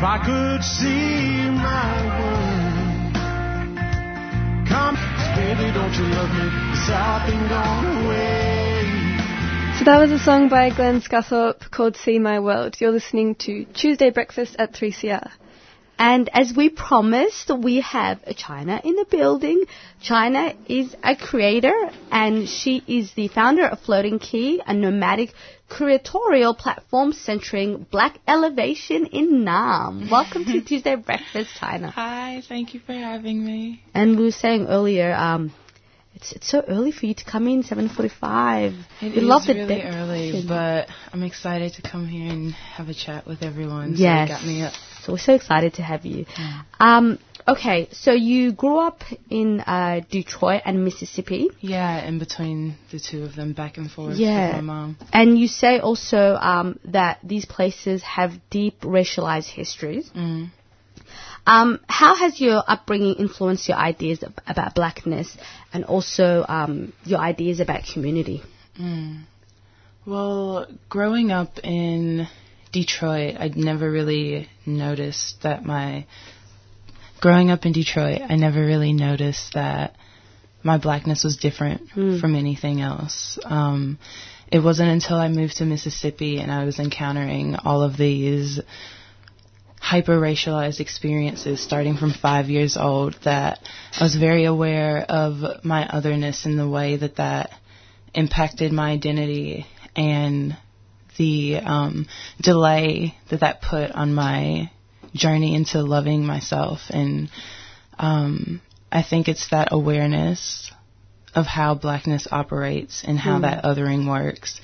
If 0.00 0.06
I 0.06 0.16
could 0.16 0.64
see 0.64 1.50
my 1.60 1.92
world, 2.16 3.12
come, 4.66 4.96
baby, 5.36 5.70
don't 5.74 5.92
you 5.92 6.04
love 6.08 6.30
me? 6.32 6.48
The 6.48 6.76
South 6.86 7.28
ain't 7.28 7.48
gone 7.50 8.06
away. 8.06 9.76
So 9.78 9.84
that 9.84 10.00
was 10.00 10.10
a 10.10 10.18
song 10.18 10.48
by 10.48 10.70
Glenn 10.70 11.02
Skuthorpe 11.02 11.70
called 11.70 11.98
See 11.98 12.18
My 12.18 12.40
World. 12.40 12.80
You're 12.80 12.92
listening 12.92 13.34
to 13.44 13.66
Tuesday 13.74 14.08
Breakfast 14.08 14.56
at 14.58 14.72
3CR. 14.72 15.32
And 15.98 16.30
as 16.32 16.54
we 16.56 16.70
promised, 16.70 17.50
we 17.54 17.82
have 17.82 18.24
China 18.36 18.80
in 18.82 18.96
the 18.96 19.04
building. 19.04 19.64
China 20.00 20.54
is 20.66 20.96
a 21.04 21.14
creator 21.14 21.90
and 22.10 22.48
she 22.48 22.82
is 22.86 23.12
the 23.12 23.28
founder 23.28 23.66
of 23.66 23.80
Floating 23.80 24.18
Key, 24.18 24.62
a 24.66 24.72
nomadic 24.72 25.34
curatorial 25.70 26.56
platform 26.58 27.12
centering 27.12 27.86
black 27.90 28.18
elevation 28.26 29.06
in 29.06 29.44
Naarm. 29.44 30.10
Welcome 30.10 30.44
to 30.46 30.60
Tuesday 30.68 30.96
Breakfast, 30.96 31.50
China. 31.58 31.90
Hi, 31.90 32.42
thank 32.46 32.74
you 32.74 32.80
for 32.80 32.92
having 32.92 33.44
me. 33.44 33.82
And 33.94 34.18
we 34.18 34.24
were 34.24 34.30
saying 34.32 34.66
earlier, 34.66 35.14
um, 35.14 35.52
it's 36.20 36.32
it's 36.32 36.48
so 36.48 36.62
early 36.68 36.92
for 36.92 37.06
you 37.06 37.14
to 37.14 37.24
come 37.24 37.48
in, 37.48 37.62
7:45. 37.62 38.74
It 39.00 39.14
we 39.14 39.20
love 39.20 39.46
the 39.46 39.54
really 39.54 39.66
dedication. 39.76 40.00
early, 40.00 40.44
but 40.46 40.88
I'm 41.12 41.22
excited 41.22 41.74
to 41.74 41.82
come 41.82 42.06
here 42.06 42.30
and 42.30 42.52
have 42.52 42.88
a 42.88 42.94
chat 42.94 43.26
with 43.26 43.42
everyone. 43.42 43.94
Yes. 43.96 44.28
So 44.28 44.34
got 44.34 44.44
me 44.46 44.62
up. 44.62 44.72
So 45.02 45.12
we're 45.12 45.18
so 45.18 45.34
excited 45.34 45.74
to 45.74 45.82
have 45.82 46.04
you. 46.04 46.26
Um, 46.78 47.18
okay, 47.48 47.88
so 47.92 48.12
you 48.12 48.52
grew 48.52 48.78
up 48.78 49.02
in 49.30 49.60
uh, 49.60 50.00
Detroit 50.10 50.62
and 50.66 50.84
Mississippi. 50.84 51.48
Yeah, 51.60 52.04
in 52.06 52.18
between 52.18 52.76
the 52.90 53.00
two 53.00 53.24
of 53.24 53.34
them, 53.34 53.54
back 53.54 53.78
and 53.78 53.90
forth 53.90 54.16
Yeah. 54.16 54.48
with 54.48 54.56
my 54.56 54.60
mom. 54.60 54.96
And 55.12 55.38
you 55.38 55.48
say 55.48 55.78
also 55.78 56.34
um, 56.34 56.78
that 56.84 57.20
these 57.24 57.46
places 57.46 58.02
have 58.02 58.32
deep 58.50 58.80
racialized 58.82 59.48
histories. 59.48 60.10
Mm. 60.10 60.50
Um, 61.50 61.80
how 61.88 62.14
has 62.14 62.40
your 62.40 62.62
upbringing 62.64 63.16
influenced 63.16 63.68
your 63.68 63.76
ideas 63.76 64.22
ab- 64.22 64.40
about 64.46 64.76
blackness 64.76 65.36
and 65.72 65.84
also 65.84 66.44
um, 66.48 66.92
your 67.04 67.18
ideas 67.18 67.58
about 67.58 67.82
community? 67.92 68.40
Mm. 68.80 69.24
Well, 70.06 70.68
growing 70.88 71.32
up 71.32 71.58
in 71.64 72.28
Detroit, 72.70 73.34
I'd 73.36 73.56
never 73.56 73.90
really 73.90 74.48
noticed 74.64 75.42
that 75.42 75.64
my. 75.64 76.06
Growing 77.20 77.50
up 77.50 77.66
in 77.66 77.72
Detroit, 77.72 78.20
I 78.26 78.36
never 78.36 78.64
really 78.64 78.92
noticed 78.92 79.54
that 79.54 79.96
my 80.62 80.78
blackness 80.78 81.24
was 81.24 81.36
different 81.36 81.90
from 81.90 82.34
anything 82.36 82.80
else. 82.80 83.38
Um, 83.44 83.98
it 84.52 84.60
wasn't 84.60 84.90
until 84.90 85.16
I 85.16 85.28
moved 85.28 85.56
to 85.56 85.64
Mississippi 85.64 86.38
and 86.38 86.50
I 86.50 86.64
was 86.64 86.78
encountering 86.78 87.56
all 87.56 87.82
of 87.82 87.96
these 87.96 88.60
hyper 89.90 90.20
racialized 90.20 90.78
experiences 90.78 91.60
starting 91.60 91.96
from 91.96 92.12
five 92.12 92.48
years 92.48 92.76
old 92.76 93.12
that 93.24 93.58
I 93.98 94.04
was 94.04 94.14
very 94.14 94.44
aware 94.44 94.98
of 95.02 95.64
my 95.64 95.84
otherness 95.88 96.46
in 96.46 96.56
the 96.56 96.68
way 96.68 96.96
that 96.96 97.16
that 97.16 97.50
impacted 98.14 98.70
my 98.70 98.92
identity 98.92 99.66
and 99.96 100.56
the 101.18 101.56
um, 101.56 102.06
delay 102.40 103.16
that 103.30 103.40
that 103.40 103.62
put 103.62 103.90
on 103.90 104.14
my 104.14 104.70
journey 105.12 105.56
into 105.56 105.82
loving 105.82 106.24
myself. 106.24 106.82
And 106.90 107.28
um, 107.98 108.60
I 108.92 109.02
think 109.02 109.26
it's 109.26 109.48
that 109.50 109.68
awareness 109.72 110.70
of 111.34 111.46
how 111.46 111.74
blackness 111.74 112.28
operates 112.30 113.02
and 113.04 113.18
how 113.18 113.38
Mm. 113.38 113.42
that 113.42 113.64
othering 113.64 114.08
works 114.08 114.60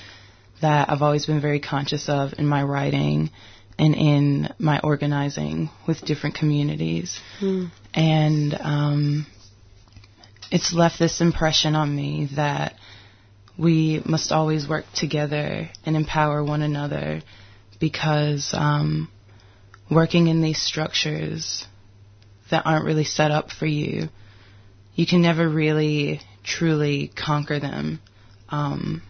that 0.62 0.88
I've 0.88 1.02
always 1.02 1.26
been 1.26 1.40
very 1.40 1.58
conscious 1.60 2.08
of 2.08 2.34
in 2.38 2.46
my 2.46 2.62
writing 2.62 3.30
and 3.78 3.94
in 3.94 4.48
my 4.58 4.80
organizing 4.82 5.70
with 5.86 6.00
different 6.04 6.34
communities. 6.34 7.18
Mm. 7.40 7.70
And 7.94 8.54
um, 8.54 9.26
it's 10.50 10.72
left 10.72 10.98
this 10.98 11.20
impression 11.20 11.74
on 11.74 11.94
me 11.94 12.30
that 12.36 12.74
we 13.58 14.02
must 14.04 14.32
always 14.32 14.68
work 14.68 14.84
together 14.94 15.68
and 15.84 15.96
empower 15.96 16.42
one 16.44 16.62
another 16.62 17.22
because 17.80 18.50
um, 18.52 19.10
working 19.90 20.28
in 20.28 20.42
these 20.42 20.60
structures 20.60 21.66
that 22.50 22.66
aren't 22.66 22.84
really 22.84 23.04
set 23.04 23.30
up 23.30 23.50
for 23.50 23.66
you, 23.66 24.08
you 24.94 25.06
can 25.06 25.20
never 25.20 25.48
really 25.48 26.20
truly 26.44 27.10
conquer 27.14 27.58
them. 27.58 28.00
Um, 28.48 29.02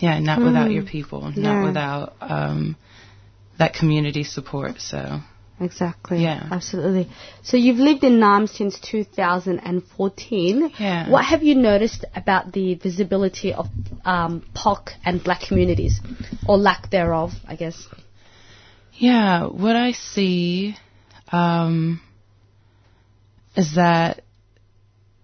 yeah, 0.00 0.18
not 0.18 0.42
without 0.42 0.68
Mm. 0.68 0.74
your 0.74 0.82
people, 0.84 1.32
Yeah. 1.34 1.42
not 1.42 1.64
without 1.64 2.16
um, 2.20 2.76
that 3.58 3.74
community 3.74 4.24
support. 4.24 4.80
So 4.80 5.20
Exactly. 5.58 6.22
Yeah. 6.22 6.48
Absolutely. 6.50 7.08
So 7.42 7.56
you've 7.56 7.78
lived 7.78 8.04
in 8.04 8.18
Naarm 8.20 8.46
since 8.46 8.78
2014. 8.78 10.70
Yeah. 10.78 11.08
What 11.08 11.24
have 11.24 11.42
you 11.42 11.54
noticed 11.54 12.04
about 12.14 12.52
the 12.52 12.74
visibility 12.74 13.54
of 13.54 13.66
um, 14.04 14.42
POC 14.54 14.90
and 15.04 15.24
black 15.24 15.40
communities, 15.48 16.00
or 16.46 16.58
lack 16.58 16.90
thereof, 16.90 17.32
I 17.48 17.56
guess? 17.56 17.88
Yeah, 18.92 19.46
what 19.46 19.76
I 19.76 19.92
see 19.92 20.76
um, 21.32 22.00
is 23.56 23.74
that 23.76 24.22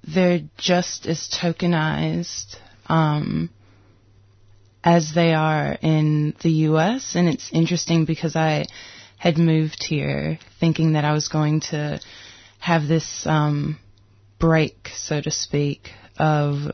they're 0.06 0.40
just 0.56 1.06
as 1.06 1.28
tokenized 1.28 2.56
um, 2.86 3.50
as 4.84 5.12
they 5.14 5.32
are 5.34 5.76
in 5.80 6.34
the 6.42 6.50
U.S. 6.50 7.14
And 7.14 7.28
it's 7.28 7.50
interesting 7.52 8.04
because 8.04 8.36
I 8.36 8.66
had 9.18 9.38
moved 9.38 9.84
here 9.84 10.38
thinking 10.58 10.94
that 10.94 11.04
I 11.04 11.12
was 11.12 11.28
going 11.28 11.60
to 11.70 12.00
have 12.58 12.88
this 12.88 13.26
um, 13.26 13.78
break, 14.38 14.88
so 14.94 15.20
to 15.20 15.30
speak, 15.30 15.90
of 16.18 16.72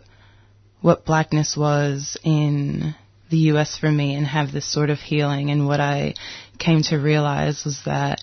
what 0.81 1.05
blackness 1.05 1.57
was 1.57 2.17
in 2.25 2.95
the 3.31 3.37
US 3.53 3.77
for 3.77 3.91
me 3.91 4.15
and 4.15 4.27
have 4.27 4.53
this 4.53 4.71
sort 4.71 4.91
of 4.91 4.99
healing. 4.99 5.51
And 5.51 5.67
what 5.67 5.81
I 5.81 6.15
came 6.59 6.83
to 6.85 6.97
realize 6.97 7.65
was 7.65 7.83
that 7.85 8.23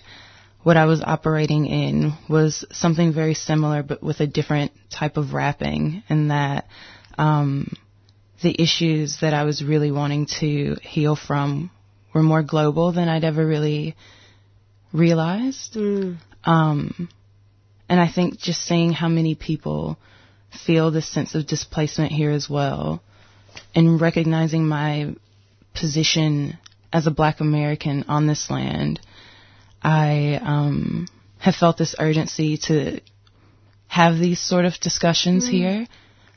what 0.62 0.76
I 0.76 0.86
was 0.86 1.00
operating 1.00 1.66
in 1.66 2.12
was 2.28 2.64
something 2.72 3.12
very 3.12 3.34
similar, 3.34 3.84
but 3.84 4.02
with 4.02 4.18
a 4.18 4.26
different 4.26 4.72
type 4.90 5.16
of 5.16 5.32
wrapping, 5.32 6.02
and 6.08 6.32
that 6.32 6.66
um, 7.16 7.72
the 8.42 8.54
issues 8.60 9.18
that 9.20 9.34
I 9.34 9.44
was 9.44 9.62
really 9.64 9.90
wanting 9.90 10.26
to 10.40 10.76
heal 10.82 11.16
from 11.16 11.70
were 12.14 12.22
more 12.22 12.42
global 12.42 12.92
than 12.92 13.08
I'd 13.08 13.24
ever 13.24 13.46
really 13.46 13.94
realized. 14.92 15.76
Um, 16.44 17.08
and 17.88 18.00
I 18.00 18.08
think 18.08 18.38
just 18.38 18.62
seeing 18.62 18.92
how 18.92 19.08
many 19.08 19.34
people 19.34 19.98
feel 20.66 20.90
this 20.90 21.08
sense 21.08 21.34
of 21.34 21.46
displacement 21.46 22.12
here 22.12 22.30
as 22.30 22.48
well, 22.48 23.02
and 23.74 24.00
recognizing 24.00 24.66
my 24.66 25.14
position 25.74 26.58
as 26.92 27.06
a 27.06 27.10
black 27.10 27.40
American 27.40 28.04
on 28.08 28.26
this 28.26 28.50
land, 28.50 29.00
I 29.82 30.40
um, 30.42 31.06
have 31.38 31.54
felt 31.56 31.76
this 31.76 31.94
urgency 31.98 32.56
to 32.68 33.00
have 33.88 34.18
these 34.18 34.40
sort 34.40 34.64
of 34.64 34.74
discussions 34.80 35.46
Mm. 35.46 35.50
here. 35.50 35.86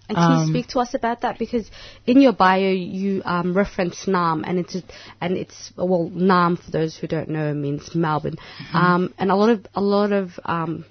And 0.10 0.18
can 0.18 0.32
Um, 0.32 0.40
you 0.48 0.54
speak 0.54 0.68
to 0.74 0.80
us 0.80 0.94
about 0.96 1.22
that? 1.22 1.38
Because 1.40 1.70
in 2.08 2.20
your 2.20 2.34
bio 2.34 2.72
you 2.72 3.22
um, 3.26 3.54
reference 3.56 4.06
Naarm, 4.06 4.44
and 4.46 4.58
it's 4.60 4.76
and 5.22 5.38
it's 5.38 5.72
well 5.78 6.10
Naarm 6.14 6.58
for 6.58 6.72
those 6.72 6.98
who 6.98 7.08
don't 7.08 7.30
know 7.30 7.54
means 7.54 7.94
Melbourne, 7.96 8.38
Mm-hmm. 8.38 8.76
um, 8.78 9.14
and 9.20 9.32
a 9.32 9.36
lot 9.36 9.50
of 9.50 9.66
a 9.76 9.82
lot 9.82 10.12
of 10.12 10.40
um, 10.46 10.84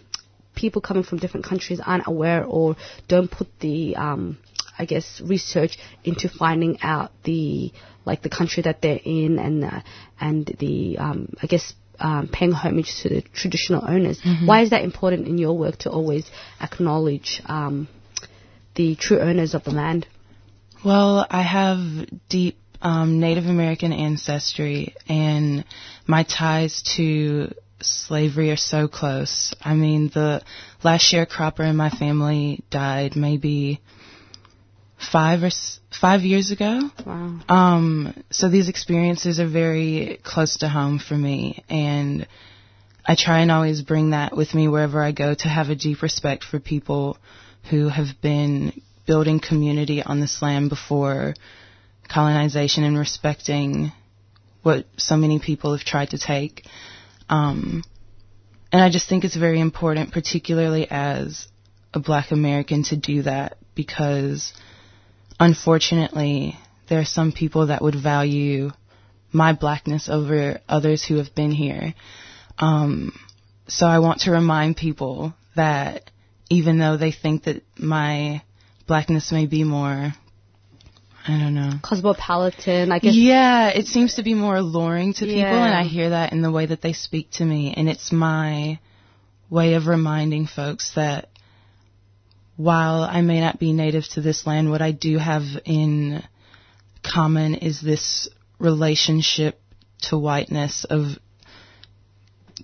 people 0.55 0.81
coming 0.81 1.03
from 1.03 1.19
different 1.19 1.47
countries 1.47 1.81
aren't 1.85 2.07
aware 2.07 2.45
or 2.45 2.77
don't 3.09 3.31
put 3.31 3.49
the 3.61 3.97
um, 3.97 4.39
I 4.79 4.85
guess 4.85 5.21
research 5.25 5.79
into 6.05 6.29
finding 6.29 6.81
out 6.83 7.11
the 7.25 7.73
like 8.05 8.23
the 8.23 8.31
country 8.31 8.63
that 8.63 8.81
they're 8.83 9.01
in 9.05 9.39
and 9.41 9.65
uh, 9.65 9.81
and 10.21 10.47
the 10.61 10.99
um, 10.99 11.35
I 11.43 11.47
guess 11.49 11.75
um, 12.01 12.29
paying 12.33 12.53
homage 12.53 12.91
to 13.03 13.09
the 13.09 13.23
traditional 13.35 13.83
owners. 13.85 14.21
Mhm. 14.21 14.47
Why 14.47 14.63
is 14.63 14.71
that 14.71 14.85
important 14.85 15.27
in 15.27 15.37
your 15.39 15.59
work 15.59 15.79
to 15.79 15.91
always 15.91 16.25
acknowledge 16.61 17.43
um, 17.47 17.89
the 18.79 18.95
true 18.95 19.21
owners 19.21 19.55
of 19.55 19.65
the 19.65 19.73
land? 19.73 20.07
Well, 20.85 21.27
I 21.29 21.43
have 21.43 21.81
deep 22.29 22.57
um, 22.81 23.19
Native 23.19 23.45
American 23.47 23.93
ancestry, 23.93 24.95
and 25.09 25.65
my 26.07 26.23
ties 26.23 26.83
to 26.97 27.53
slavery 27.83 28.51
are 28.53 28.57
so 28.57 28.87
close. 28.87 29.53
I 29.61 29.75
mean, 29.75 30.11
the 30.15 30.43
last 30.85 31.13
sharecropper 31.13 31.69
in 31.69 31.77
my 31.77 31.91
family 31.91 32.63
died 32.71 33.17
maybe 33.17 33.81
five 35.13 35.43
or 35.43 35.47
s- 35.47 35.81
five 35.91 36.23
years 36.23 36.53
ago. 36.53 36.89
Wow. 37.05 37.41
Um, 37.49 38.23
so 38.31 38.49
these 38.49 38.69
experiences 38.69 39.41
are 39.41 39.49
very 39.49 40.21
close 40.23 40.59
to 40.59 40.69
home 40.69 41.01
for 41.01 41.15
me, 41.17 41.65
and 41.69 42.29
I 43.05 43.17
try 43.17 43.41
and 43.41 43.51
always 43.51 43.83
bring 43.83 44.11
that 44.11 44.37
with 44.37 44.55
me 44.55 44.69
wherever 44.69 45.03
I 45.03 45.11
go 45.11 45.35
to 45.35 45.49
have 45.49 45.69
a 45.69 45.75
deep 45.75 46.01
respect 46.03 46.45
for 46.45 46.61
people 46.61 47.19
who 47.71 47.89
have 47.89 48.09
been 48.23 48.81
building 49.07 49.41
community 49.41 50.03
on 50.03 50.21
this 50.21 50.43
land 50.43 50.69
before 50.69 51.35
colonization 52.09 52.85
and 52.85 52.99
respecting 52.99 53.93
what 54.63 54.87
so 54.97 55.17
many 55.17 55.39
people 55.39 55.77
have 55.77 55.85
tried 55.85 56.11
to 56.11 56.19
take. 56.19 56.65
Um, 57.29 57.85
and 58.73 58.83
I 58.83 58.91
just 58.91 59.09
think 59.09 59.25
it's 59.25 59.37
very 59.37 59.61
important, 59.61 60.13
particularly 60.13 60.87
as 60.91 61.49
a 61.95 62.01
black 62.01 62.31
American, 62.33 62.83
to 62.85 62.97
do 62.97 63.23
that 63.23 63.57
because 63.75 64.53
unfortunately, 65.41 66.57
there 66.89 67.01
are 67.01 67.05
some 67.05 67.33
people 67.33 67.69
that 67.69 67.83
would 67.83 67.95
value 67.95 68.71
my 69.33 69.53
blackness 69.53 70.09
over 70.09 70.61
others 70.69 71.05
who 71.05 71.17
have 71.17 71.35
been 71.35 71.51
here. 71.51 71.95
Um, 72.59 73.19
so 73.69 73.87
I 73.87 73.99
want 73.99 74.21
to 74.23 74.31
remind 74.31 74.77
people 74.77 75.35
that 75.55 76.11
even 76.51 76.79
though 76.79 76.97
they 76.97 77.13
think 77.13 77.45
that 77.45 77.63
my 77.77 78.43
blackness 78.87 79.33
may 79.33 79.47
be 79.47 79.65
more, 79.65 80.13
I 81.27 81.39
don't 81.39 81.55
know. 81.55 81.73
Cosmopolitan, 81.83 82.91
I 82.91 82.99
guess. 83.01 83.15
Yeah, 83.15 83.69
it 83.69 83.87
seems 83.87 84.15
to 84.15 84.23
be 84.23 84.33
more 84.35 84.57
alluring 84.57 85.13
to 85.15 85.27
people, 85.27 85.41
Yeah. 85.41 85.67
and 85.67 85.75
I 85.75 85.85
hear 85.85 86.11
that 86.11 86.33
in 86.33 86.41
the 86.41 86.51
way 86.51 86.67
that 86.67 86.81
they 86.81 86.95
speak 86.95 87.31
to 87.33 87.45
me. 87.45 87.75
And 87.77 87.89
it's 87.89 88.11
my 88.13 88.79
way 89.51 89.75
of 89.75 89.87
reminding 89.87 90.47
folks 90.47 90.93
that 90.95 91.29
while 92.57 93.03
I 93.03 93.21
may 93.21 93.41
not 93.41 93.59
be 93.59 93.73
native 93.73 94.09
to 94.15 94.21
this 94.21 94.47
land, 94.47 94.71
what 94.71 94.83
I 94.83 94.93
do 94.93 95.19
have 95.19 95.45
in 95.65 96.23
common 97.03 97.55
is 97.57 97.81
this 97.81 98.29
relationship 98.59 99.61
to 100.09 100.19
whiteness 100.19 100.85
of 100.89 101.19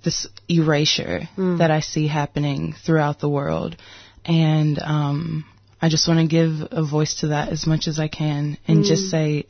this 0.05 0.27
erasure 0.49 1.29
Mm. 1.37 1.59
that 1.59 1.71
I 1.71 1.81
see 1.81 2.07
happening 2.07 2.75
throughout 2.85 3.19
the 3.21 3.29
world. 3.29 3.77
And 4.25 4.79
um, 4.79 5.45
I 5.83 5.89
just 5.89 6.07
want 6.09 6.21
to 6.21 6.27
give 6.27 6.69
a 6.71 6.83
voice 6.85 7.17
to 7.21 7.29
that 7.29 7.49
as 7.51 7.67
much 7.67 7.89
as 7.89 7.99
I 7.99 8.09
can 8.09 8.57
and 8.69 8.79
Mm. 8.85 8.89
just 8.89 9.11
say 9.11 9.45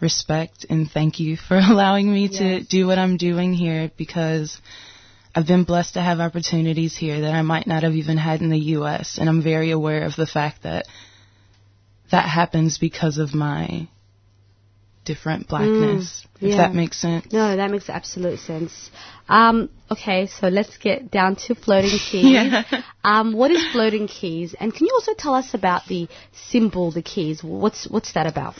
respect 0.00 0.66
and 0.70 0.90
thank 0.90 1.18
you 1.20 1.36
for 1.36 1.56
allowing 1.72 2.12
me 2.12 2.28
to 2.28 2.62
do 2.62 2.86
what 2.86 2.98
I'm 2.98 3.16
doing 3.16 3.52
here 3.54 3.90
because 3.96 4.60
I've 5.34 5.46
been 5.46 5.64
blessed 5.64 5.94
to 5.94 6.00
have 6.02 6.20
opportunities 6.20 6.96
here 6.96 7.20
that 7.22 7.34
I 7.34 7.42
might 7.42 7.66
not 7.66 7.82
have 7.84 7.94
even 7.94 8.16
had 8.16 8.40
in 8.40 8.50
the 8.50 8.64
U.S. 8.78 9.18
And 9.18 9.28
I'm 9.28 9.42
very 9.42 9.70
aware 9.70 10.04
of 10.04 10.16
the 10.16 10.26
fact 10.26 10.62
that 10.64 10.86
that 12.10 12.28
happens 12.28 12.78
because 12.78 13.18
of 13.18 13.34
my 13.34 13.88
different 15.12 15.48
blackness, 15.48 16.04
Mm, 16.22 16.42
if 16.42 16.50
yeah. 16.50 16.56
that 16.62 16.74
makes 16.74 16.96
sense. 17.06 17.32
No, 17.32 17.44
that 17.60 17.70
makes 17.74 17.88
absolute 18.00 18.38
sense. 18.50 18.72
Um, 19.28 19.56
okay, 19.90 20.20
so 20.26 20.48
let's 20.58 20.76
get 20.78 21.10
down 21.10 21.36
to 21.44 21.54
floating 21.54 21.98
keys. 22.10 22.24
Yeah. 22.36 22.62
Um, 23.02 23.32
what 23.40 23.50
is 23.50 23.62
floating 23.72 24.06
keys? 24.06 24.54
And 24.60 24.72
can 24.74 24.86
you 24.86 24.92
also 24.94 25.14
tell 25.24 25.34
us 25.42 25.54
about 25.54 25.82
the 25.86 26.02
symbol, 26.50 26.90
the 26.92 27.02
keys? 27.02 27.42
What's 27.42 27.88
what's 27.94 28.12
that 28.12 28.26
about? 28.34 28.54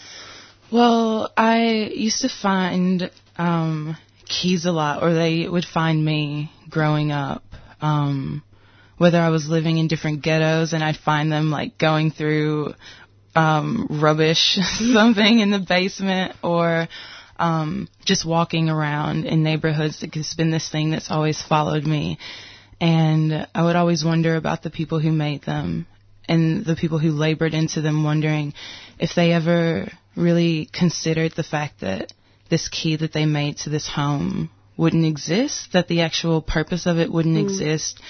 Well, 0.72 1.30
I 1.36 1.90
used 2.08 2.20
to 2.22 2.28
find 2.28 3.10
um, 3.36 3.96
keys 4.26 4.64
a 4.66 4.72
lot, 4.72 5.02
or 5.02 5.14
they 5.14 5.48
would 5.48 5.64
find 5.78 6.04
me 6.04 6.50
growing 6.68 7.12
up. 7.12 7.42
Um, 7.80 8.42
whether 8.98 9.20
I 9.20 9.30
was 9.30 9.48
living 9.48 9.78
in 9.78 9.86
different 9.86 10.22
ghettos 10.22 10.72
and 10.72 10.82
I'd 10.82 10.96
find 10.96 11.30
them 11.30 11.50
like 11.58 11.78
going 11.78 12.10
through 12.10 12.74
um, 13.34 13.86
rubbish, 14.02 14.58
something 14.78 15.40
in 15.40 15.50
the 15.50 15.58
basement, 15.58 16.32
or 16.42 16.88
um, 17.38 17.88
just 18.04 18.24
walking 18.24 18.68
around 18.68 19.24
in 19.24 19.42
neighborhoods. 19.42 20.02
It's 20.02 20.34
been 20.34 20.50
this 20.50 20.68
thing 20.70 20.90
that's 20.90 21.10
always 21.10 21.40
followed 21.42 21.86
me. 21.86 22.18
And 22.80 23.46
I 23.54 23.64
would 23.64 23.76
always 23.76 24.04
wonder 24.04 24.36
about 24.36 24.62
the 24.62 24.70
people 24.70 25.00
who 25.00 25.10
made 25.12 25.42
them 25.42 25.86
and 26.28 26.64
the 26.64 26.76
people 26.76 26.98
who 26.98 27.10
labored 27.10 27.54
into 27.54 27.80
them, 27.80 28.04
wondering 28.04 28.52
if 28.98 29.14
they 29.14 29.32
ever 29.32 29.90
really 30.14 30.68
considered 30.72 31.32
the 31.32 31.42
fact 31.42 31.80
that 31.80 32.12
this 32.50 32.68
key 32.68 32.96
that 32.96 33.12
they 33.12 33.24
made 33.26 33.56
to 33.58 33.70
this 33.70 33.88
home 33.88 34.50
wouldn't 34.76 35.04
exist, 35.06 35.72
that 35.72 35.88
the 35.88 36.02
actual 36.02 36.40
purpose 36.40 36.86
of 36.86 36.98
it 36.98 37.10
wouldn't 37.10 37.36
Mm. 37.36 37.42
exist, 37.42 38.00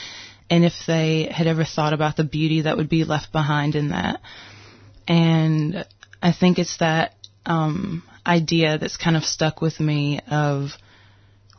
and 0.51 0.65
if 0.65 0.75
they 0.87 1.29
had 1.31 1.47
ever 1.47 1.65
thought 1.65 1.93
about 1.93 2.17
the 2.17 2.25
beauty 2.25 2.63
that 2.63 2.77
would 2.77 2.89
be 2.89 3.05
left 3.05 3.33
behind 3.33 3.75
in 3.75 3.89
that. 3.91 4.21
And 5.09 5.85
I 6.23 6.33
think 6.33 6.59
it's 6.59 6.77
that 6.79 7.15
um, 7.47 8.03
idea 8.27 8.79
that's 8.79 8.97
kind 8.97 9.17
of 9.17 9.25
stuck 9.25 9.61
with 9.63 9.81
me 9.81 10.21
of 10.31 10.71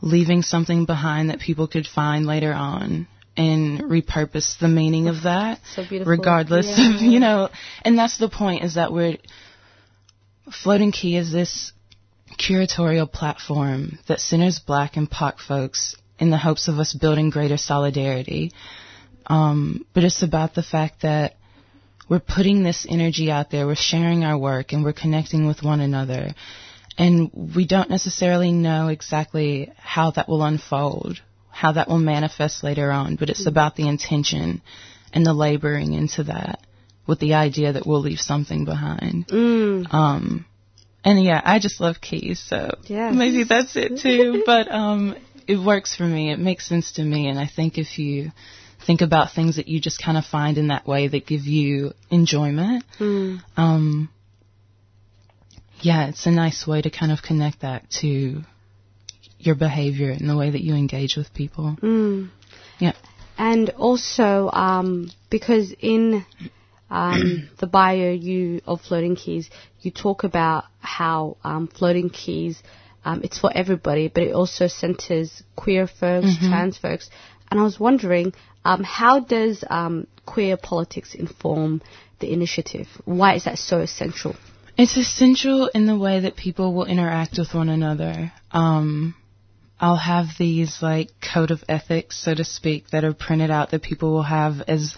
leaving 0.00 0.42
something 0.42 0.86
behind 0.86 1.30
that 1.30 1.40
people 1.40 1.66
could 1.66 1.86
find 1.86 2.24
later 2.26 2.52
on 2.52 3.06
and 3.36 3.80
repurpose 3.82 4.58
the 4.58 4.68
meaning 4.68 5.08
of 5.08 5.22
that 5.24 5.60
So 5.74 5.84
beautiful. 5.86 6.10
regardless 6.10 6.66
Yeah. 6.78 6.94
of 6.96 7.02
you 7.02 7.20
know 7.20 7.48
and 7.82 7.98
that's 7.98 8.16
the 8.18 8.28
point 8.28 8.64
is 8.64 8.74
that 8.74 8.92
we're 8.92 9.18
floating 10.62 10.90
key 10.90 11.16
is 11.16 11.30
this 11.30 11.72
curatorial 12.38 13.10
platform 13.10 13.98
that 14.08 14.20
centers 14.20 14.58
black 14.58 14.96
and 14.96 15.08
poc 15.10 15.38
folks 15.38 15.94
in 16.18 16.30
the 16.30 16.38
hopes 16.38 16.66
of 16.68 16.78
us 16.78 16.92
building 16.94 17.30
greater 17.30 17.56
solidarity 17.56 18.52
um, 19.26 19.84
but 19.94 20.02
it's 20.02 20.22
about 20.22 20.54
the 20.54 20.62
fact 20.62 21.02
that 21.02 21.34
we're 22.10 22.20
putting 22.20 22.62
this 22.62 22.86
energy 22.88 23.30
out 23.30 23.50
there 23.50 23.66
we're 23.66 23.74
sharing 23.74 24.24
our 24.24 24.36
work 24.36 24.72
and 24.72 24.84
we're 24.84 24.92
connecting 24.92 25.46
with 25.46 25.62
one 25.62 25.80
another 25.80 26.34
and 27.00 27.30
we 27.56 27.66
don't 27.66 27.88
necessarily 27.88 28.52
know 28.52 28.88
exactly 28.88 29.72
how 29.78 30.10
that 30.10 30.28
will 30.28 30.42
unfold, 30.42 31.18
how 31.50 31.72
that 31.72 31.88
will 31.88 31.98
manifest 31.98 32.62
later 32.62 32.90
on, 32.90 33.16
but 33.16 33.30
it's 33.30 33.46
about 33.46 33.74
the 33.74 33.88
intention 33.88 34.60
and 35.14 35.24
the 35.24 35.32
laboring 35.32 35.94
into 35.94 36.24
that 36.24 36.60
with 37.06 37.18
the 37.18 37.32
idea 37.34 37.72
that 37.72 37.86
we'll 37.86 38.02
leave 38.02 38.20
something 38.20 38.66
behind. 38.66 39.26
Mm. 39.28 39.92
Um, 39.94 40.44
and 41.02 41.24
yeah, 41.24 41.40
I 41.42 41.58
just 41.58 41.80
love 41.80 42.02
keys, 42.02 42.38
so 42.38 42.70
Yeah. 42.86 43.10
maybe 43.12 43.44
that's 43.44 43.76
it 43.76 43.98
too, 43.98 44.42
but 44.46 44.70
um, 44.70 45.16
it 45.48 45.56
works 45.56 45.96
for 45.96 46.04
me. 46.04 46.30
It 46.30 46.38
makes 46.38 46.68
sense 46.68 46.92
to 46.92 47.02
me, 47.02 47.28
and 47.28 47.38
I 47.38 47.46
think 47.46 47.78
if 47.78 47.98
you 47.98 48.30
think 48.90 49.02
about 49.02 49.30
things 49.32 49.54
that 49.54 49.68
you 49.68 49.80
just 49.80 50.02
kind 50.02 50.18
of 50.18 50.24
find 50.24 50.58
in 50.58 50.66
that 50.68 50.84
way 50.84 51.06
that 51.06 51.24
give 51.24 51.42
you 51.46 51.92
enjoyment, 52.10 52.82
Mm. 52.98 53.40
um, 53.56 54.08
yeah, 55.80 56.08
it's 56.08 56.26
a 56.26 56.30
nice 56.32 56.66
way 56.66 56.82
to 56.82 56.90
kind 56.90 57.12
of 57.12 57.22
connect 57.22 57.60
that 57.60 57.88
to 58.00 58.42
your 59.38 59.54
behavior 59.54 60.10
and 60.10 60.28
the 60.28 60.36
way 60.36 60.50
that 60.50 60.62
you 60.62 60.74
engage 60.74 61.14
with 61.16 61.32
people. 61.32 61.76
Mm. 61.80 62.30
Yeah. 62.80 62.94
And 63.38 63.70
also, 63.88 64.50
um, 64.52 65.12
because 65.30 65.72
in 65.78 66.26
um, 66.90 67.48
the 67.60 67.68
bio 67.68 68.10
you 68.10 68.60
of 68.66 68.80
floating 68.80 69.14
keys, 69.14 69.48
you 69.82 69.92
talk 69.92 70.24
about 70.24 70.64
how 70.80 71.36
um, 71.44 71.68
floating 71.68 72.10
keys 72.10 72.60
um, 73.04 73.20
it's 73.22 73.38
for 73.38 73.50
everybody, 73.54 74.08
but 74.08 74.24
it 74.24 74.32
also 74.34 74.66
centers 74.66 75.42
queer 75.56 75.86
folks, 75.86 76.26
Mhm. 76.36 76.48
trans 76.48 76.76
folks. 76.76 77.08
And 77.50 77.58
I 77.58 77.62
was 77.64 77.80
wondering, 77.80 78.32
um, 78.64 78.84
how 78.84 79.20
does 79.20 79.64
um, 79.68 80.06
queer 80.26 80.56
politics 80.56 81.14
inform 81.14 81.82
the 82.20 82.32
initiative? 82.32 82.86
Why 83.04 83.34
is 83.34 83.44
that 83.44 83.58
so 83.58 83.80
essential? 83.80 84.36
It's 84.76 84.96
essential 84.96 85.66
in 85.66 85.86
the 85.86 85.98
way 85.98 86.20
that 86.20 86.36
people 86.36 86.72
will 86.74 86.86
interact 86.86 87.38
with 87.38 87.52
one 87.52 87.68
another. 87.68 88.32
Um, 88.52 89.14
I'll 89.80 89.96
have 89.96 90.26
these 90.38 90.78
like 90.82 91.08
code 91.20 91.50
of 91.50 91.64
ethics, 91.68 92.22
so 92.22 92.34
to 92.34 92.44
speak, 92.44 92.90
that 92.90 93.04
are 93.04 93.14
printed 93.14 93.50
out 93.50 93.70
that 93.70 93.82
people 93.82 94.12
will 94.12 94.22
have 94.22 94.60
as 94.68 94.94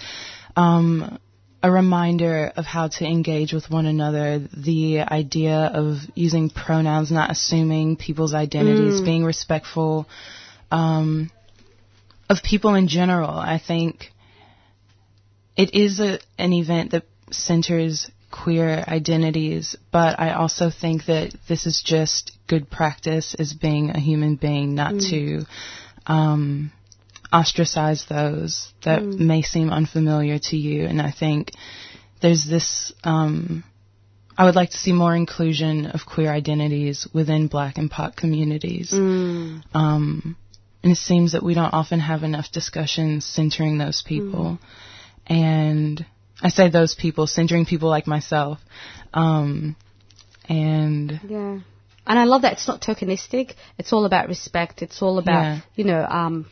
um, 0.56 1.18
a 1.62 1.70
reminder 1.70 2.52
of 2.56 2.64
how 2.64 2.88
to 2.88 3.04
engage 3.06 3.52
with 3.52 3.70
one 3.70 3.86
another. 3.86 4.40
The 4.56 5.00
idea 5.00 5.70
of 5.72 5.98
using 6.14 6.50
pronouns, 6.50 7.10
not 7.10 7.30
assuming 7.30 7.96
people's 7.96 8.34
identities, 8.34 9.00
Mm. 9.00 9.04
being 9.04 9.24
respectful 9.24 10.08
um, 10.70 11.30
of 12.32 12.42
people 12.42 12.74
in 12.74 12.88
general. 12.88 13.30
I 13.30 13.58
think 13.70 14.10
it 15.56 15.74
is 15.74 16.00
a, 16.00 16.18
an 16.38 16.52
event 16.52 16.92
that 16.92 17.04
centers 17.30 18.10
queer 18.30 18.82
identities, 18.88 19.76
but 19.92 20.18
I 20.18 20.32
also 20.32 20.70
think 20.70 21.06
that 21.06 21.34
this 21.48 21.66
is 21.66 21.82
just 21.84 22.32
good 22.48 22.70
practice 22.70 23.34
as 23.38 23.52
being 23.52 23.90
a 23.90 24.00
human 24.00 24.36
being, 24.36 24.74
not 24.74 24.94
Mm. 24.94 25.10
to 25.10 25.22
um, 26.14 26.72
ostracize 27.32 28.04
those 28.08 28.72
that 28.86 29.02
Mm. 29.02 29.18
may 29.32 29.42
seem 29.42 29.70
unfamiliar 29.70 30.38
to 30.50 30.56
you. 30.56 30.86
And 30.86 31.00
I 31.00 31.10
think 31.22 31.52
there's 32.22 32.44
this. 32.46 32.92
Um, 33.04 33.62
I 34.36 34.44
would 34.46 34.56
like 34.56 34.70
to 34.70 34.78
see 34.84 34.92
more 34.92 35.14
inclusion 35.14 35.86
of 35.86 36.06
queer 36.06 36.30
identities 36.32 37.06
within 37.12 37.48
Black 37.48 37.76
and 37.78 37.90
POC 37.90 38.16
communities. 38.16 38.90
Mm. 38.90 39.62
Um, 39.74 40.36
and 40.82 40.92
it 40.92 40.96
seems 40.98 41.32
that 41.32 41.42
we 41.42 41.54
don't 41.54 41.72
often 41.72 42.00
have 42.00 42.22
enough 42.22 42.50
discussions 42.50 43.24
centering 43.24 43.78
those 43.78 44.02
people. 44.02 44.58
And 45.26 46.04
I 46.42 46.48
say 46.48 46.68
those 46.70 46.94
people, 46.94 47.26
centering 47.26 47.66
people 47.66 47.88
like 47.88 48.06
myself. 48.06 48.58
Um, 49.14 49.76
and 50.48 51.20
Yeah. 51.28 51.60
And 52.04 52.18
I 52.18 52.24
love 52.24 52.42
that 52.42 52.54
it's 52.54 52.66
not 52.66 52.80
tokenistic. 52.82 53.54
It's 53.78 53.92
all 53.92 54.04
about 54.06 54.26
respect. 54.26 54.82
It's 54.82 55.00
all 55.02 55.18
about, 55.18 55.42
Yeah. 55.44 55.60
you 55.76 55.84
know, 55.84 56.04
um, 56.04 56.46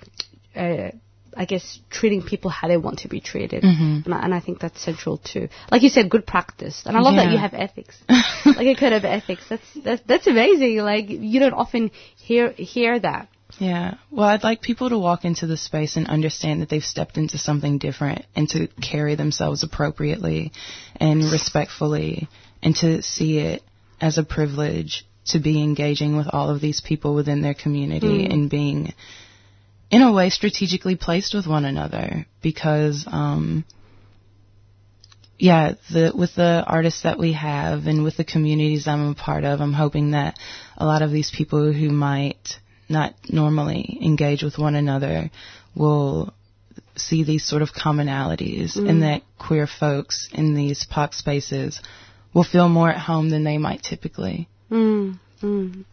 uh, 0.55 0.91
I 1.37 1.45
guess 1.45 1.81
treating 1.91 2.23
people 2.23 2.51
how 2.51 2.69
they 2.69 2.77
want 2.77 3.01
to 3.01 3.09
be 3.09 3.21
treated. 3.21 3.65
Mhm. 3.65 4.05
And, 4.05 4.15
I, 4.15 4.23
and 4.23 4.35
I 4.35 4.39
think 4.41 4.61
that's 4.61 4.81
central 4.81 5.17
too. 5.19 5.49
Like 5.71 5.83
you 5.83 5.89
said, 5.89 6.09
good 6.09 6.25
practice. 6.25 6.83
And 6.87 6.97
I 6.97 7.01
love 7.01 7.17
that 7.17 7.33
you 7.33 7.39
have 7.39 7.55
ethics. 7.55 7.97
like 8.45 8.67
a 8.67 8.75
code 8.77 8.93
of 8.93 9.05
ethics. 9.05 9.43
That's, 9.49 9.67
that's, 9.85 10.03
that's 10.07 10.27
amazing. 10.29 10.77
Like 10.79 11.09
you 11.09 11.41
don't 11.41 11.53
often 11.55 11.91
hear, 12.17 12.51
hear 12.53 12.99
that. 13.01 13.29
Yeah. 13.59 13.95
Well, 14.11 14.29
I'd 14.29 14.43
like 14.45 14.63
people 14.63 14.91
to 14.91 14.99
walk 14.99 15.25
into 15.25 15.47
the 15.47 15.57
space 15.57 15.97
and 15.97 16.07
understand 16.07 16.63
that 16.63 16.69
they've 16.69 16.83
stepped 16.85 17.17
into 17.17 17.39
something 17.39 17.79
different 17.79 18.25
and 18.37 18.49
to 18.51 18.69
carry 18.81 19.15
themselves 19.15 19.63
appropriately 19.63 20.53
and 20.97 21.23
respectfully 21.31 22.29
and 22.63 22.75
to 22.77 23.03
see 23.03 23.39
it 23.39 23.63
as 24.01 24.19
a 24.19 24.23
privilege 24.25 25.07
to 25.27 25.39
be 25.39 25.63
engaging 25.63 26.17
with 26.17 26.27
all 26.33 26.51
of 26.51 26.61
these 26.61 26.81
people 26.81 27.15
within 27.15 27.43
their 27.43 27.55
community 27.55 28.27
Mm. 28.27 28.33
and 28.33 28.51
being 28.51 28.95
in 29.91 30.03
a 30.03 30.13
way 30.13 30.31
strategically 30.31 30.97
placed 30.97 31.35
with 31.35 31.47
one 31.47 31.65
another 31.65 32.27
because 32.43 33.05
um 33.07 33.65
yeah, 35.39 35.73
the 35.91 36.13
with 36.15 36.35
the 36.35 36.63
artists 36.67 37.03
that 37.05 37.19
we 37.19 37.33
have 37.33 37.87
and 37.87 38.05
with 38.05 38.17
the 38.19 38.25
communities 38.25 38.87
I'm 38.87 39.09
a 39.11 39.15
part 39.15 39.45
of, 39.45 39.61
I'm 39.63 39.73
hoping 39.73 40.11
that 40.11 40.37
a 40.77 40.85
lot 40.85 41.01
of 41.01 41.11
these 41.11 41.31
people 41.35 41.73
who 41.73 41.89
might 41.89 42.60
not 42.91 43.15
normally 43.29 43.99
engage 44.03 44.43
with 44.43 44.59
one 44.59 44.75
another 44.75 45.31
will 45.75 46.33
see 46.97 47.25
these 47.25 47.45
sort 47.45 47.63
of 47.63 47.73
commonalities 47.73 48.77
Mm. 48.77 48.89
and 48.91 49.03
that 49.03 49.23
queer 49.39 49.67
folks 49.67 50.29
in 50.33 50.55
these 50.55 50.87
POC 50.87 51.15
spaces 51.15 51.81
will 52.35 52.45
feel 52.45 52.69
more 52.69 52.91
at 52.91 52.99
home 52.99 53.31
than 53.31 53.45
they 53.45 53.59
might 53.59 53.83
typically. 53.83 54.49
Mm, 54.71 55.19
mm. 55.43 55.85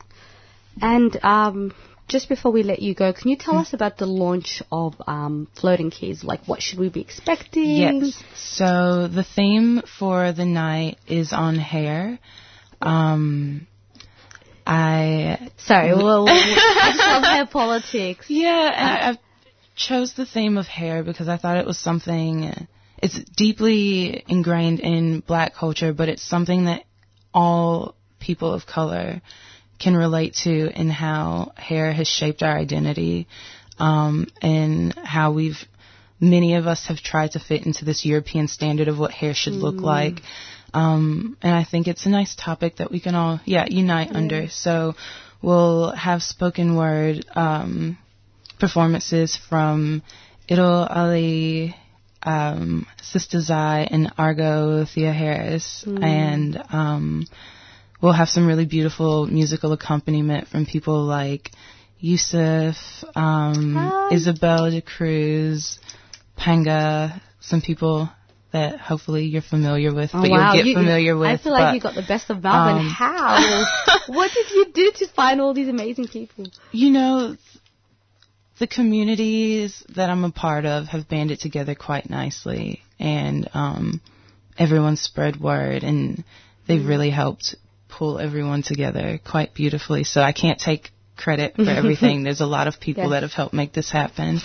And 0.81 1.17
um, 1.23 1.73
just 2.07 2.29
before 2.29 2.51
we 2.51 2.63
let 2.63 2.79
you 2.81 2.93
go, 2.93 3.11
can 3.13 3.29
you 3.29 3.37
tell 3.37 3.55
Hmm. 3.55 3.61
us 3.61 3.73
about 3.73 3.97
the 3.97 4.05
launch 4.05 4.61
of 4.71 4.95
um, 5.07 5.47
Floating 5.55 5.89
Keys? 5.89 6.23
Like, 6.23 6.41
what 6.45 6.61
should 6.61 6.79
we 6.79 6.89
be 6.89 7.01
expecting? 7.01 7.65
Yes. 7.65 8.23
So 8.35 9.07
the 9.07 9.23
theme 9.23 9.81
for 9.97 10.31
the 10.31 10.45
night 10.45 10.97
is 11.07 11.33
on 11.33 11.55
hair. 11.55 12.19
Um, 12.81 13.65
I 14.67 15.49
Sorry, 15.57 15.93
well, 15.95 16.27
I 16.27 16.91
just 16.91 16.99
love 17.07 17.23
hair 17.35 17.45
politics. 17.47 18.25
Yeah, 18.29 18.71
and 18.75 18.89
I, 18.89 19.09
I 19.11 19.19
chose 19.75 20.13
the 20.13 20.25
theme 20.25 20.57
of 20.57 20.67
hair 20.67 21.03
because 21.03 21.29
I 21.29 21.37
thought 21.37 21.57
it 21.57 21.65
was 21.65 21.79
something. 21.79 22.67
It's 23.01 23.17
deeply 23.35 24.23
ingrained 24.27 24.81
in 24.81 25.21
Black 25.21 25.55
culture, 25.55 25.93
but 25.93 26.09
it's 26.09 26.23
something 26.23 26.65
that 26.65 26.83
all 27.33 27.95
people 28.19 28.53
of 28.53 28.65
color 28.65 29.21
can 29.79 29.95
relate 29.95 30.33
to 30.43 30.69
in 30.77 30.89
how 30.89 31.53
hair 31.55 31.93
has 31.93 32.07
shaped 32.07 32.43
our 32.43 32.57
identity, 32.57 33.27
um, 33.79 34.27
and 34.41 34.93
how 34.95 35.31
we've 35.31 35.63
many 36.19 36.55
of 36.55 36.67
us 36.67 36.87
have 36.87 36.97
tried 36.97 37.31
to 37.33 37.39
fit 37.39 37.65
into 37.65 37.85
this 37.85 38.03
European 38.05 38.47
standard 38.47 38.87
of 38.87 38.97
what 38.99 39.11
hair 39.11 39.33
should 39.33 39.53
look 39.53 39.75
Mm. 39.75 39.81
like. 39.83 40.21
Um, 40.77 41.37
and 41.41 41.55
I 41.55 41.63
think 41.63 41.87
it's 41.87 42.05
a 42.05 42.09
nice 42.09 42.35
topic 42.35 42.75
that 42.77 42.91
we 42.91 42.99
can 42.99 43.15
all, 43.15 43.39
yeah, 43.45 43.65
unite 43.67 44.11
under. 44.11 44.47
So 44.47 44.93
we'll 45.41 45.91
have 45.91 46.21
spoken 46.21 46.75
word 46.75 47.25
um, 47.35 47.97
performances 48.59 49.35
from 49.35 50.03
Idol 50.47 50.85
Ali, 50.87 51.75
um, 52.21 52.85
Sister 53.01 53.41
Zai, 53.41 53.87
and 53.89 54.11
Argo 54.19 54.85
Thea 54.85 55.11
Harris. 55.13 55.83
Mm. 55.87 56.03
And 56.03 56.63
um, 56.69 57.25
we'll 57.99 58.13
have 58.13 58.29
some 58.29 58.45
really 58.45 58.67
beautiful 58.67 59.25
musical 59.25 59.73
accompaniment 59.73 60.47
from 60.47 60.67
people 60.67 61.03
like 61.03 61.49
Yusuf, 61.99 62.75
um, 63.15 63.73
Hi. 63.73 64.13
Isabel 64.13 64.69
de 64.69 64.81
Cruz, 64.81 65.79
Panga, 66.35 67.19
some 67.39 67.61
people 67.61 68.11
that 68.53 68.79
hopefully 68.79 69.25
you're 69.25 69.41
familiar 69.41 69.93
with, 69.93 70.11
Oh, 70.13 70.21
but 70.21 70.31
wow. 70.31 70.53
you'll 70.53 70.63
get 70.63 70.65
You- 70.69 70.75
familiar 70.75 71.17
with. 71.17 71.27
I 71.29 71.37
feel 71.37 71.51
like 71.51 71.65
but, 71.69 71.75
you 71.75 71.81
got 71.81 71.95
the 71.95 72.01
best 72.07 72.29
of 72.29 72.41
Melbourne. 72.43 72.85
um, 72.85 72.89
How? 72.89 73.65
what 74.07 74.31
did 74.33 74.49
you 74.51 74.65
do 74.73 74.91
to 74.97 75.07
find 75.07 75.41
all 75.41 75.53
these 75.53 75.67
amazing 75.67 76.07
people? 76.07 76.45
you 76.71 76.89
know, 76.91 77.35
the 78.59 78.67
communities 78.67 79.83
that 79.95 80.09
I'm 80.09 80.23
a 80.23 80.31
part 80.31 80.65
of 80.65 80.87
have 80.87 81.07
banded 81.07 81.39
together 81.39 81.75
quite 81.75 82.09
nicely, 82.09 82.81
and 82.99 83.47
um, 83.53 84.01
everyone 84.57 84.95
spread 84.97 85.39
word, 85.39 85.83
and 85.83 86.23
they've 86.67 86.81
Mm. 86.81 86.87
really 86.87 87.09
helped 87.11 87.55
pull 87.89 88.17
everyone 88.19 88.63
together 88.63 89.19
quite 89.23 89.53
beautifully. 89.53 90.03
So 90.03 90.21
I 90.21 90.31
can't 90.31 90.59
take 90.59 90.89
credit 91.15 91.55
for 91.55 91.69
everything. 91.69 92.23
There's 92.23 92.41
a 92.41 92.45
lot 92.47 92.67
of 92.67 92.79
people 92.79 93.03
Yes. 93.03 93.11
that 93.11 93.21
have 93.23 93.33
helped 93.33 93.53
make 93.53 93.73
this 93.73 93.91
happen. 93.91 94.39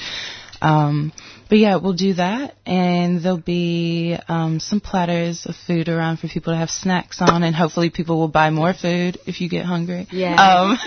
Um, 0.60 1.12
but 1.52 1.58
yeah, 1.58 1.76
we'll 1.76 1.92
do 1.92 2.14
that, 2.14 2.54
and 2.64 3.22
there'll 3.22 3.36
be 3.36 4.16
um, 4.26 4.58
some 4.58 4.80
platters 4.80 5.44
of 5.44 5.54
food 5.54 5.90
around 5.90 6.16
for 6.18 6.26
people 6.26 6.54
to 6.54 6.56
have 6.56 6.70
snacks 6.70 7.18
on, 7.20 7.42
and 7.42 7.54
hopefully 7.54 7.90
people 7.90 8.18
will 8.18 8.28
buy 8.28 8.48
more 8.48 8.72
food 8.72 9.18
if 9.26 9.38
you 9.42 9.50
get 9.50 9.66
hungry. 9.66 10.08
Yeah. 10.10 10.32
Um, 10.32 10.78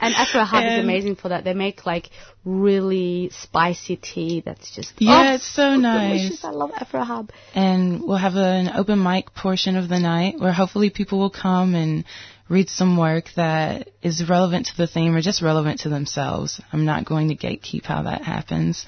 and 0.00 0.14
Afro 0.14 0.44
Hub 0.44 0.64
is 0.64 0.78
amazing 0.82 1.16
for 1.16 1.28
that. 1.28 1.44
They 1.44 1.52
make 1.52 1.84
like 1.84 2.08
really 2.46 3.28
spicy 3.30 3.96
tea 3.96 4.42
that's 4.42 4.74
just 4.74 4.94
Yeah, 4.96 5.32
oh, 5.32 5.34
it's 5.34 5.54
so 5.54 5.76
nice. 5.76 6.20
delicious. 6.22 6.44
I 6.46 6.50
love 6.50 6.70
Afro 6.74 7.02
Hub. 7.04 7.30
and 7.54 8.00
we'll 8.02 8.16
have 8.16 8.36
an 8.36 8.70
open 8.74 9.02
mic 9.02 9.34
portion 9.34 9.76
of 9.76 9.90
the 9.90 9.98
night 9.98 10.40
where 10.40 10.52
hopefully 10.52 10.88
people 10.88 11.18
will 11.18 11.28
come 11.28 11.74
and 11.74 12.04
read 12.48 12.68
some 12.68 12.96
work 12.96 13.26
that 13.36 13.88
is 14.02 14.28
relevant 14.28 14.66
to 14.66 14.76
the 14.76 14.86
theme 14.86 15.14
or 15.14 15.20
just 15.20 15.42
relevant 15.42 15.80
to 15.80 15.88
themselves. 15.88 16.60
I'm 16.72 16.84
not 16.84 17.04
going 17.04 17.28
to 17.28 17.36
gatekeep 17.36 17.84
how 17.84 18.02
that 18.02 18.22
happens. 18.22 18.86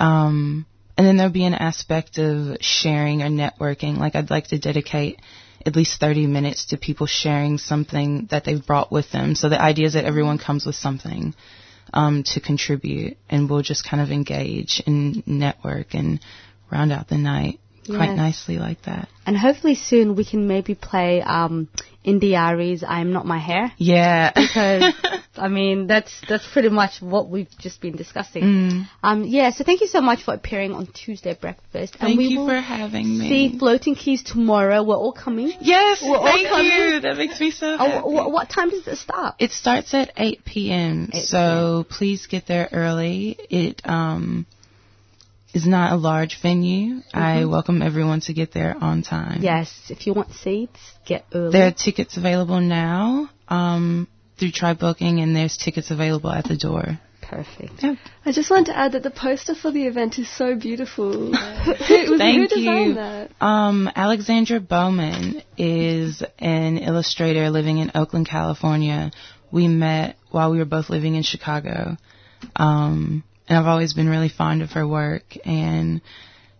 Um, 0.00 0.66
and 0.96 1.06
then 1.06 1.16
there'll 1.16 1.32
be 1.32 1.44
an 1.44 1.54
aspect 1.54 2.18
of 2.18 2.58
sharing 2.60 3.22
or 3.22 3.28
networking. 3.28 3.98
Like 3.98 4.16
I'd 4.16 4.30
like 4.30 4.48
to 4.48 4.58
dedicate 4.58 5.20
at 5.64 5.76
least 5.76 6.00
30 6.00 6.26
minutes 6.26 6.66
to 6.66 6.76
people 6.76 7.06
sharing 7.06 7.58
something 7.58 8.28
that 8.30 8.44
they've 8.44 8.64
brought 8.64 8.90
with 8.90 9.10
them. 9.10 9.34
So 9.34 9.48
the 9.48 9.60
idea 9.60 9.86
is 9.86 9.92
that 9.94 10.04
everyone 10.04 10.38
comes 10.38 10.64
with 10.64 10.76
something 10.76 11.34
um, 11.92 12.22
to 12.24 12.40
contribute, 12.40 13.16
and 13.28 13.48
we'll 13.48 13.62
just 13.62 13.88
kind 13.88 14.02
of 14.02 14.10
engage 14.10 14.82
and 14.86 15.26
network 15.26 15.94
and 15.94 16.20
round 16.70 16.92
out 16.92 17.08
the 17.08 17.18
night 17.18 17.60
quite 17.86 18.10
Yes. 18.10 18.16
nicely 18.16 18.58
like 18.58 18.82
that. 18.82 19.08
And 19.26 19.36
hopefully 19.36 19.74
soon 19.74 20.14
we 20.16 20.24
can 20.24 20.46
maybe 20.46 20.74
play 20.74 21.20
um, 21.22 21.68
India.Arie's 22.04 22.84
"I'm 22.86 23.12
Not 23.12 23.26
My 23.26 23.38
Hair." 23.38 23.72
Yeah. 23.76 24.30
because 24.36 24.94
I 25.36 25.48
mean 25.48 25.86
that's 25.88 26.12
that's 26.28 26.46
pretty 26.52 26.68
much 26.68 27.02
what 27.02 27.28
we've 27.28 27.50
just 27.58 27.80
been 27.80 27.96
discussing. 27.96 28.42
Mm. 28.44 28.88
Um, 29.02 29.24
yeah, 29.24 29.50
so 29.50 29.64
thank 29.64 29.80
you 29.80 29.88
so 29.88 30.00
much 30.00 30.22
for 30.22 30.32
appearing 30.34 30.72
on 30.72 30.86
Tuesday 30.86 31.34
breakfast. 31.34 31.94
and 31.94 32.00
Thank 32.00 32.18
we 32.18 32.26
you 32.28 32.40
will 32.40 32.46
for 32.48 32.60
having 32.60 33.18
me. 33.18 33.28
See 33.28 33.58
floating 33.58 33.96
keys 33.96 34.22
tomorrow. 34.22 34.82
We're 34.84 34.96
all 34.96 35.12
coming. 35.12 35.52
Yes, 35.60 36.02
We're 36.02 36.16
all 36.16 36.24
thank 36.24 36.48
coming. 36.48 36.66
you. 36.66 37.00
That 37.00 37.16
makes 37.16 37.40
me 37.40 37.50
so 37.50 37.76
Oh, 37.78 37.86
happy. 37.88 37.98
wh- 38.00 38.32
what 38.32 38.48
time 38.48 38.70
does 38.70 38.86
it 38.86 38.96
start? 38.98 39.34
It 39.40 39.50
starts 39.50 39.92
at 39.92 40.12
8 40.16 40.44
p.m. 40.44 41.10
8 41.12 41.24
so 41.24 41.84
please 41.90 42.26
get 42.28 42.46
there 42.46 42.68
early. 42.72 43.36
It 43.50 43.82
um 43.84 44.46
is 45.56 45.66
not 45.66 45.92
a 45.92 45.96
large 45.96 46.38
venue. 46.42 47.00
I 47.14 47.42
Mhm. 47.42 47.50
welcome 47.50 47.80
everyone 47.80 48.20
to 48.28 48.32
get 48.34 48.52
there 48.52 48.76
on 48.80 49.02
time. 49.02 49.38
Yes, 49.42 49.68
if 49.88 50.06
you 50.06 50.12
want 50.12 50.32
seats, 50.34 50.80
get 51.06 51.24
early. 51.34 51.50
There 51.52 51.66
are 51.68 51.76
tickets 51.86 52.16
available 52.18 52.60
now 52.60 53.30
um, 53.48 54.06
through 54.36 54.50
TryBooking, 54.50 55.22
and 55.22 55.34
there's 55.34 55.56
tickets 55.56 55.90
available 55.90 56.30
at 56.30 56.44
the 56.44 56.56
door. 56.56 56.98
Perfect. 57.22 57.82
I 58.24 58.32
just 58.32 58.50
want 58.50 58.66
to 58.66 58.76
add 58.76 58.92
that 58.92 59.02
the 59.02 59.10
poster 59.10 59.54
for 59.54 59.70
the 59.72 59.86
event 59.86 60.18
is 60.18 60.28
so 60.28 60.54
beautiful. 60.56 61.12
who, 61.34 62.10
was, 62.10 62.18
Thank 62.18 62.52
who 62.52 62.60
you. 62.60 62.94
that? 62.94 63.30
Um, 63.40 63.90
Alexandra 63.96 64.60
Bowman 64.60 65.42
is 65.56 66.22
an 66.38 66.78
illustrator 66.78 67.50
living 67.50 67.78
in 67.78 67.90
Oakland, 67.94 68.28
California. 68.28 69.10
We 69.50 69.68
met 69.68 70.16
while 70.30 70.50
we 70.52 70.58
were 70.58 70.70
both 70.76 70.90
living 70.90 71.14
in 71.16 71.22
Chicago. 71.22 71.96
Um, 72.54 73.24
and 73.48 73.58
I've 73.58 73.66
always 73.66 73.94
been 73.94 74.08
really 74.08 74.28
fond 74.28 74.62
of 74.62 74.72
her 74.72 74.86
work 74.86 75.36
and 75.44 76.00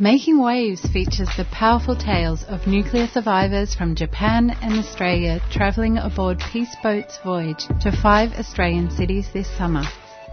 Making 0.00 0.42
Waves 0.42 0.84
features 0.88 1.28
the 1.36 1.44
powerful 1.52 1.94
tales 1.94 2.42
of 2.48 2.66
nuclear 2.66 3.06
survivors 3.06 3.76
from 3.76 3.94
Japan 3.94 4.50
and 4.60 4.76
Australia 4.76 5.40
travelling 5.52 5.98
aboard 5.98 6.40
Peace 6.50 6.74
Boat's 6.82 7.16
voyage 7.18 7.68
to 7.80 7.92
five 8.02 8.32
Australian 8.32 8.90
cities 8.90 9.28
this 9.32 9.46
summer. 9.56 9.84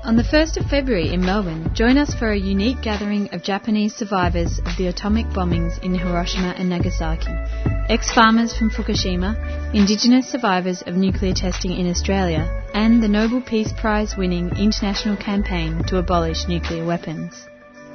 On 0.04 0.18
the 0.18 0.24
1st 0.24 0.58
of 0.58 0.66
February 0.66 1.14
in 1.14 1.24
Melbourne, 1.24 1.70
join 1.76 2.00
us 2.00 2.12
for 2.16 2.32
a 2.32 2.40
unique 2.40 2.82
gathering 2.82 3.32
of 3.36 3.44
Japanese 3.44 3.94
survivors 3.94 4.58
of 4.66 4.76
the 4.80 4.88
atomic 4.88 5.28
bombings 5.28 5.78
in 5.84 5.94
Hiroshima 5.94 6.56
and 6.58 6.68
Nagasaki, 6.68 7.30
ex 7.88 8.12
farmers 8.12 8.58
from 8.58 8.72
Fukushima, 8.72 9.76
Indigenous 9.76 10.28
survivors 10.28 10.82
of 10.88 10.96
nuclear 10.96 11.36
testing 11.36 11.74
in 11.74 11.88
Australia, 11.88 12.50
and 12.74 13.04
the 13.04 13.08
Nobel 13.08 13.42
Peace 13.42 13.72
Prize 13.80 14.18
winning 14.18 14.50
international 14.58 15.18
campaign 15.18 15.84
to 15.84 16.00
abolish 16.00 16.48
nuclear 16.48 16.84
weapons. 16.84 17.46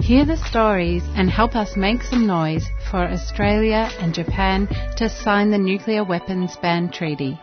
Hear 0.01 0.25
the 0.25 0.37
stories 0.37 1.03
and 1.17 1.29
help 1.29 1.57
us 1.57 1.77
make 1.77 2.03
some 2.03 2.27
noise 2.27 2.67
for 2.91 3.09
Australia 3.09 3.91
and 3.99 4.15
Japan 4.15 4.69
to 4.97 5.09
sign 5.09 5.51
the 5.51 5.59
Nuclear 5.59 6.05
Weapons 6.05 6.57
Ban 6.63 6.91
Treaty. 6.91 7.39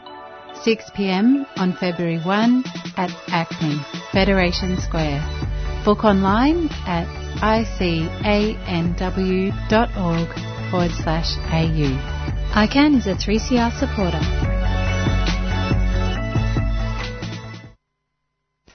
6 0.64 0.92
pm 0.96 1.46
on 1.58 1.74
February 1.74 2.20
1 2.20 2.64
at 2.96 3.10
ACMI, 3.28 3.84
Federation 4.12 4.80
Square. 4.80 5.22
Book 5.84 6.06
online 6.06 6.70
at 6.88 7.08
icanw.org 7.42 7.90
forward 10.72 10.92
slash 10.92 11.36
au. 11.38 11.98
ICAN 12.56 12.96
is 12.96 13.08
a 13.08 13.16
3CR 13.16 13.78
supporter. 13.78 14.63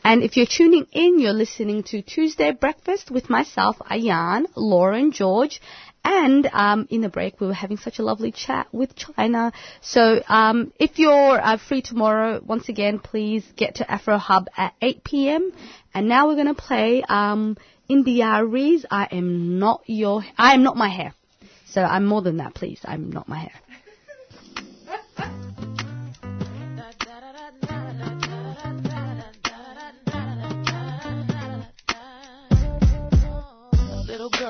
And 0.09 0.23
if 0.23 0.39
you're 0.39 0.47
tuning 0.47 0.87
in, 0.93 1.21
you're 1.21 1.35
listening 1.35 1.83
to 1.91 2.01
Tuesday 2.01 2.53
Breakfast 2.53 3.11
with 3.11 3.29
myself, 3.29 3.77
Ayan, 3.91 4.47
Lauren, 4.57 5.13
George, 5.13 5.61
and 6.03 6.49
um, 6.51 6.89
in 6.89 7.03
the 7.03 7.11
break 7.11 7.43
we 7.43 7.47
were 7.47 7.53
having 7.53 7.77
such 7.77 7.99
a 7.99 8.03
lovely 8.03 8.33
chat 8.33 8.69
with 8.73 8.97
China. 8.97 9.53
So 9.83 10.23
um, 10.27 10.73
if 10.81 10.99
you're 10.99 11.39
uh, 11.39 11.59
free 11.59 11.83
tomorrow, 11.83 12.41
once 12.43 12.71
again, 12.71 13.01
please 13.01 13.45
get 13.55 13.75
to 13.75 13.91
Afro 13.91 14.17
Hub 14.17 14.49
at 14.57 14.73
8 14.81 15.05
p.m. 15.05 15.53
And 15.93 16.09
now 16.09 16.27
we're 16.27 16.37
going 16.43 16.47
to 16.47 16.55
play 16.55 17.03
um. 17.07 17.59
I 17.91 19.09
am 19.13 19.59
not 19.59 19.83
your, 19.85 20.25
I 20.39 20.55
am 20.55 20.63
not 20.63 20.79
my 20.79 20.89
hair. 20.89 21.13
So 21.67 21.83
I'm 21.83 22.07
more 22.07 22.23
than 22.23 22.39
that, 22.39 22.55
please. 22.55 22.81
I'm 22.83 23.11
not 23.11 23.29
my 23.29 23.41
hair. 23.41 23.61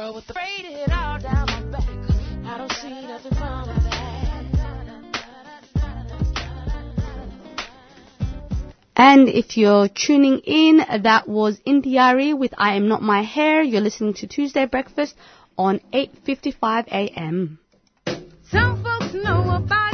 Girl 0.09 0.15
with 0.15 0.27
the 0.27 0.33
braided 0.33 0.91
all 0.91 1.19
down 1.19 1.47
my 1.47 1.61
back. 1.71 1.83
I 2.47 2.57
don't 2.57 2.73
see 2.73 2.89
nothing 2.89 3.39
wrong 3.39 3.69
with 3.69 3.83
that. 3.85 4.05
And 8.97 9.29
if 9.29 9.59
you're 9.59 9.89
tuning 9.89 10.39
in, 10.47 10.79
that 11.03 11.29
was 11.29 11.61
India.Arie 11.67 12.33
with 12.33 12.55
I 12.57 12.77
Am 12.77 12.89
Not 12.89 13.03
My 13.03 13.23
Hair. 13.23 13.63
You're 13.63 13.83
listening 13.83 14.15
to 14.15 14.27
Tuesday 14.27 14.65
Breakfast 14.65 15.15
on 15.59 15.81
8.55 15.93 16.87
a.m. 16.87 17.59
Some 18.51 18.83
folks 18.83 19.13
know 19.13 19.57
about 19.57 19.88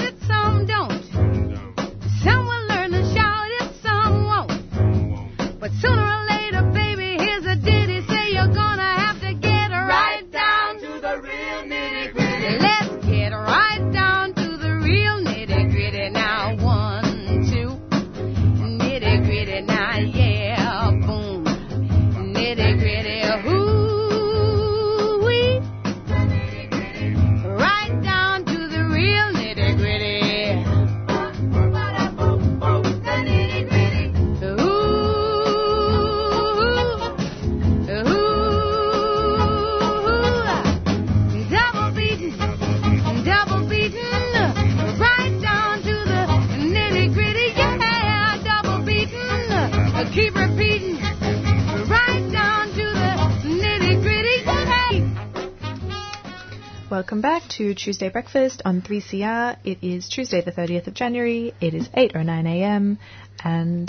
to 57.56 57.74
Tuesday 57.74 58.08
Breakfast 58.08 58.62
on 58.64 58.82
3CR. 58.82 59.56
It 59.64 59.78
is 59.82 60.08
Tuesday, 60.08 60.40
the 60.40 60.50
30th 60.50 60.88
of 60.88 60.94
January. 60.94 61.54
It 61.60 61.74
is 61.74 61.88
8:09 61.88 62.46
a.m. 62.46 62.98
and 63.44 63.88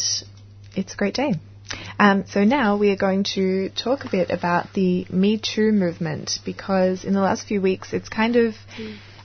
it's 0.75 0.93
a 0.93 0.97
great 0.97 1.15
day. 1.15 1.33
Um, 1.97 2.25
so 2.27 2.43
now 2.43 2.77
we 2.77 2.91
are 2.91 2.95
going 2.95 3.23
to 3.35 3.69
talk 3.69 4.05
a 4.05 4.09
bit 4.09 4.29
about 4.29 4.73
the 4.73 5.07
Me 5.09 5.39
Too 5.39 5.71
movement 5.71 6.39
because 6.45 7.03
in 7.03 7.13
the 7.13 7.21
last 7.21 7.47
few 7.47 7.59
weeks 7.59 7.91
it's 7.91 8.07
kind 8.07 8.35
of 8.35 8.55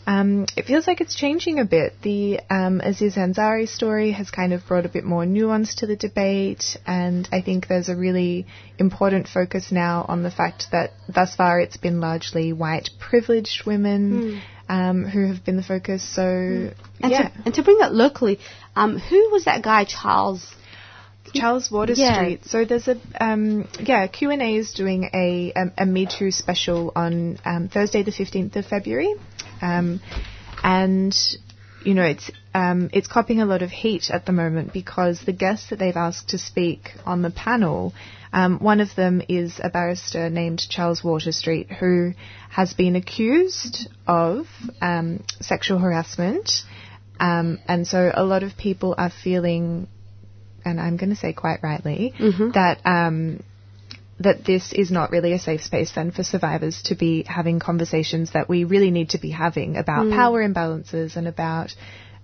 um, 0.07 0.47
it 0.57 0.65
feels 0.67 0.87
like 0.87 1.01
it's 1.01 1.15
changing 1.15 1.59
a 1.59 1.65
bit. 1.65 1.95
The 2.03 2.41
um, 2.51 2.81
Aziz 2.81 3.17
Ansari 3.17 3.69
story 3.69 4.13
has 4.13 4.31
kind 4.31 4.53
of 4.53 4.67
brought 4.67 4.87
a 4.87 4.89
bit 4.89 5.05
more 5.05 5.27
nuance 5.27 5.77
to 5.77 5.87
the 5.87 5.97
debate, 5.97 6.77
and 6.87 7.29
I 7.33 7.43
think 7.43 7.69
there's 7.69 7.89
a 7.89 7.97
really 7.97 8.47
important 8.79 9.29
focus 9.29 9.71
now 9.71 10.05
on 10.09 10.23
the 10.23 10.31
fact 10.31 10.67
that 10.73 10.93
thus 11.09 11.35
far 11.37 11.61
it's 11.61 11.77
been 11.77 12.01
largely 12.01 12.53
white 12.53 12.91
privileged 12.99 13.67
women 13.67 14.41
um, 14.69 15.05
who 15.05 15.27
have 15.27 15.45
been 15.45 15.57
the 15.57 15.63
focus. 15.63 16.03
So, 16.03 16.23
And, 16.23 16.75
yeah. 17.03 17.29
to, 17.29 17.33
and 17.45 17.55
to 17.55 17.63
bring 17.63 17.79
that 17.79 17.93
locally, 17.95 18.39
um, 18.77 18.99
who 18.99 19.31
was 19.31 19.45
that 19.45 19.63
guy, 19.63 19.85
Charles? 19.85 20.55
Charles 21.35 21.71
Water 21.71 21.93
Yeah. 21.97 22.15
Street. 22.15 22.45
So 22.47 22.65
there's 22.65 22.89
a 22.89 22.97
um, 23.21 23.69
yeah 23.79 24.07
Q 24.09 24.31
and 24.31 24.43
A 24.43 24.57
is 24.57 24.73
doing 24.73 25.11
a 25.15 25.53
um, 25.55 25.73
a 25.79 25.87
Me 25.87 26.07
Too 26.07 26.31
special 26.31 26.93
on 26.97 27.39
um, 27.45 27.69
Thursday 27.69 28.03
the 28.03 28.11
15th 28.11 28.57
of 28.57 28.67
February, 28.67 29.15
um, 29.61 30.01
and 30.63 31.15
you 31.85 31.95
know, 31.95 32.05
it's 32.05 32.31
um, 32.55 32.91
it's 32.93 33.07
copping 33.07 33.41
a 33.41 33.47
lot 33.47 33.63
of 33.63 33.71
heat 33.71 34.11
at 34.11 34.27
the 34.27 34.33
moment 34.33 34.73
because 34.73 35.23
the 35.25 35.33
guests 35.33 35.71
that 35.71 35.79
they've 35.79 35.97
asked 35.97 36.31
to 36.31 36.39
speak 36.39 36.91
on 37.07 37.23
the 37.23 37.31
panel, 37.31 37.95
um, 38.33 38.59
one 38.59 38.81
of 38.81 38.95
them 38.97 39.23
is 39.29 39.61
a 39.63 39.71
barrister 39.71 40.29
named 40.29 40.61
Charles 40.69 41.03
Waterstreet 41.03 41.75
who 41.75 42.13
has 42.51 42.75
been 42.75 42.97
accused 42.97 43.89
of 44.07 44.47
um, 44.81 45.25
sexual 45.41 45.79
harassment, 45.79 46.51
um, 47.19 47.59
and 47.67 47.87
so 47.87 48.11
a 48.15 48.25
lot 48.25 48.43
of 48.43 48.57
people 48.57 48.95
are 48.99 49.11
feeling, 49.11 49.89
and 50.65 50.81
I'm 50.81 50.97
going 50.97 51.11
to 51.11 51.17
say 51.17 51.33
quite 51.33 51.63
rightly, 51.63 52.15
that. 52.53 52.81
That 54.21 54.45
this 54.45 54.73
is 54.73 54.91
not 54.91 55.11
really 55.11 55.33
a 55.33 55.39
safe 55.39 55.63
space 55.63 55.93
then 55.93 56.11
for 56.11 56.23
survivors 56.23 56.83
to 56.83 56.95
be 56.95 57.25
having 57.27 57.59
conversations 57.59 58.33
that 58.33 58.49
we 58.49 58.65
really 58.65 58.91
need 58.91 59.11
to 59.11 59.19
be 59.19 59.31
having 59.31 59.77
about 59.77 60.07
Mm. 60.07 60.15
power 60.15 60.47
imbalances 60.47 61.17
and 61.17 61.27
about 61.27 61.75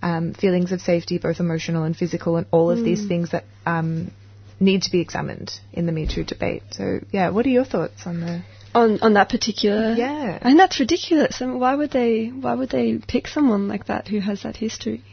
um, 0.03 0.33
feelings 0.33 0.71
of 0.71 0.79
safety, 0.81 1.17
both 1.17 1.39
emotional 1.39 1.83
and 1.83 1.97
physical, 1.97 2.37
and 2.37 2.45
all 2.51 2.69
of 2.69 2.83
these 2.83 3.01
Mm. 3.03 3.07
things 3.07 3.31
that 3.31 3.45
um, 3.65 4.11
need 4.59 4.83
to 4.83 4.91
be 4.91 4.99
examined 4.99 5.59
in 5.73 5.87
the 5.87 5.91
Me 5.91 6.05
Too 6.05 6.23
debate. 6.23 6.63
So, 6.71 6.99
yeah, 7.11 7.29
what 7.29 7.45
are 7.47 7.49
your 7.49 7.65
thoughts 7.65 8.05
on 8.05 8.19
the? 8.21 8.41
on 8.75 8.99
on 9.01 9.13
that 9.13 9.29
particular. 9.29 9.95
Yeah. 9.97 10.37
and 10.41 10.59
that's 10.59 10.79
ridiculous. 10.79 11.41
I 11.41 11.45
mean, 11.47 11.59
why 11.59 11.73
would 11.75 11.89
they? 11.91 12.27
Why 12.27 12.53
would 12.53 12.69
they 12.69 12.99
pick 13.13 13.27
someone 13.27 13.67
like 13.67 13.85
that 13.87 14.07
who 14.07 14.19
has 14.19 14.43
that 14.43 14.55
history? 14.57 15.03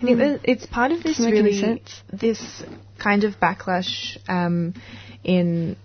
And 0.00 0.20
it, 0.20 0.40
it's 0.44 0.66
part 0.66 0.90
of 0.92 1.02
this 1.02 1.16
Doesn't 1.18 1.30
make 1.32 1.38
any 1.40 1.60
really 1.60 1.82
this 2.12 2.62
kind 2.98 3.24
of 3.24 3.38
backlash 3.40 4.18
um, 4.28 4.74
in. 5.22 5.76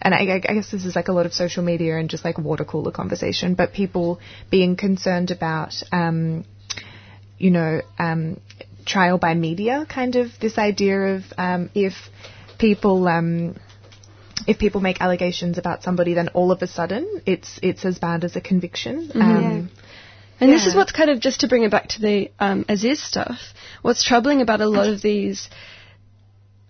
And 0.00 0.14
I, 0.14 0.20
I 0.20 0.38
guess 0.38 0.70
this 0.70 0.84
is 0.84 0.94
like 0.94 1.08
a 1.08 1.12
lot 1.12 1.26
of 1.26 1.34
social 1.34 1.62
media 1.64 1.98
and 1.98 2.08
just 2.08 2.24
like 2.24 2.38
water 2.38 2.64
cooler 2.64 2.92
conversation, 2.92 3.54
but 3.54 3.72
people 3.72 4.20
being 4.50 4.76
concerned 4.76 5.30
about, 5.30 5.74
um, 5.92 6.44
you 7.36 7.50
know, 7.50 7.80
um, 7.98 8.40
trial 8.86 9.18
by 9.18 9.34
media, 9.34 9.86
kind 9.88 10.16
of 10.16 10.28
this 10.40 10.56
idea 10.56 11.16
of 11.16 11.24
um, 11.36 11.70
if 11.74 11.94
people 12.58 13.08
um, 13.08 13.56
if 14.46 14.58
people 14.58 14.80
make 14.80 15.00
allegations 15.00 15.58
about 15.58 15.82
somebody, 15.82 16.14
then 16.14 16.28
all 16.28 16.52
of 16.52 16.62
a 16.62 16.66
sudden 16.66 17.20
it's 17.26 17.58
it's 17.62 17.84
as 17.84 17.98
bad 17.98 18.24
as 18.24 18.36
a 18.36 18.40
conviction. 18.40 19.08
Mhm. 19.08 19.22
Um, 19.22 19.70
And 20.40 20.52
this 20.52 20.66
is 20.66 20.74
what's 20.74 20.92
kind 20.92 21.10
of 21.10 21.18
just 21.18 21.40
to 21.40 21.48
bring 21.48 21.64
it 21.64 21.70
back 21.72 21.88
to 21.88 22.00
the 22.00 22.30
um, 22.38 22.64
Aziz 22.68 23.02
stuff. 23.02 23.40
What's 23.82 24.04
troubling 24.04 24.40
about 24.40 24.60
a 24.60 24.68
lot 24.68 24.86
of 24.86 25.02
these 25.02 25.48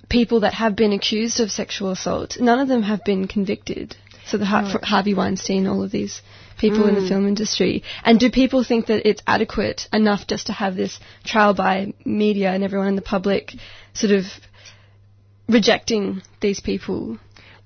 people 0.09 0.41
that 0.41 0.55
have 0.55 0.75
been 0.77 0.93
accused 0.93 1.41
of 1.41 1.51
sexual 1.51 1.91
assault, 1.91 2.39
none 2.41 2.59
of 2.59 2.69
them 2.69 2.83
have 2.83 3.05
been 3.05 3.27
convicted. 3.29 3.97
So 4.27 4.37
the 4.39 4.45
No. 4.45 4.79
Harvey 4.83 5.15
Weinstein, 5.15 5.67
all 5.67 5.83
of 5.83 5.91
these 5.91 6.21
people 6.59 6.87
in 6.89 6.95
the 6.95 7.01
Mm. 7.01 7.09
film 7.09 7.27
industry. 7.29 7.83
And 8.05 8.19
do 8.21 8.31
people 8.31 8.63
think 8.65 8.87
that 8.87 9.09
it's 9.09 9.23
adequate 9.27 9.89
enough 9.93 10.27
just 10.27 10.47
to 10.49 10.53
have 10.53 10.75
this 10.77 10.99
trial 11.25 11.55
by 11.55 11.93
media 12.05 12.51
and 12.51 12.63
everyone 12.65 12.89
in 12.89 12.97
the 12.97 13.03
public 13.03 13.55
sort 13.95 14.13
of 14.13 14.25
rejecting 15.49 16.23
these 16.41 16.61
people? 16.61 17.19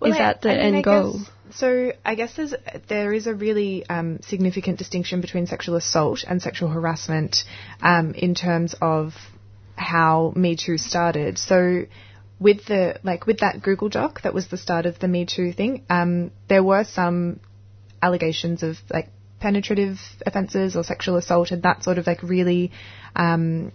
is 0.05 0.15
I- 0.15 0.19
that 0.19 0.43
the 0.43 0.51
I 0.51 0.57
mean, 0.57 0.65
end 0.67 0.77
I 0.79 0.83
goal? 0.83 1.13
guess- 1.19 1.31
so 1.55 1.93
I 2.05 2.15
guess 2.17 2.35
there's, 2.35 2.55
there 2.89 3.13
is 3.13 3.27
a 3.27 3.35
really 3.35 3.87
um, 3.89 4.19
significant 4.23 4.79
distinction 4.79 5.21
between 5.21 5.47
sexual 5.47 5.77
assault 5.77 6.25
and 6.27 6.41
sexual 6.43 6.69
harassment 6.71 7.45
um, 7.83 8.15
in 8.15 8.35
terms 8.35 8.75
of 8.81 9.15
how 9.77 10.33
Me 10.35 10.57
Too 10.57 10.79
started. 10.79 11.39
So 11.39 11.85
with 12.43 12.67
the 12.67 12.99
like 13.03 13.27
with 13.27 13.39
that 13.39 13.63
Google 13.63 13.89
Doc 13.89 14.23
that 14.23 14.35
was 14.35 14.49
the 14.49 14.57
start 14.57 14.87
of 14.87 14.99
the 14.99 15.09
Me 15.09 15.25
Too 15.25 15.53
thing, 15.53 15.85
um, 15.89 16.33
there 16.49 16.63
were 16.63 16.85
some 16.85 17.41
allegations 18.03 18.63
of 18.63 18.77
like 18.91 19.09
penetrative 19.41 19.99
offences 20.27 20.77
or 20.77 20.85
sexual 20.85 21.17
assault 21.17 21.51
and 21.51 21.63
that 21.63 21.83
sort 21.83 21.99
of 21.99 22.07
like 22.07 22.23
really 22.23 22.73
um, 23.17 23.73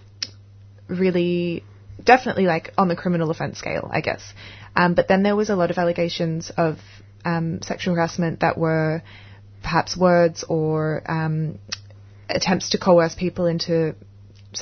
really 0.87 1.63
definitely 2.03 2.45
like 2.45 2.73
on 2.77 2.87
the 2.87 2.95
criminal 2.95 3.29
offence 3.31 3.57
scale, 3.57 3.89
I 3.91 4.01
guess. 4.01 4.33
Um, 4.75 4.93
but 4.93 5.07
then 5.07 5.23
there 5.23 5.35
was 5.35 5.49
a 5.49 5.55
lot 5.55 5.71
of 5.71 5.77
allegations 5.77 6.51
of 6.55 6.77
um, 7.25 7.61
sexual 7.61 7.95
harassment 7.95 8.41
that 8.41 8.57
were 8.57 9.01
perhaps 9.61 9.97
words 9.97 10.43
or 10.47 11.03
um, 11.09 11.59
attempts 12.29 12.69
to 12.69 12.77
coerce 12.77 13.15
people 13.15 13.45
into 13.45 13.95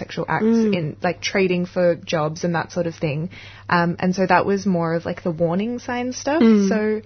sexual 0.01 0.25
acts 0.27 0.45
Mm. 0.45 0.75
in 0.77 0.97
like 1.07 1.21
trading 1.21 1.65
for 1.65 1.95
jobs 1.95 2.43
and 2.45 2.53
that 2.55 2.71
sort 2.71 2.87
of 2.87 2.95
thing. 2.95 3.29
Um, 3.69 3.95
and 3.99 4.13
so 4.15 4.25
that 4.33 4.45
was 4.45 4.65
more 4.65 4.93
of 4.97 5.05
like 5.05 5.23
the 5.23 5.31
warning 5.31 5.79
sign 5.79 6.13
stuff. 6.13 6.41
Mm. 6.41 6.69
So 6.69 7.01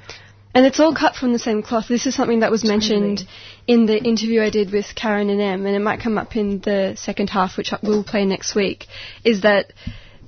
And 0.56 0.66
it's 0.66 0.80
all 0.80 0.96
cut 0.96 1.16
from 1.16 1.32
the 1.32 1.40
same 1.40 1.62
cloth. 1.62 1.88
This 1.88 2.06
is 2.08 2.16
something 2.16 2.40
that 2.40 2.50
was 2.50 2.64
mentioned 2.64 3.20
in 3.68 3.86
the 3.86 3.98
interview 4.12 4.42
I 4.42 4.50
did 4.50 4.72
with 4.72 4.88
Karen 4.96 5.30
and 5.30 5.40
Em, 5.40 5.66
and 5.68 5.76
it 5.76 5.80
might 5.90 6.00
come 6.06 6.18
up 6.18 6.36
in 6.36 6.60
the 6.60 6.96
second 6.98 7.30
half, 7.30 7.56
which 7.56 7.72
we'll 7.84 8.04
play 8.04 8.26
next 8.26 8.56
week, 8.56 8.88
is 9.24 9.42
that 9.42 9.66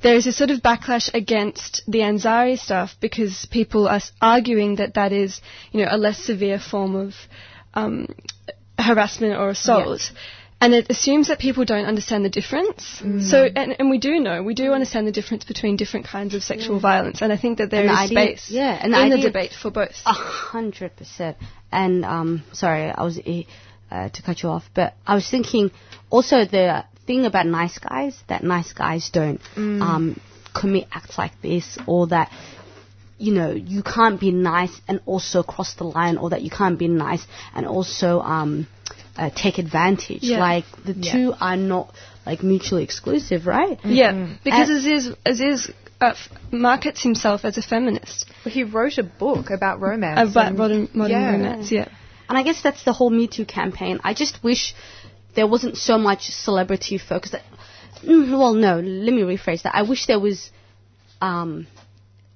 there 0.04 0.16
is 0.16 0.28
a 0.28 0.32
sort 0.32 0.52
of 0.52 0.62
backlash 0.62 1.12
against 1.14 1.82
the 1.88 2.00
Ansari 2.00 2.58
stuff 2.68 2.96
because 3.00 3.48
people 3.52 3.88
are 3.88 4.02
arguing 4.22 4.76
that 4.76 4.94
that 4.94 5.12
is, 5.12 5.42
you 5.72 5.82
know, 5.82 5.90
a 5.90 5.98
less 5.98 6.20
severe 6.20 6.60
form 6.60 6.96
of 6.96 7.16
um, 7.74 8.08
harassment 8.78 9.34
or 9.34 9.50
assault. 9.50 10.12
And 10.62 10.76
it 10.76 10.86
assumes 10.92 11.28
that 11.30 11.40
people 11.40 11.66
don't 11.66 11.86
understand 11.86 12.24
the 12.24 12.30
difference. 12.30 12.84
Mm. 13.02 13.24
So, 13.28 13.38
and, 13.44 13.76
and 13.80 13.90
we 13.90 13.98
do 13.98 14.20
know, 14.20 14.44
we 14.44 14.54
do 14.54 14.74
understand 14.74 15.08
the 15.08 15.12
difference 15.12 15.44
between 15.44 15.76
different 15.76 16.06
kinds 16.06 16.36
of 16.36 16.44
sexual 16.44 16.80
violence. 16.80 17.22
And 17.24 17.34
I 17.34 17.38
think 17.38 17.58
that 17.58 17.72
there 17.72 17.82
And 17.82 17.90
is 17.92 17.98
the 18.12 18.18
idea- 18.20 18.38
space 18.38 18.52
yeah, 18.52 18.80
and 18.82 18.94
in 18.94 19.10
the 19.10 19.18
the 19.18 19.24
debate 19.24 19.54
for 19.54 19.72
both. 19.72 19.96
A 20.06 20.14
hundred 20.14 20.96
percent. 20.96 21.38
And 21.72 22.06
um, 22.06 22.44
sorry, 22.54 22.92
I 22.92 23.02
was 23.04 23.18
uh, 23.20 24.10
to 24.10 24.22
cut 24.22 24.44
you 24.44 24.50
off, 24.50 24.70
but 24.76 24.94
I 25.06 25.16
was 25.16 25.28
thinking 25.28 25.72
also 26.12 26.46
the 26.46 26.86
thing 27.08 27.26
about 27.26 27.48
nice 27.48 27.80
guys 27.80 28.16
that 28.28 28.44
nice 28.44 28.72
guys 28.74 29.10
don't 29.10 29.42
Mm. 29.56 29.82
um, 29.82 30.22
commit 30.54 30.88
acts 30.92 31.18
like 31.18 31.34
this, 31.42 31.78
or 31.88 32.06
that 32.08 32.32
you 33.18 33.34
know 33.34 33.52
you 33.52 33.82
can't 33.82 34.20
be 34.20 34.32
nice 34.32 34.80
and 34.88 35.02
also 35.08 35.42
cross 35.42 35.74
the 35.74 35.86
line, 35.86 36.18
or 36.18 36.30
that 36.30 36.44
you 36.44 36.52
can't 36.52 36.78
be 36.78 36.88
nice 36.88 37.26
and 37.56 37.66
also 37.66 38.20
um, 38.22 38.68
uh, 39.18 39.30
take 39.36 39.58
advantage. 39.58 40.24
Yeah. 40.24 40.40
Like 40.40 40.66
the 40.86 40.94
Yeah. 40.94 41.12
two 41.12 41.34
are 41.40 41.58
not 41.58 41.94
like 42.26 42.44
mutually 42.44 42.84
exclusive, 42.84 43.48
right? 43.48 43.80
Yeah, 43.84 44.28
because 44.44 44.70
And- 44.70 44.78
Aziz, 44.78 45.16
Aziz 45.26 45.72
uh, 46.00 46.14
markets 46.52 47.02
himself 47.04 47.46
as 47.46 47.58
a 47.58 47.62
feminist. 47.62 48.26
Well, 48.46 48.54
he 48.54 48.64
wrote 48.64 48.98
a 48.98 49.04
book 49.04 49.50
about 49.50 49.82
romance. 49.82 50.32
About 50.32 50.48
and- 50.48 50.58
modern, 50.58 50.90
modern 50.94 51.12
yeah. 51.22 51.32
romance, 51.32 51.72
yeah. 51.72 51.88
And 52.30 52.38
I 52.38 52.44
guess 52.44 52.62
that's 52.62 52.84
the 52.84 52.94
whole 52.94 53.10
Me 53.10 53.28
Too 53.28 53.46
campaign. 53.46 54.00
I 54.04 54.14
just 54.14 54.42
wish 54.44 54.74
there 55.36 55.48
wasn't 55.48 55.78
so 55.78 55.98
much 55.98 56.30
celebrity 56.30 56.98
focus. 56.98 57.32
That, 57.32 57.42
mm, 58.04 58.30
well, 58.38 58.54
no, 58.54 58.80
let 58.80 59.14
me 59.14 59.22
rephrase 59.24 59.64
that. 59.64 59.76
I 59.76 59.82
wish 59.84 60.06
there 60.06 60.20
was 60.20 60.50
um, 61.22 61.68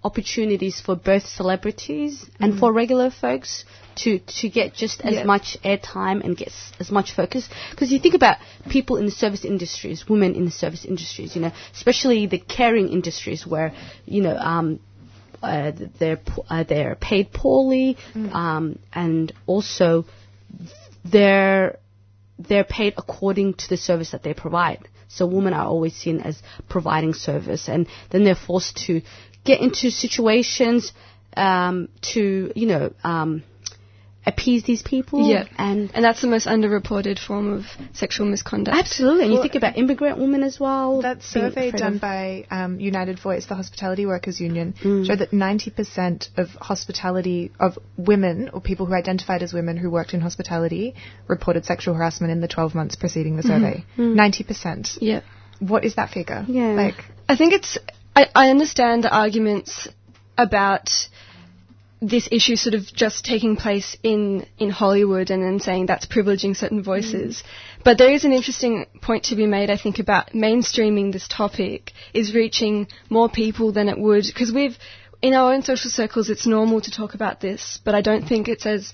opportunities 0.09 0.75
for 0.85 0.95
both 1.11 1.25
celebrities 1.39 2.13
and 2.39 2.53
Mm. 2.53 2.59
for 2.59 2.69
regular 2.81 3.09
folks 3.23 3.51
to 4.01 4.11
to 4.39 4.45
get 4.57 4.67
just 4.83 4.97
as 5.09 5.15
Yeah. 5.15 5.23
much 5.33 5.47
airtime 5.71 6.17
and 6.25 6.31
get 6.41 6.49
s- 6.49 6.71
as 6.83 6.89
much 6.97 7.09
focus. 7.19 7.43
Because 7.71 7.89
you 7.93 7.99
think 8.05 8.15
about 8.21 8.37
people 8.75 8.95
in 9.01 9.05
the 9.05 9.17
service 9.23 9.43
industries, 9.53 9.99
women 10.13 10.31
in 10.39 10.45
the 10.49 10.55
service 10.63 10.83
industries, 10.93 11.35
you 11.35 11.41
know, 11.43 11.51
especially 11.79 12.19
the 12.35 12.41
caring 12.57 12.87
industries 12.99 13.41
where 13.53 13.69
you 14.15 14.21
know. 14.25 14.37
Um, 14.53 14.67
uh, 15.43 15.71
they're 15.99 16.19
uh, 16.49 16.63
they're 16.63 16.95
paid 16.95 17.25
poorly, 17.41 17.97
um, 18.43 18.79
and 18.93 19.31
also 19.45 20.05
they're 21.03 21.77
they're 22.39 22.63
paid 22.63 22.93
according 22.97 23.53
to 23.53 23.69
the 23.69 23.77
service 23.77 24.11
that 24.11 24.23
they 24.23 24.33
provide. 24.33 24.79
So 25.07 25.25
women 25.27 25.53
are 25.53 25.65
always 25.65 25.93
seen 25.95 26.19
as 26.21 26.41
providing 26.67 27.13
service, 27.13 27.69
and 27.69 27.87
then 28.09 28.23
they're 28.23 28.35
forced 28.35 28.77
to 28.87 29.01
get 29.45 29.61
into 29.61 29.89
situations 29.91 30.91
um, 31.37 31.89
to 32.13 32.51
you 32.55 32.67
know 32.67 32.93
um, 33.03 33.43
appease 34.27 34.63
these 34.63 34.81
people. 34.81 35.29
Yeah, 35.29 35.43
and 35.57 35.91
and 35.93 36.03
that's 36.03 36.21
the 36.21 36.27
most 36.27 36.47
underreported 36.47 37.19
form 37.19 37.51
of 37.53 37.65
sexual 37.93 38.25
misconduct. 38.25 38.75
absolutely. 38.75 39.25
And 39.25 39.33
you 39.33 39.41
think 39.41 39.53
about 39.55 39.77
immigrant 39.77 40.17
women 40.17 40.41
as 40.43 40.59
well. 40.59 41.01
That 41.01 41.21
survey 41.23 41.69
done 41.71 41.95
of- 41.95 42.01
by 42.01 42.45
um, 42.49 42.79
United 42.79 43.19
Voice, 43.19 43.45
the 43.45 43.53
hospitality 43.55 44.05
workers 44.07 44.39
union, 44.41 44.73
Mm. 44.83 45.05
showed 45.05 45.19
that 45.19 45.31
90% 45.31 46.29
of 46.37 46.49
hospitality 46.71 47.51
of 47.59 47.77
women 47.97 48.49
or 48.53 48.61
people 48.61 48.85
who 48.87 48.95
identified 48.95 49.43
as 49.43 49.53
women 49.53 49.77
who 49.77 49.91
worked 49.91 50.13
in 50.15 50.21
hospitality 50.21 50.95
reported 51.27 51.65
sexual 51.65 51.93
harassment 51.93 52.31
in 52.31 52.39
the 52.41 52.47
12 52.47 52.73
months 52.73 52.95
preceding 52.95 53.35
the 53.37 53.43
Mhm. 53.43 53.47
survey. 53.53 53.85
Mm. 53.97 54.15
90%. 54.15 54.97
Yeah. 55.01 55.21
What 55.59 55.85
is 55.85 55.95
that 55.95 56.09
figure? 56.09 56.43
Yeah. 56.47 56.71
Like 56.83 56.95
I 57.29 57.35
think 57.35 57.53
it's. 57.53 57.77
I, 58.15 58.29
I 58.33 58.49
understand 58.49 59.03
the 59.03 59.15
arguments 59.15 59.87
about 60.37 60.89
this 62.01 62.27
issue 62.31 62.55
sort 62.55 62.75
of 62.75 62.83
just 62.93 63.25
taking 63.25 63.55
place 63.55 63.97
in, 64.03 64.45
in 64.57 64.69
Hollywood 64.69 65.31
and 65.31 65.41
then 65.41 65.59
saying 65.59 65.87
that's 65.87 66.05
privileging 66.05 66.55
certain 66.55 66.83
voices. 66.83 67.37
Mm. 67.37 67.83
But 67.83 67.97
there 67.97 68.11
is 68.11 68.25
an 68.25 68.31
interesting 68.31 68.85
point 69.01 69.25
to 69.25 69.35
be 69.35 69.45
made, 69.45 69.69
I 69.69 69.77
think, 69.77 69.99
about 69.99 70.31
mainstreaming 70.31 71.13
this 71.13 71.27
topic 71.27 71.91
is 72.13 72.35
reaching 72.35 72.87
more 73.09 73.29
people 73.29 73.71
than 73.71 73.89
it 73.89 73.97
would. 73.97 74.25
Because 74.25 74.51
we've, 74.51 74.77
in 75.21 75.33
our 75.33 75.53
own 75.53 75.61
social 75.61 75.89
circles, 75.89 76.29
it's 76.29 76.45
normal 76.45 76.81
to 76.81 76.91
talk 76.91 77.13
about 77.13 77.39
this, 77.39 77.79
but 77.83 77.95
I 77.95 78.01
don't 78.01 78.27
think 78.27 78.47
it's 78.47 78.65
as 78.65 78.93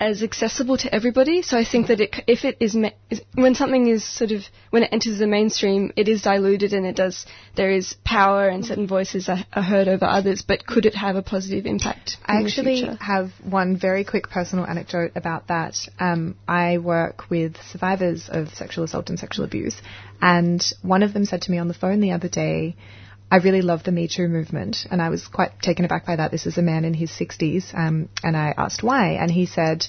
as 0.00 0.22
accessible 0.22 0.78
to 0.78 0.92
everybody. 0.92 1.42
So 1.42 1.58
I 1.58 1.64
think 1.64 1.88
that 1.88 2.00
it, 2.00 2.16
if 2.26 2.46
it 2.46 2.56
is, 2.58 2.74
ma- 2.74 2.90
is 3.10 3.20
when 3.34 3.54
something 3.54 3.86
is 3.86 4.02
sort 4.02 4.32
of 4.32 4.42
when 4.70 4.82
it 4.82 4.88
enters 4.92 5.18
the 5.18 5.26
mainstream, 5.26 5.92
it 5.94 6.08
is 6.08 6.22
diluted 6.22 6.72
and 6.72 6.86
it 6.86 6.96
does 6.96 7.26
there 7.54 7.70
is 7.70 7.94
power 8.02 8.48
and 8.48 8.64
certain 8.64 8.86
voices 8.86 9.28
are, 9.28 9.44
are 9.52 9.62
heard 9.62 9.88
over 9.88 10.06
others. 10.06 10.40
But 10.40 10.66
could 10.66 10.86
it 10.86 10.94
have 10.94 11.16
a 11.16 11.22
positive 11.22 11.66
impact? 11.66 12.16
I 12.24 12.38
in 12.38 12.44
the 12.44 12.48
actually 12.48 12.84
have 12.98 13.30
one 13.44 13.76
very 13.76 14.04
quick 14.04 14.30
personal 14.30 14.64
anecdote 14.64 15.12
about 15.16 15.48
that. 15.48 15.76
Um, 15.98 16.36
I 16.48 16.78
work 16.78 17.28
with 17.28 17.56
survivors 17.70 18.30
of 18.32 18.54
sexual 18.54 18.84
assault 18.84 19.10
and 19.10 19.18
sexual 19.18 19.44
abuse, 19.44 19.80
and 20.22 20.64
one 20.80 21.02
of 21.02 21.12
them 21.12 21.26
said 21.26 21.42
to 21.42 21.50
me 21.50 21.58
on 21.58 21.68
the 21.68 21.74
phone 21.74 22.00
the 22.00 22.12
other 22.12 22.28
day, 22.28 22.74
I 23.30 23.36
really 23.36 23.62
love 23.62 23.84
the 23.84 23.92
Me 23.92 24.08
Too 24.08 24.26
movement, 24.26 24.86
and 24.90 25.00
I 25.00 25.08
was 25.08 25.28
quite 25.28 25.60
taken 25.62 25.84
aback 25.84 26.04
by 26.04 26.16
that. 26.16 26.32
This 26.32 26.46
is 26.46 26.58
a 26.58 26.62
man 26.62 26.84
in 26.84 26.94
his 26.94 27.10
60s, 27.10 27.72
um, 27.74 28.08
and 28.24 28.36
I 28.36 28.52
asked 28.56 28.82
why, 28.82 29.12
and 29.12 29.30
he 29.30 29.46
said, 29.46 29.86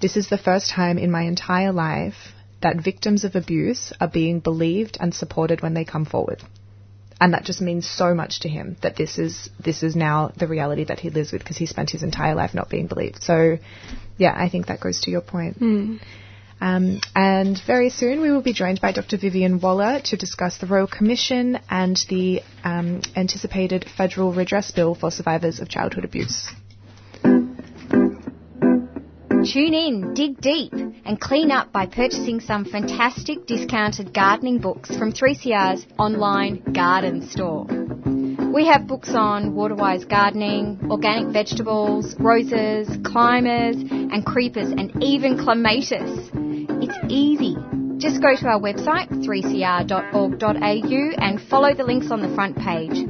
This 0.00 0.16
is 0.16 0.28
the 0.28 0.38
first 0.38 0.70
time 0.70 0.98
in 0.98 1.10
my 1.10 1.22
entire 1.22 1.72
life 1.72 2.32
that 2.62 2.82
victims 2.82 3.24
of 3.24 3.34
abuse 3.34 3.92
are 4.00 4.08
being 4.08 4.38
believed 4.38 4.96
and 5.00 5.12
supported 5.12 5.60
when 5.60 5.74
they 5.74 5.84
come 5.84 6.04
forward. 6.04 6.42
And 7.20 7.32
that 7.34 7.44
just 7.44 7.60
means 7.60 7.88
so 7.88 8.14
much 8.14 8.40
to 8.40 8.48
him 8.48 8.76
that 8.82 8.96
this 8.96 9.18
is 9.18 9.48
this 9.58 9.82
is 9.82 9.94
now 9.94 10.32
the 10.36 10.48
reality 10.48 10.84
that 10.84 11.00
he 11.00 11.10
lives 11.10 11.32
with 11.32 11.42
because 11.42 11.56
he 11.56 11.66
spent 11.66 11.90
his 11.90 12.02
entire 12.02 12.34
life 12.34 12.54
not 12.54 12.68
being 12.68 12.86
believed. 12.86 13.22
So, 13.22 13.58
yeah, 14.18 14.34
I 14.36 14.48
think 14.48 14.66
that 14.66 14.80
goes 14.80 15.00
to 15.02 15.10
your 15.10 15.20
point. 15.20 15.60
Mm. 15.60 16.00
Um, 16.64 17.02
and 17.14 17.60
very 17.66 17.90
soon 17.90 18.22
we 18.22 18.30
will 18.30 18.40
be 18.40 18.54
joined 18.54 18.80
by 18.80 18.92
Dr. 18.92 19.18
Vivian 19.18 19.60
Waller 19.60 20.00
to 20.04 20.16
discuss 20.16 20.56
the 20.56 20.66
Royal 20.66 20.86
Commission 20.86 21.58
and 21.68 21.94
the 22.08 22.40
um, 22.64 23.02
anticipated 23.14 23.84
federal 23.98 24.32
redress 24.32 24.70
bill 24.70 24.94
for 24.94 25.10
survivors 25.10 25.60
of 25.60 25.68
childhood 25.68 26.06
abuse. 26.06 26.48
Tune 29.44 29.74
in, 29.74 30.14
dig 30.14 30.40
deep, 30.40 30.72
and 30.72 31.20
clean 31.20 31.50
up 31.50 31.70
by 31.70 31.84
purchasing 31.84 32.40
some 32.40 32.64
fantastic 32.64 33.46
discounted 33.46 34.14
gardening 34.14 34.58
books 34.58 34.96
from 34.96 35.12
3CR's 35.12 35.84
online 35.98 36.62
garden 36.72 37.28
store. 37.28 37.66
We 38.54 38.66
have 38.66 38.86
books 38.86 39.10
on 39.14 39.54
waterwise 39.54 40.06
gardening, 40.06 40.88
organic 40.90 41.30
vegetables, 41.30 42.14
roses, 42.18 42.88
climbers, 43.04 43.76
and 43.76 44.24
creepers, 44.24 44.70
and 44.70 45.02
even 45.02 45.36
clematis. 45.36 46.30
It's 46.32 46.98
easy. 47.10 47.54
Just 47.98 48.22
go 48.22 48.34
to 48.34 48.46
our 48.46 48.60
website, 48.60 49.10
3cr.org.au, 49.10 50.54
and 51.18 51.40
follow 51.48 51.74
the 51.74 51.84
links 51.84 52.10
on 52.10 52.22
the 52.22 52.34
front 52.34 52.56
page. 52.56 53.06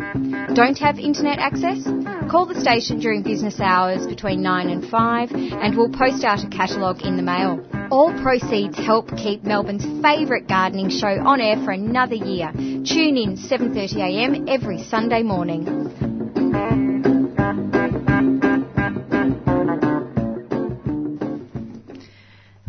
Don't 0.55 0.79
have 0.79 0.99
internet 0.99 1.39
access? 1.39 1.87
Call 2.35 2.47
the 2.47 2.61
station 2.61 2.99
during 2.99 3.23
business 3.23 3.61
hours 3.61 4.09
between 4.09 4.43
9 4.43 4.69
and 4.69 4.85
5, 4.91 5.31
and 5.31 5.77
we'll 5.77 5.89
post 5.89 6.25
out 6.25 6.43
a 6.43 6.49
catalogue 6.49 7.03
in 7.03 7.17
the 7.17 7.23
mail. 7.23 7.65
All 7.93 8.13
proceeds 8.25 8.77
help 8.77 9.17
keep 9.17 9.45
Melbourne's 9.45 9.85
favourite 10.03 10.49
gardening 10.49 10.91
show 10.91 11.07
on 11.07 11.41
air 11.41 11.63
for 11.65 11.71
another 11.71 12.17
year. 12.17 12.51
Tune 12.53 13.17
in 13.17 13.37
7.30am 13.37 14.49
every 14.49 14.83
Sunday 14.83 15.23
morning. 15.23 15.65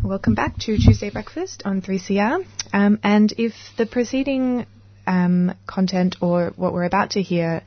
Welcome 0.00 0.36
back 0.36 0.58
to 0.58 0.76
Tuesday 0.78 1.10
Breakfast 1.10 1.64
on 1.64 1.82
3CR. 1.82 2.46
Um, 2.72 3.00
and 3.02 3.34
if 3.36 3.54
the 3.76 3.86
preceding 3.86 4.66
um, 5.08 5.54
content 5.66 6.14
or 6.20 6.52
what 6.54 6.72
we're 6.72 6.84
about 6.84 7.10
to 7.10 7.22
hear 7.22 7.64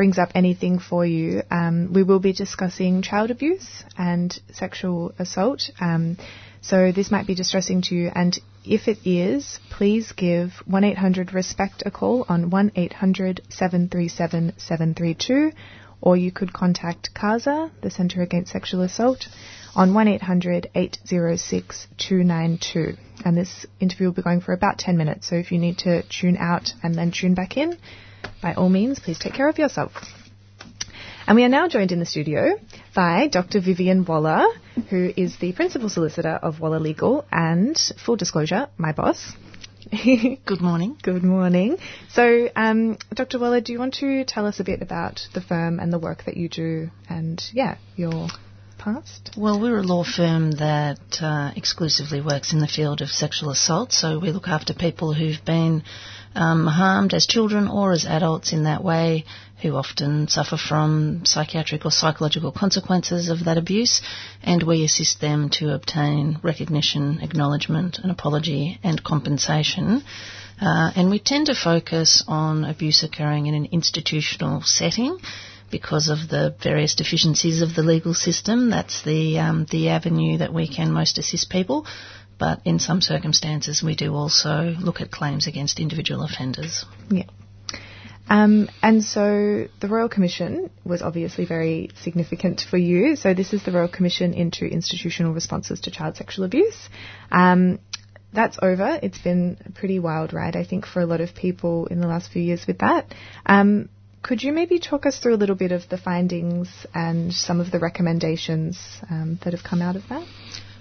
brings 0.00 0.16
up 0.16 0.30
anything 0.34 0.78
for 0.78 1.04
you, 1.04 1.42
um, 1.50 1.92
we 1.92 2.02
will 2.02 2.20
be 2.20 2.32
discussing 2.32 3.02
child 3.02 3.30
abuse 3.30 3.84
and 3.98 4.40
sexual 4.50 5.12
assault. 5.18 5.70
Um, 5.78 6.16
so 6.62 6.90
this 6.90 7.10
might 7.10 7.26
be 7.26 7.34
distressing 7.34 7.82
to 7.82 7.94
you, 7.94 8.10
and 8.14 8.38
if 8.64 8.88
it 8.88 8.96
is, 9.04 9.60
please 9.68 10.12
give 10.12 10.52
1 10.64 10.84
800 10.84 11.34
RESPECT 11.34 11.82
a 11.84 11.90
call 11.90 12.24
on 12.30 12.48
1 12.48 12.72
800 12.76 13.42
737 13.50 14.54
732, 14.56 15.52
or 16.00 16.16
you 16.16 16.32
could 16.32 16.54
contact 16.54 17.12
CASA, 17.12 17.70
the 17.82 17.90
Centre 17.90 18.22
Against 18.22 18.52
Sexual 18.52 18.80
Assault, 18.80 19.28
on 19.76 19.92
1 19.92 20.08
800 20.08 20.70
806 20.74 21.88
292. 21.98 22.96
And 23.22 23.36
this 23.36 23.66
interview 23.80 24.06
will 24.06 24.14
be 24.14 24.22
going 24.22 24.40
for 24.40 24.54
about 24.54 24.78
10 24.78 24.96
minutes, 24.96 25.28
so 25.28 25.34
if 25.34 25.52
you 25.52 25.58
need 25.58 25.76
to 25.80 26.02
tune 26.04 26.38
out 26.38 26.72
and 26.82 26.94
then 26.94 27.12
tune 27.12 27.34
back 27.34 27.58
in, 27.58 27.76
by 28.42 28.54
all 28.54 28.68
means, 28.68 28.98
please 28.98 29.18
take 29.18 29.34
care 29.34 29.48
of 29.48 29.58
yourself. 29.58 29.92
And 31.26 31.36
we 31.36 31.44
are 31.44 31.48
now 31.48 31.68
joined 31.68 31.92
in 31.92 32.00
the 32.00 32.06
studio 32.06 32.58
by 32.94 33.28
Dr. 33.28 33.60
Vivian 33.60 34.04
Waller, 34.04 34.46
who 34.88 35.12
is 35.16 35.36
the 35.38 35.52
principal 35.52 35.88
solicitor 35.88 36.38
of 36.42 36.58
Waller 36.58 36.80
Legal 36.80 37.24
and, 37.30 37.78
full 38.04 38.16
disclosure, 38.16 38.68
my 38.78 38.92
boss. 38.92 39.32
Good 39.90 40.60
morning. 40.60 40.96
Good 41.02 41.22
morning. 41.22 41.78
So, 42.10 42.48
um, 42.56 42.98
Dr. 43.14 43.38
Waller, 43.38 43.60
do 43.60 43.72
you 43.72 43.78
want 43.78 43.94
to 43.94 44.24
tell 44.24 44.46
us 44.46 44.60
a 44.60 44.64
bit 44.64 44.82
about 44.82 45.20
the 45.32 45.40
firm 45.40 45.78
and 45.78 45.92
the 45.92 45.98
work 45.98 46.24
that 46.24 46.36
you 46.36 46.48
do 46.48 46.90
and, 47.08 47.42
yeah, 47.52 47.76
your 47.96 48.28
past? 48.80 49.30
Well, 49.36 49.60
we're 49.60 49.78
a 49.78 49.82
law 49.82 50.04
firm 50.04 50.52
that 50.52 51.18
uh, 51.20 51.52
exclusively 51.54 52.20
works 52.20 52.52
in 52.52 52.60
the 52.60 52.66
field 52.66 53.02
of 53.02 53.10
sexual 53.10 53.50
assault, 53.50 53.92
so 53.92 54.18
we 54.18 54.32
look 54.32 54.48
after 54.48 54.72
people 54.72 55.12
who've 55.12 55.44
been 55.44 55.82
um, 56.34 56.66
harmed 56.66 57.12
as 57.12 57.26
children 57.26 57.68
or 57.68 57.92
as 57.92 58.06
adults 58.06 58.52
in 58.52 58.64
that 58.64 58.82
way, 58.82 59.26
who 59.60 59.76
often 59.76 60.28
suffer 60.28 60.56
from 60.56 61.22
psychiatric 61.24 61.84
or 61.84 61.90
psychological 61.90 62.52
consequences 62.52 63.28
of 63.28 63.44
that 63.44 63.58
abuse, 63.58 64.00
and 64.42 64.62
we 64.62 64.84
assist 64.84 65.20
them 65.20 65.50
to 65.50 65.74
obtain 65.74 66.38
recognition, 66.42 67.20
acknowledgement, 67.20 67.98
an 67.98 68.08
apology, 68.08 68.78
and 68.82 69.04
compensation. 69.04 70.02
Uh, 70.60 70.90
and 70.96 71.10
we 71.10 71.18
tend 71.18 71.46
to 71.46 71.54
focus 71.54 72.24
on 72.26 72.64
abuse 72.64 73.02
occurring 73.02 73.46
in 73.46 73.54
an 73.54 73.68
institutional 73.72 74.62
setting 74.62 75.18
because 75.70 76.08
of 76.08 76.28
the 76.28 76.54
various 76.62 76.94
deficiencies 76.94 77.62
of 77.62 77.74
the 77.74 77.82
legal 77.82 78.14
system. 78.14 78.70
That's 78.70 79.02
the 79.02 79.38
um, 79.38 79.66
the 79.70 79.90
avenue 79.90 80.38
that 80.38 80.52
we 80.52 80.68
can 80.68 80.92
most 80.92 81.18
assist 81.18 81.50
people. 81.50 81.86
But 82.38 82.62
in 82.64 82.78
some 82.78 83.00
circumstances, 83.02 83.82
we 83.82 83.94
do 83.94 84.14
also 84.14 84.74
look 84.80 85.00
at 85.02 85.10
claims 85.10 85.46
against 85.46 85.78
individual 85.78 86.22
offenders. 86.22 86.86
Yeah. 87.10 87.24
Um, 88.30 88.70
and 88.80 89.02
so 89.02 89.66
the 89.80 89.88
Royal 89.88 90.08
Commission 90.08 90.70
was 90.84 91.02
obviously 91.02 91.44
very 91.46 91.90
significant 92.00 92.60
for 92.62 92.78
you. 92.78 93.16
So 93.16 93.34
this 93.34 93.52
is 93.52 93.64
the 93.64 93.72
Royal 93.72 93.88
Commission 93.88 94.34
into 94.34 94.64
Institutional 94.64 95.34
Responses 95.34 95.80
to 95.80 95.90
Child 95.90 96.16
Sexual 96.16 96.44
Abuse. 96.44 96.88
Um, 97.30 97.80
that's 98.32 98.56
over. 98.62 99.00
It's 99.02 99.18
been 99.18 99.58
a 99.66 99.72
pretty 99.72 99.98
wild 99.98 100.32
ride, 100.32 100.54
I 100.54 100.64
think, 100.64 100.86
for 100.86 101.00
a 101.00 101.06
lot 101.06 101.20
of 101.20 101.34
people 101.34 101.86
in 101.86 102.00
the 102.00 102.06
last 102.06 102.30
few 102.30 102.40
years 102.40 102.66
with 102.66 102.78
that. 102.78 103.12
Um, 103.44 103.88
could 104.22 104.42
you 104.42 104.52
maybe 104.52 104.78
talk 104.78 105.06
us 105.06 105.18
through 105.18 105.34
a 105.34 105.40
little 105.42 105.56
bit 105.56 105.72
of 105.72 105.88
the 105.88 105.98
findings 105.98 106.68
and 106.94 107.32
some 107.32 107.60
of 107.60 107.70
the 107.70 107.78
recommendations 107.78 108.78
um, 109.10 109.38
that 109.44 109.52
have 109.54 109.62
come 109.64 109.80
out 109.82 109.96
of 109.96 110.08
that? 110.08 110.26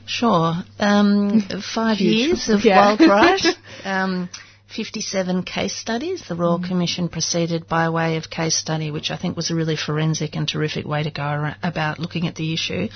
Sure. 0.05 0.53
Um, 0.79 1.41
five 1.73 1.99
years 1.99 2.49
of 2.49 2.63
Yeah. 2.65 2.95
wild. 2.99 3.41
Um, 3.85 4.29
57 4.75 5.43
case 5.43 5.75
studies. 5.75 6.23
The 6.27 6.35
Royal 6.35 6.59
Commission 6.59 7.09
proceeded 7.09 7.67
by 7.67 7.89
way 7.89 8.17
of 8.17 8.29
case 8.29 8.55
study, 8.55 8.91
which 8.91 9.09
I 9.09 9.17
think 9.17 9.35
was 9.35 9.49
a 9.49 9.55
really 9.55 9.75
forensic 9.75 10.35
and 10.35 10.47
terrific 10.47 10.85
way 10.85 11.01
to 11.03 11.09
go 11.11 11.51
about 11.63 11.97
looking 11.97 12.27
at 12.27 12.35
the 12.35 12.53
issue. 12.53 12.89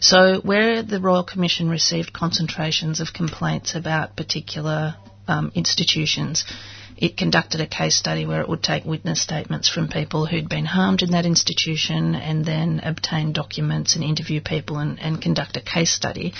So, 0.00 0.40
where 0.40 0.82
the 0.82 1.00
Royal 1.00 1.24
Commission 1.24 1.70
received 1.70 2.12
concentrations 2.12 3.00
of 3.00 3.12
complaints 3.14 3.74
about 3.74 4.16
particular 4.16 4.96
um, 5.28 5.52
institutions, 5.54 6.44
it 7.00 7.16
conducted 7.16 7.60
a 7.62 7.66
case 7.66 7.96
study 7.96 8.26
where 8.26 8.42
it 8.42 8.48
would 8.48 8.62
take 8.62 8.84
witness 8.84 9.22
statements 9.22 9.68
from 9.68 9.88
people 9.88 10.26
who'd 10.26 10.48
been 10.50 10.66
harmed 10.66 11.02
in 11.02 11.12
that 11.12 11.24
institution 11.24 12.14
and 12.14 12.44
then 12.44 12.80
obtain 12.84 13.32
documents 13.32 13.94
and 13.94 14.04
interview 14.04 14.40
people 14.40 14.76
and, 14.78 15.00
and 15.00 15.22
conduct 15.22 15.56
a 15.56 15.62
case 15.62 15.90
study. 15.92 16.34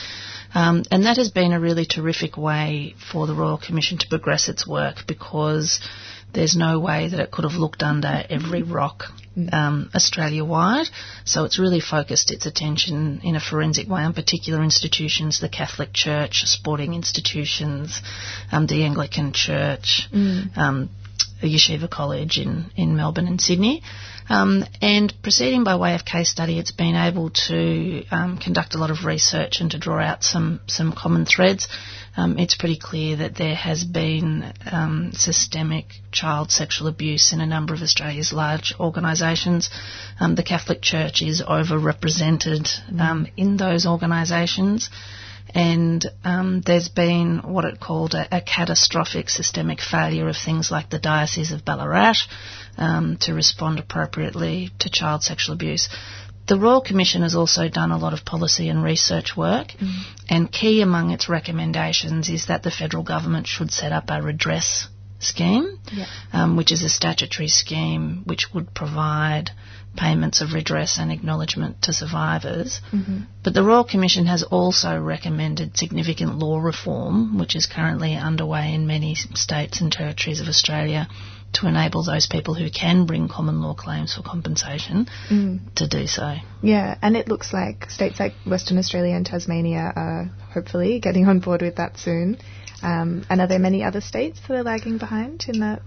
Um, 0.54 0.82
and 0.90 1.04
that 1.06 1.16
has 1.16 1.30
been 1.30 1.52
a 1.52 1.60
really 1.60 1.86
terrific 1.86 2.36
way 2.36 2.94
for 3.10 3.26
the 3.26 3.34
Royal 3.34 3.56
Commission 3.56 3.96
to 3.98 4.08
progress 4.08 4.48
its 4.48 4.66
work 4.66 5.06
because 5.06 5.80
there's 6.32 6.56
no 6.56 6.78
way 6.78 7.08
that 7.08 7.20
it 7.20 7.30
could 7.30 7.44
have 7.44 7.54
looked 7.58 7.82
under 7.82 8.24
every 8.28 8.62
rock 8.62 9.04
um, 9.52 9.90
Australia 9.94 10.44
wide. 10.44 10.86
So 11.24 11.44
it's 11.44 11.58
really 11.58 11.80
focused 11.80 12.30
its 12.30 12.46
attention 12.46 13.20
in 13.22 13.36
a 13.36 13.40
forensic 13.40 13.88
way 13.88 14.02
on 14.02 14.12
particular 14.12 14.62
institutions, 14.62 15.40
the 15.40 15.48
Catholic 15.48 15.92
Church, 15.92 16.42
sporting 16.46 16.94
institutions, 16.94 18.00
um, 18.52 18.66
the 18.66 18.84
Anglican 18.84 19.32
Church, 19.32 20.08
Mm. 20.12 20.56
um, 20.58 20.90
yeshiva 21.42 21.88
college 21.88 22.38
in, 22.38 22.70
in 22.76 22.96
Melbourne 22.96 23.26
and 23.26 23.40
Sydney. 23.40 23.82
Um, 24.28 24.64
and 24.80 25.12
proceeding 25.22 25.64
by 25.64 25.76
way 25.76 25.94
of 25.94 26.04
case 26.04 26.30
study, 26.30 26.58
it's 26.58 26.70
been 26.70 26.94
able 26.94 27.30
to 27.48 28.04
um, 28.10 28.38
conduct 28.38 28.74
a 28.74 28.78
lot 28.78 28.90
of 28.90 29.04
research 29.04 29.60
and 29.60 29.70
to 29.72 29.78
draw 29.78 30.00
out 30.00 30.22
some, 30.22 30.60
some 30.66 30.92
common 30.92 31.24
threads. 31.26 31.66
Um, 32.16 32.38
it's 32.38 32.56
pretty 32.56 32.78
clear 32.78 33.16
that 33.16 33.36
there 33.36 33.54
has 33.54 33.84
been 33.84 34.52
um, 34.70 35.12
systemic 35.12 35.86
child 36.10 36.50
sexual 36.50 36.88
abuse 36.88 37.32
in 37.32 37.40
a 37.40 37.46
number 37.46 37.72
of 37.72 37.82
Australia's 37.82 38.32
large 38.32 38.74
organisations. 38.80 39.70
Um, 40.18 40.34
the 40.34 40.42
Catholic 40.42 40.82
Church 40.82 41.22
is 41.22 41.40
overrepresented 41.42 42.68
um, 43.00 43.26
in 43.36 43.56
those 43.56 43.86
organisations 43.86 44.90
and 45.54 46.06
um, 46.24 46.62
there's 46.64 46.88
been 46.88 47.38
what 47.38 47.64
it 47.64 47.80
called 47.80 48.14
a, 48.14 48.36
a, 48.36 48.40
catastrophic 48.40 49.28
systemic 49.28 49.80
failure 49.80 50.28
of 50.28 50.36
things 50.36 50.70
like 50.70 50.90
the 50.90 50.98
Diocese 50.98 51.50
of 51.52 51.64
Ballarat 51.64 52.16
um, 52.78 53.16
to 53.22 53.34
respond 53.34 53.78
appropriately 53.78 54.70
to 54.78 54.90
child 54.90 55.22
sexual 55.22 55.54
abuse. 55.54 55.88
The 56.50 56.58
Royal 56.58 56.80
Commission 56.80 57.22
has 57.22 57.36
also 57.36 57.68
done 57.68 57.92
a 57.92 57.96
lot 57.96 58.12
of 58.12 58.24
policy 58.24 58.68
and 58.70 58.82
research 58.82 59.36
work, 59.36 59.68
mm. 59.68 60.02
and 60.28 60.50
key 60.50 60.80
among 60.80 61.12
its 61.12 61.28
recommendations 61.28 62.28
is 62.28 62.46
that 62.46 62.64
the 62.64 62.72
federal 62.72 63.04
government 63.04 63.46
should 63.46 63.70
set 63.70 63.92
up 63.92 64.06
a 64.08 64.20
redress 64.20 64.88
scheme, 65.20 65.78
um, 66.32 66.56
which 66.56 66.72
is 66.72 66.82
a 66.82 66.88
statutory 66.88 67.46
scheme 67.46 68.22
which 68.24 68.52
would 68.52 68.74
provide 68.74 69.52
payments 69.96 70.40
of 70.40 70.52
redress 70.52 70.98
and 70.98 71.12
acknowledgement 71.12 71.82
to 71.82 71.92
survivors. 71.92 72.80
Mm-hmm. 72.90 73.18
But 73.44 73.54
the 73.54 73.62
Royal 73.62 73.84
Commission 73.84 74.26
has 74.26 74.42
also 74.42 74.98
recommended 74.98 75.76
significant 75.76 76.36
law 76.40 76.58
reform, 76.58 77.38
which 77.38 77.54
is 77.54 77.66
currently 77.66 78.16
underway 78.16 78.74
in 78.74 78.88
many 78.88 79.14
states 79.14 79.80
and 79.80 79.92
territories 79.92 80.40
of 80.40 80.48
Australia, 80.48 81.06
to 81.52 81.66
enable 81.66 82.04
those 82.04 82.26
people 82.26 82.54
who 82.54 82.70
can 82.70 83.06
bring 83.06 83.28
common 83.28 83.60
law 83.60 83.74
claims 83.74 84.14
for 84.14 84.22
compensation 84.22 85.08
mm. 85.28 85.74
to 85.74 85.88
do 85.88 86.06
so. 86.06 86.36
Yeah, 86.62 86.96
and 87.02 87.16
it 87.16 87.28
looks 87.28 87.52
like 87.52 87.90
states 87.90 88.20
like 88.20 88.34
Western 88.46 88.78
Australia 88.78 89.14
and 89.14 89.26
Tasmania 89.26 89.92
are 89.94 90.30
hopefully 90.52 91.00
getting 91.00 91.26
on 91.26 91.40
board 91.40 91.62
with 91.62 91.76
that 91.76 91.98
soon. 91.98 92.38
Um, 92.82 93.26
and 93.28 93.40
are 93.40 93.46
there 93.46 93.58
many 93.58 93.82
other 93.82 94.00
states 94.00 94.40
that 94.46 94.54
are 94.56 94.62
lagging 94.62 94.98
behind 94.98 95.44
in 95.48 95.60
that 95.60 95.82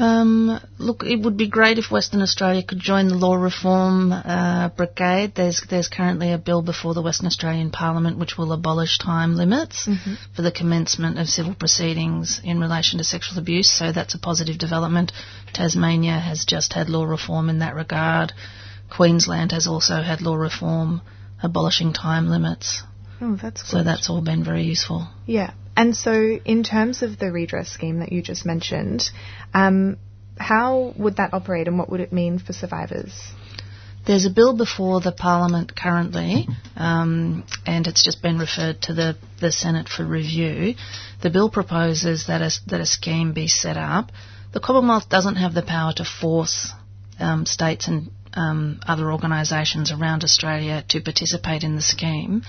um, 0.00 0.58
look, 0.78 1.02
it 1.04 1.20
would 1.20 1.36
be 1.36 1.48
great 1.48 1.78
if 1.78 1.90
Western 1.90 2.22
Australia 2.22 2.62
could 2.62 2.78
join 2.78 3.08
the 3.08 3.14
law 3.14 3.34
reform 3.34 4.12
uh, 4.12 4.70
brigade. 4.70 5.34
There's 5.34 5.62
there's 5.68 5.88
currently 5.88 6.32
a 6.32 6.38
bill 6.38 6.62
before 6.62 6.94
the 6.94 7.02
Western 7.02 7.26
Australian 7.26 7.70
Parliament 7.70 8.18
which 8.18 8.38
will 8.38 8.52
abolish 8.52 8.98
time 8.98 9.36
limits 9.36 9.86
mm-hmm. 9.86 10.14
for 10.34 10.40
the 10.40 10.50
commencement 10.50 11.18
of 11.18 11.28
civil 11.28 11.54
proceedings 11.54 12.40
in 12.42 12.60
relation 12.60 12.98
to 12.98 13.04
sexual 13.04 13.38
abuse. 13.38 13.70
So 13.70 13.92
that's 13.92 14.14
a 14.14 14.18
positive 14.18 14.58
development. 14.58 15.12
Tasmania 15.52 16.18
has 16.18 16.46
just 16.46 16.72
had 16.72 16.88
law 16.88 17.04
reform 17.04 17.50
in 17.50 17.58
that 17.58 17.74
regard. 17.74 18.32
Queensland 18.90 19.52
has 19.52 19.66
also 19.66 19.96
had 20.02 20.22
law 20.22 20.34
reform 20.34 21.02
abolishing 21.42 21.92
time 21.92 22.28
limits. 22.28 22.82
Oh, 23.20 23.36
that's 23.36 23.62
good. 23.62 23.68
So 23.68 23.84
that's 23.84 24.08
all 24.08 24.22
been 24.22 24.44
very 24.44 24.62
useful. 24.62 25.08
Yeah. 25.26 25.52
And 25.76 25.96
so, 25.96 26.12
in 26.12 26.62
terms 26.62 27.02
of 27.02 27.18
the 27.18 27.32
redress 27.32 27.70
scheme 27.70 28.00
that 28.00 28.12
you 28.12 28.22
just 28.22 28.44
mentioned, 28.44 29.10
um, 29.54 29.96
how 30.38 30.94
would 30.96 31.16
that 31.16 31.32
operate 31.32 31.68
and 31.68 31.78
what 31.78 31.90
would 31.90 32.00
it 32.00 32.12
mean 32.12 32.38
for 32.38 32.52
survivors? 32.52 33.32
There's 34.06 34.24
a 34.24 34.30
bill 34.30 34.56
before 34.56 35.00
the 35.00 35.12
Parliament 35.12 35.76
currently, 35.76 36.48
um, 36.76 37.44
and 37.66 37.86
it's 37.86 38.02
just 38.02 38.22
been 38.22 38.38
referred 38.38 38.80
to 38.82 38.94
the, 38.94 39.16
the 39.40 39.52
Senate 39.52 39.88
for 39.88 40.04
review. 40.04 40.74
The 41.22 41.30
bill 41.30 41.50
proposes 41.50 42.26
that 42.26 42.40
a, 42.40 42.50
that 42.70 42.80
a 42.80 42.86
scheme 42.86 43.34
be 43.34 43.46
set 43.46 43.76
up. 43.76 44.10
The 44.52 44.60
Commonwealth 44.60 45.08
doesn't 45.08 45.36
have 45.36 45.54
the 45.54 45.62
power 45.62 45.92
to 45.96 46.04
force 46.04 46.72
um, 47.20 47.44
states 47.44 47.88
and 47.88 48.10
um, 48.32 48.80
other 48.86 49.12
organisations 49.12 49.92
around 49.92 50.24
Australia 50.24 50.84
to 50.88 51.00
participate 51.02 51.62
in 51.62 51.76
the 51.76 51.82
scheme. 51.82 52.42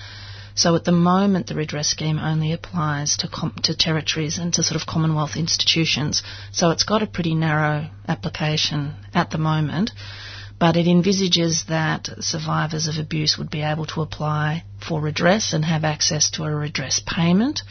So 0.54 0.74
at 0.76 0.84
the 0.84 0.92
moment, 0.92 1.46
the 1.46 1.54
redress 1.54 1.88
scheme 1.88 2.18
only 2.18 2.52
applies 2.52 3.16
to, 3.18 3.28
com- 3.28 3.54
to 3.62 3.74
territories 3.74 4.38
and 4.38 4.52
to 4.54 4.62
sort 4.62 4.80
of 4.80 4.86
Commonwealth 4.86 5.36
institutions. 5.36 6.22
So 6.52 6.70
it's 6.70 6.84
got 6.84 7.02
a 7.02 7.06
pretty 7.06 7.34
narrow 7.34 7.88
application 8.06 8.94
at 9.14 9.30
the 9.30 9.38
moment. 9.38 9.92
But 10.58 10.76
it 10.76 10.86
envisages 10.86 11.64
that 11.68 12.08
survivors 12.20 12.86
of 12.86 12.98
abuse 12.98 13.36
would 13.36 13.50
be 13.50 13.62
able 13.62 13.86
to 13.86 14.02
apply 14.02 14.64
for 14.86 15.00
redress 15.00 15.52
and 15.52 15.64
have 15.64 15.84
access 15.84 16.30
to 16.32 16.44
a 16.44 16.54
redress 16.54 17.00
payment 17.04 17.62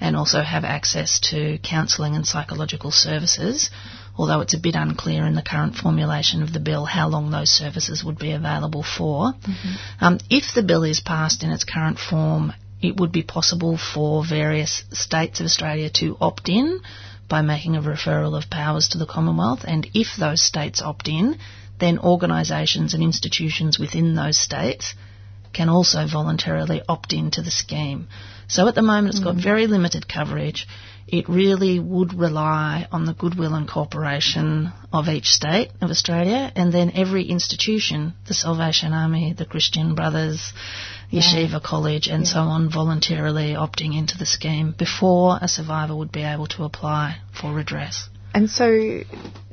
and 0.00 0.14
also 0.14 0.42
have 0.42 0.64
access 0.64 1.18
to 1.30 1.58
counselling 1.58 2.14
and 2.14 2.26
psychological 2.26 2.90
services 2.90 3.70
although 4.18 4.40
it's 4.40 4.54
a 4.54 4.58
bit 4.58 4.74
unclear 4.74 5.26
in 5.26 5.34
the 5.34 5.42
current 5.42 5.76
formulation 5.76 6.42
of 6.42 6.52
the 6.52 6.60
bill 6.60 6.84
how 6.84 7.08
long 7.08 7.30
those 7.30 7.50
services 7.50 8.02
would 8.04 8.18
be 8.18 8.32
available 8.32 8.82
for. 8.82 9.32
Mm-hmm. 9.32 10.04
Um, 10.04 10.18
if 10.30 10.54
the 10.54 10.62
bill 10.62 10.84
is 10.84 11.00
passed 11.00 11.42
in 11.42 11.50
its 11.50 11.64
current 11.64 11.98
form, 11.98 12.52
it 12.80 12.96
would 12.96 13.12
be 13.12 13.22
possible 13.22 13.78
for 13.78 14.24
various 14.24 14.84
states 14.92 15.40
of 15.40 15.46
Australia 15.46 15.90
to 15.90 16.16
opt 16.20 16.48
in 16.48 16.80
by 17.28 17.42
making 17.42 17.76
a 17.76 17.82
referral 17.82 18.36
of 18.36 18.50
powers 18.50 18.88
to 18.88 18.98
the 18.98 19.06
Commonwealth, 19.06 19.64
and 19.64 19.88
if 19.94 20.16
those 20.18 20.42
states 20.42 20.80
opt 20.80 21.08
in, 21.08 21.38
then 21.80 21.98
organisations 21.98 22.94
and 22.94 23.02
institutions 23.02 23.78
within 23.78 24.14
those 24.14 24.38
states 24.38 24.94
can 25.52 25.68
also 25.68 26.06
voluntarily 26.06 26.82
opt 26.88 27.12
into 27.12 27.42
the 27.42 27.50
scheme. 27.50 28.08
So 28.48 28.68
at 28.68 28.74
the 28.74 28.82
moment 28.82 29.14
it's 29.14 29.24
got 29.24 29.36
very 29.36 29.66
limited 29.66 30.06
coverage 30.08 30.66
it 31.08 31.28
really 31.28 31.78
would 31.78 32.12
rely 32.14 32.88
on 32.90 33.04
the 33.04 33.14
goodwill 33.14 33.54
and 33.54 33.68
cooperation 33.68 34.72
of 34.92 35.08
each 35.08 35.26
state 35.26 35.70
of 35.80 35.90
Australia 35.90 36.52
and 36.56 36.72
then 36.72 36.92
every 36.94 37.24
institution, 37.24 38.14
the 38.26 38.34
Salvation 38.34 38.92
Army, 38.92 39.32
the 39.32 39.44
Christian 39.44 39.94
Brothers, 39.94 40.52
Yeshiva 41.12 41.52
yeah. 41.52 41.60
College, 41.62 42.08
and 42.08 42.24
yeah. 42.24 42.32
so 42.32 42.40
on, 42.40 42.70
voluntarily 42.70 43.52
opting 43.54 43.96
into 43.96 44.18
the 44.18 44.26
scheme 44.26 44.74
before 44.76 45.38
a 45.40 45.46
survivor 45.46 45.94
would 45.94 46.10
be 46.10 46.22
able 46.22 46.48
to 46.48 46.64
apply 46.64 47.18
for 47.40 47.52
redress. 47.52 48.08
And 48.34 48.50
so 48.50 49.00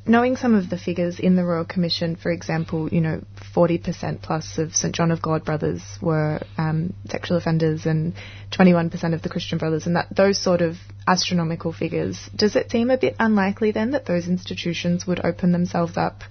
knowing 0.06 0.36
some 0.36 0.54
of 0.54 0.70
the 0.70 0.78
figures 0.78 1.20
in 1.20 1.36
the 1.36 1.44
Royal 1.44 1.66
Commission, 1.66 2.16
for 2.16 2.32
example, 2.32 2.90
you 2.90 3.00
know, 3.02 3.22
40% 3.56 4.22
plus 4.22 4.58
of 4.58 4.76
St 4.76 4.94
John 4.94 5.12
of 5.12 5.22
God 5.22 5.46
brothers 5.46 5.82
were 6.02 6.42
um, 6.58 6.94
sexual 7.10 7.38
offenders 7.38 7.86
and 7.86 8.14
21% 8.52 9.14
of 9.14 9.22
the 9.22 9.30
Christian 9.30 9.58
brothers, 9.58 9.86
and 9.86 9.96
that 9.96 10.08
those 10.16 10.38
sort 10.42 10.62
of 10.62 10.76
astronomical 11.08 11.72
figures, 11.72 12.30
does 12.36 12.56
it 12.56 12.72
seem 12.72 12.90
a 12.90 12.98
bit 12.98 13.16
unlikely 13.20 13.72
then 13.72 13.92
that 13.92 14.06
those 14.06 14.28
institutions 14.28 15.08
would 15.08 15.24
open 15.24 15.52
themselves 15.52 15.96
up 15.98 16.22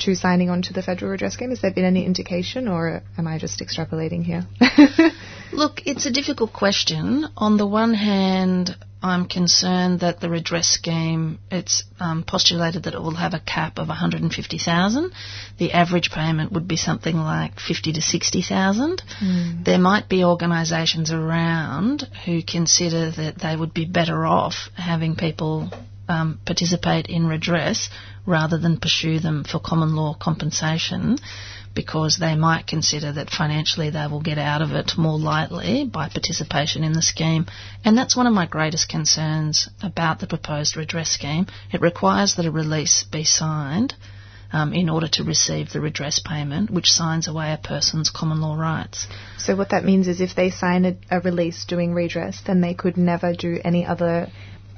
to 0.00 0.14
signing 0.14 0.50
on 0.50 0.62
to 0.62 0.72
the 0.72 0.82
federal 0.82 1.10
redress 1.10 1.34
scheme? 1.34 1.50
Has 1.50 1.60
there 1.60 1.72
been 1.72 1.84
any 1.84 2.04
indication, 2.04 2.68
or 2.68 3.02
am 3.16 3.26
I 3.26 3.38
just 3.38 3.60
extrapolating 3.60 4.24
here? 4.24 4.46
Look, 5.52 5.82
it's 5.86 6.06
a 6.06 6.10
difficult 6.10 6.52
question. 6.52 7.26
On 7.36 7.56
the 7.56 7.66
one 7.66 7.94
hand, 7.94 8.76
I'm 9.02 9.26
concerned 9.26 10.00
that 10.00 10.20
the 10.20 10.30
redress 10.30 10.68
scheme, 10.68 11.40
it's 11.50 11.84
um, 11.98 12.22
postulated 12.22 12.84
that 12.84 12.94
it 12.94 13.02
will 13.02 13.16
have 13.16 13.34
a 13.34 13.40
cap 13.40 13.78
of 13.78 13.88
150,000. 13.88 15.12
The 15.58 15.72
average 15.72 16.10
payment 16.10 16.52
would 16.52 16.68
be 16.68 16.76
something 16.76 17.16
like 17.16 17.58
50 17.58 17.94
to 17.94 18.02
60,000. 18.02 19.02
Mm. 19.20 19.64
There 19.64 19.78
might 19.78 20.08
be 20.08 20.24
organisations 20.24 21.10
around 21.10 22.08
who 22.24 22.42
consider 22.42 23.10
that 23.10 23.38
they 23.42 23.56
would 23.56 23.74
be 23.74 23.86
better 23.86 24.24
off 24.24 24.70
having 24.74 25.16
people 25.16 25.70
um, 26.12 26.38
participate 26.44 27.06
in 27.06 27.26
redress 27.26 27.88
rather 28.26 28.58
than 28.58 28.78
pursue 28.78 29.18
them 29.18 29.44
for 29.44 29.58
common 29.58 29.96
law 29.96 30.14
compensation 30.14 31.18
because 31.74 32.18
they 32.18 32.36
might 32.36 32.66
consider 32.66 33.12
that 33.12 33.30
financially 33.30 33.88
they 33.88 34.06
will 34.06 34.20
get 34.20 34.36
out 34.36 34.60
of 34.60 34.72
it 34.72 34.92
more 34.98 35.18
lightly 35.18 35.84
by 35.84 36.08
participation 36.08 36.84
in 36.84 36.92
the 36.92 37.00
scheme. 37.00 37.46
And 37.84 37.96
that's 37.96 38.16
one 38.16 38.26
of 38.26 38.34
my 38.34 38.46
greatest 38.46 38.90
concerns 38.90 39.70
about 39.82 40.20
the 40.20 40.26
proposed 40.26 40.76
redress 40.76 41.10
scheme. 41.10 41.46
It 41.72 41.80
requires 41.80 42.34
that 42.36 42.46
a 42.46 42.50
release 42.50 43.04
be 43.04 43.24
signed 43.24 43.94
um, 44.52 44.74
in 44.74 44.90
order 44.90 45.08
to 45.08 45.24
receive 45.24 45.70
the 45.70 45.80
redress 45.80 46.18
payment, 46.18 46.70
which 46.70 46.90
signs 46.90 47.26
away 47.26 47.52
a 47.52 47.56
person's 47.56 48.10
common 48.10 48.42
law 48.42 48.54
rights. 48.54 49.06
So 49.38 49.56
what 49.56 49.70
that 49.70 49.84
means 49.84 50.08
is 50.08 50.20
if 50.20 50.34
they 50.34 50.50
sign 50.50 50.84
a, 50.84 50.96
a 51.10 51.20
release 51.20 51.64
doing 51.64 51.94
redress, 51.94 52.42
then 52.46 52.60
they 52.60 52.74
could 52.74 52.98
never 52.98 53.32
do 53.32 53.58
any 53.64 53.86
other 53.86 54.30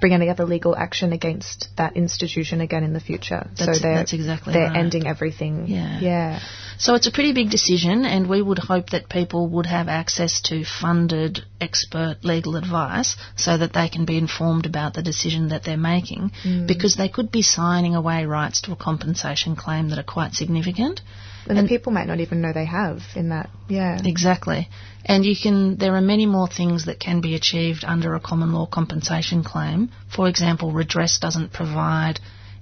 bring 0.04 0.12
any 0.12 0.28
other 0.28 0.44
legal 0.44 0.76
action 0.76 1.14
against 1.14 1.68
that 1.78 1.96
institution 1.96 2.60
again 2.60 2.84
in 2.84 2.92
the 2.92 3.00
future. 3.00 3.48
That's, 3.56 3.78
so 3.78 3.82
they're, 3.82 3.94
that's 3.94 4.12
exactly 4.12 4.52
they're 4.52 4.68
right. 4.68 4.76
ending 4.76 5.06
everything. 5.06 5.64
Yeah. 5.66 5.98
Yeah. 5.98 6.40
So 6.76 6.94
it's 6.94 7.06
a 7.06 7.10
pretty 7.10 7.32
big 7.32 7.48
decision, 7.48 8.04
and 8.04 8.28
we 8.28 8.42
would 8.42 8.58
hope 8.58 8.90
that 8.90 9.08
people 9.08 9.48
would 9.48 9.64
have 9.64 9.88
access 9.88 10.42
to 10.50 10.62
funded 10.62 11.40
expert 11.58 12.16
legal 12.22 12.56
advice 12.56 13.16
so 13.36 13.56
that 13.56 13.72
they 13.72 13.88
can 13.88 14.04
be 14.04 14.18
informed 14.18 14.66
about 14.66 14.92
the 14.92 15.02
decision 15.02 15.48
that 15.48 15.64
they're 15.64 15.78
making 15.78 16.32
Mm. 16.44 16.66
because 16.66 16.96
they 16.96 17.08
could 17.08 17.30
be 17.30 17.40
signing 17.40 17.94
away 17.94 18.26
rights 18.26 18.60
to 18.62 18.72
a 18.72 18.76
compensation 18.76 19.56
claim 19.56 19.88
that 19.88 19.98
are 19.98 20.10
quite 20.18 20.34
significant. 20.34 21.00
And, 21.46 21.58
then 21.58 21.68
people 21.68 21.92
might 21.92 22.06
not 22.06 22.20
even 22.20 22.40
know 22.40 22.52
they 22.52 22.64
have 22.64 23.02
in 23.14 23.28
that. 23.28 23.50
Yeah. 23.68 24.00
Exactly. 24.04 24.68
And 25.04 25.24
you 25.24 25.34
can, 25.40 25.76
there 25.76 25.94
are 25.96 26.00
many 26.00 26.26
more 26.26 26.48
things 26.48 26.86
that 26.86 26.98
can 26.98 27.20
be 27.20 27.34
achieved 27.34 27.84
under 27.84 28.14
a 28.14 28.20
common 28.20 28.52
law 28.52 28.66
compensation 28.66 29.44
claim. 29.44 29.90
For 30.14 30.28
example, 30.28 30.72
redress 30.72 31.18
doesn't 31.18 31.52
provide 31.52 32.20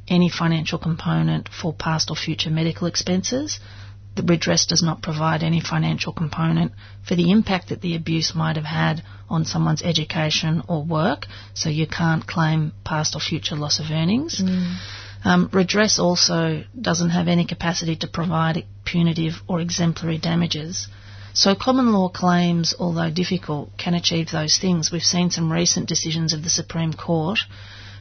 any 0.09 0.29
financial 0.29 0.79
component 0.79 1.49
for 1.49 1.73
past 1.73 2.11
or 2.11 2.17
future 2.17 2.51
medical 2.51 2.87
expenses. 2.89 3.61
The 4.15 4.23
redress 4.23 4.67
does 4.67 4.83
not 4.83 5.01
provide 5.01 5.43
any 5.43 5.61
financial 5.61 6.13
component 6.13 6.73
for 7.07 7.15
the 7.15 7.31
impact 7.31 7.71
that 7.71 7.81
the 7.81 7.97
abuse 7.97 8.35
might 8.35 8.57
have 8.57 8.67
had 8.67 9.03
on 9.31 9.47
someone's 9.47 9.83
education 9.83 10.63
or 10.69 10.85
work, 10.85 11.27
so 11.55 11.71
you 11.71 11.87
can't 11.87 12.27
claim 12.27 12.73
past 12.85 13.15
or 13.15 13.21
future 13.21 13.57
loss 13.57 13.79
of 13.79 13.91
earnings. 13.91 14.43
Mm. 14.43 14.77
Um, 15.25 15.49
redress 15.53 15.99
also 15.99 16.65
doesn't 16.81 17.11
have 17.11 17.29
any 17.29 17.45
capacity 17.45 17.97
to 17.97 18.07
provide 18.09 18.65
punitive 18.85 19.35
or 19.47 19.61
exemplary 19.61 20.19
damages. 20.19 20.89
So 21.35 21.55
common 21.55 21.93
law 21.93 22.09
claims, 22.09 22.75
although 22.79 23.11
difficult, 23.11 23.77
can 23.79 23.95
achieve 23.95 24.31
those 24.31 24.59
things. 24.59 24.91
We've 24.93 25.03
seen 25.03 25.31
some 25.31 25.51
recent 25.51 25.89
decisions 25.89 26.33
of 26.33 26.43
the 26.43 26.51
Supreme 26.51 26.93
Court 26.93 27.39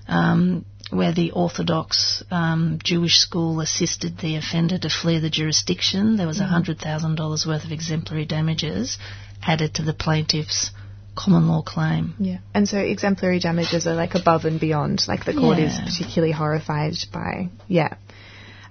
um, 0.07 0.65
where 0.89 1.14
the 1.14 1.31
Orthodox 1.31 2.22
um, 2.31 2.80
Jewish 2.84 3.19
school 3.19 3.61
assisted 3.61 4.18
the 4.18 4.35
offender 4.35 4.77
to 4.80 4.89
flee 4.89 5.19
the 5.19 5.30
jurisdiction. 5.30 6.18
There 6.18 6.27
was 6.27 6.39
Mhm. 6.39 6.49
$100,000 6.49 7.45
worth 7.45 7.64
of 7.64 7.72
exemplary 7.72 8.26
damages 8.26 8.98
added 9.41 9.76
to 9.76 9.84
the 9.84 9.93
plaintiff's 9.93 10.72
common 11.15 11.47
law 11.47 11.61
claim. 11.61 12.15
Yeah. 12.19 12.39
And 12.53 12.67
so 12.67 12.77
exemplary 12.77 13.39
damages 13.39 13.88
are 13.88 13.95
like 13.95 14.15
above 14.15 14.45
and 14.45 14.59
beyond, 14.59 15.07
like 15.07 15.25
the 15.25 15.33
court 15.33 15.59
is 15.59 15.77
particularly 15.77 16.31
horrified 16.31 16.93
by. 17.11 17.49
Yeah. 17.67 17.95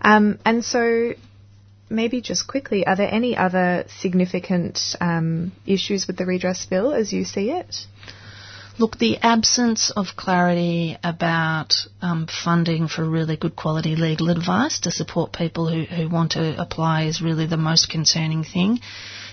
Um, 0.01 0.39
and 0.45 0.65
so 0.65 1.13
maybe 1.91 2.21
just 2.21 2.47
quickly, 2.47 2.87
are 2.87 2.97
there 2.97 3.13
any 3.13 3.37
other 3.37 3.85
significant 3.99 4.81
um, 5.01 5.53
issues 5.67 6.07
with 6.07 6.17
the 6.17 6.25
redress 6.25 6.65
bill 6.67 6.93
as 6.93 7.13
you 7.13 7.25
see 7.25 7.51
it? 7.51 7.87
Look, 8.79 8.97
the 8.97 9.19
absence 9.19 9.91
of 9.91 10.17
clarity 10.17 10.97
about 11.05 11.75
um, 12.01 12.27
funding 12.27 12.89
for 12.89 13.05
really 13.05 13.37
good 13.37 13.55
quality 13.55 13.95
legal 13.95 14.31
advice 14.31 14.81
to 14.81 14.91
support 14.91 15.35
people 15.35 15.69
who, 15.69 15.83
who 15.83 16.09
want 16.09 16.33
to 16.33 16.59
apply 16.59 17.03
is 17.03 17.21
really 17.21 17.45
the 17.45 17.59
most 17.59 17.91
concerning 17.91 18.43
thing. 18.43 18.81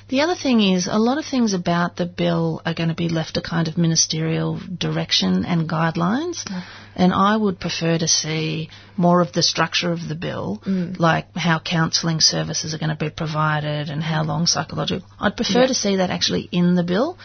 The 0.10 0.22
other 0.22 0.36
thing 0.36 0.62
is, 0.62 0.88
a 0.88 0.98
lot 0.98 1.18
of 1.18 1.26
things 1.26 1.54
about 1.54 1.98
the 1.98 2.06
bill 2.06 2.62
are 2.66 2.74
going 2.74 2.88
to 2.90 2.96
be 2.96 3.10
left 3.10 3.34
to 3.36 3.42
kind 3.42 3.68
of 3.68 3.78
ministerial 3.78 4.58
direction 4.78 5.44
and 5.46 5.68
guidelines, 5.70 6.50
and 6.96 7.12
I 7.14 7.36
would 7.36 7.60
prefer 7.60 7.98
to 7.98 8.08
see 8.08 8.70
more 8.96 9.20
of 9.20 9.34
the 9.34 9.44
structure 9.44 9.92
of 9.92 10.08
the 10.08 10.16
bill, 10.16 10.62
like 10.98 11.36
how 11.36 11.60
counselling 11.60 12.22
services 12.22 12.74
are 12.74 12.78
going 12.78 12.96
to 12.98 13.04
be 13.06 13.10
provided 13.10 13.90
and 13.90 14.02
how 14.02 14.24
long 14.24 14.46
psychological. 14.46 15.08
I'd 15.20 15.36
prefer 15.36 15.62
Yeah. 15.62 15.68
to 15.68 15.74
see 15.74 15.96
that 15.98 16.10
actually 16.10 16.48
in 16.52 16.76
the 16.76 16.84
bill. 16.84 17.18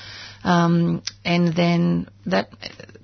Um, 0.45 1.03
and 1.25 1.55
then 1.55 2.09
that 2.27 2.51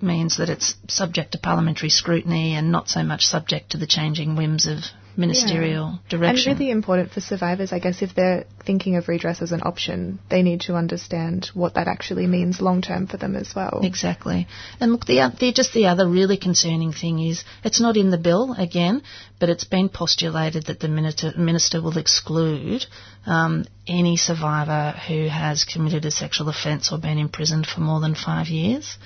means 0.02 0.38
that 0.38 0.48
it's 0.48 0.74
subject 0.88 1.32
to 1.32 1.38
parliamentary 1.38 1.88
scrutiny 1.90 2.55
and 2.56 2.72
not 2.72 2.88
so 2.88 3.05
much 3.05 3.26
subject 3.26 3.70
to 3.70 3.76
the 3.78 3.86
changing 3.86 4.34
whims 4.34 4.66
of 4.66 4.78
ministerial 5.18 5.98
direction. 6.08 6.52
And 6.52 6.60
really 6.60 6.70
important 6.70 7.10
for 7.10 7.20
survivors, 7.20 7.72
I 7.72 7.80
guess, 7.80 8.02
if 8.02 8.14
they're 8.14 8.44
thinking 8.64 8.96
of 8.96 9.08
redress 9.08 9.42
as 9.42 9.50
an 9.50 9.62
option, 9.64 10.20
they 10.30 10.42
need 10.42 10.62
to 10.62 10.76
understand 10.76 11.50
what 11.54 11.74
that 11.74 11.88
actually 11.88 12.26
means 12.26 12.60
long 12.60 12.80
term 12.80 13.08
for 13.08 13.16
them 13.16 13.34
as 13.34 13.54
well. 13.54 13.80
Exactly. 13.82 14.46
And 14.80 14.92
look, 14.92 15.06
the, 15.06 15.30
the 15.38 15.52
just 15.52 15.74
the 15.74 15.86
other 15.86 16.08
really 16.08 16.36
concerning 16.36 16.92
thing 16.92 17.18
is 17.18 17.44
it's 17.64 17.80
not 17.80 17.96
in 17.96 18.10
the 18.10 18.16
bill 18.16 18.54
again, 18.56 19.02
but 19.40 19.48
it's 19.48 19.64
been 19.64 19.88
postulated 19.88 20.66
that 20.66 20.78
the 20.78 20.88
minister, 20.88 21.32
minister 21.36 21.82
will 21.82 21.98
exclude 21.98 22.86
um, 23.26 23.64
any 23.88 24.16
survivor 24.16 24.94
who 25.08 25.28
has 25.28 25.64
committed 25.64 26.04
a 26.04 26.10
sexual 26.12 26.48
offence 26.48 26.92
or 26.92 26.98
been 26.98 27.18
imprisoned 27.18 27.66
for 27.66 27.80
more 27.80 28.00
than 28.00 28.14
five 28.14 28.46
years. 28.46 28.96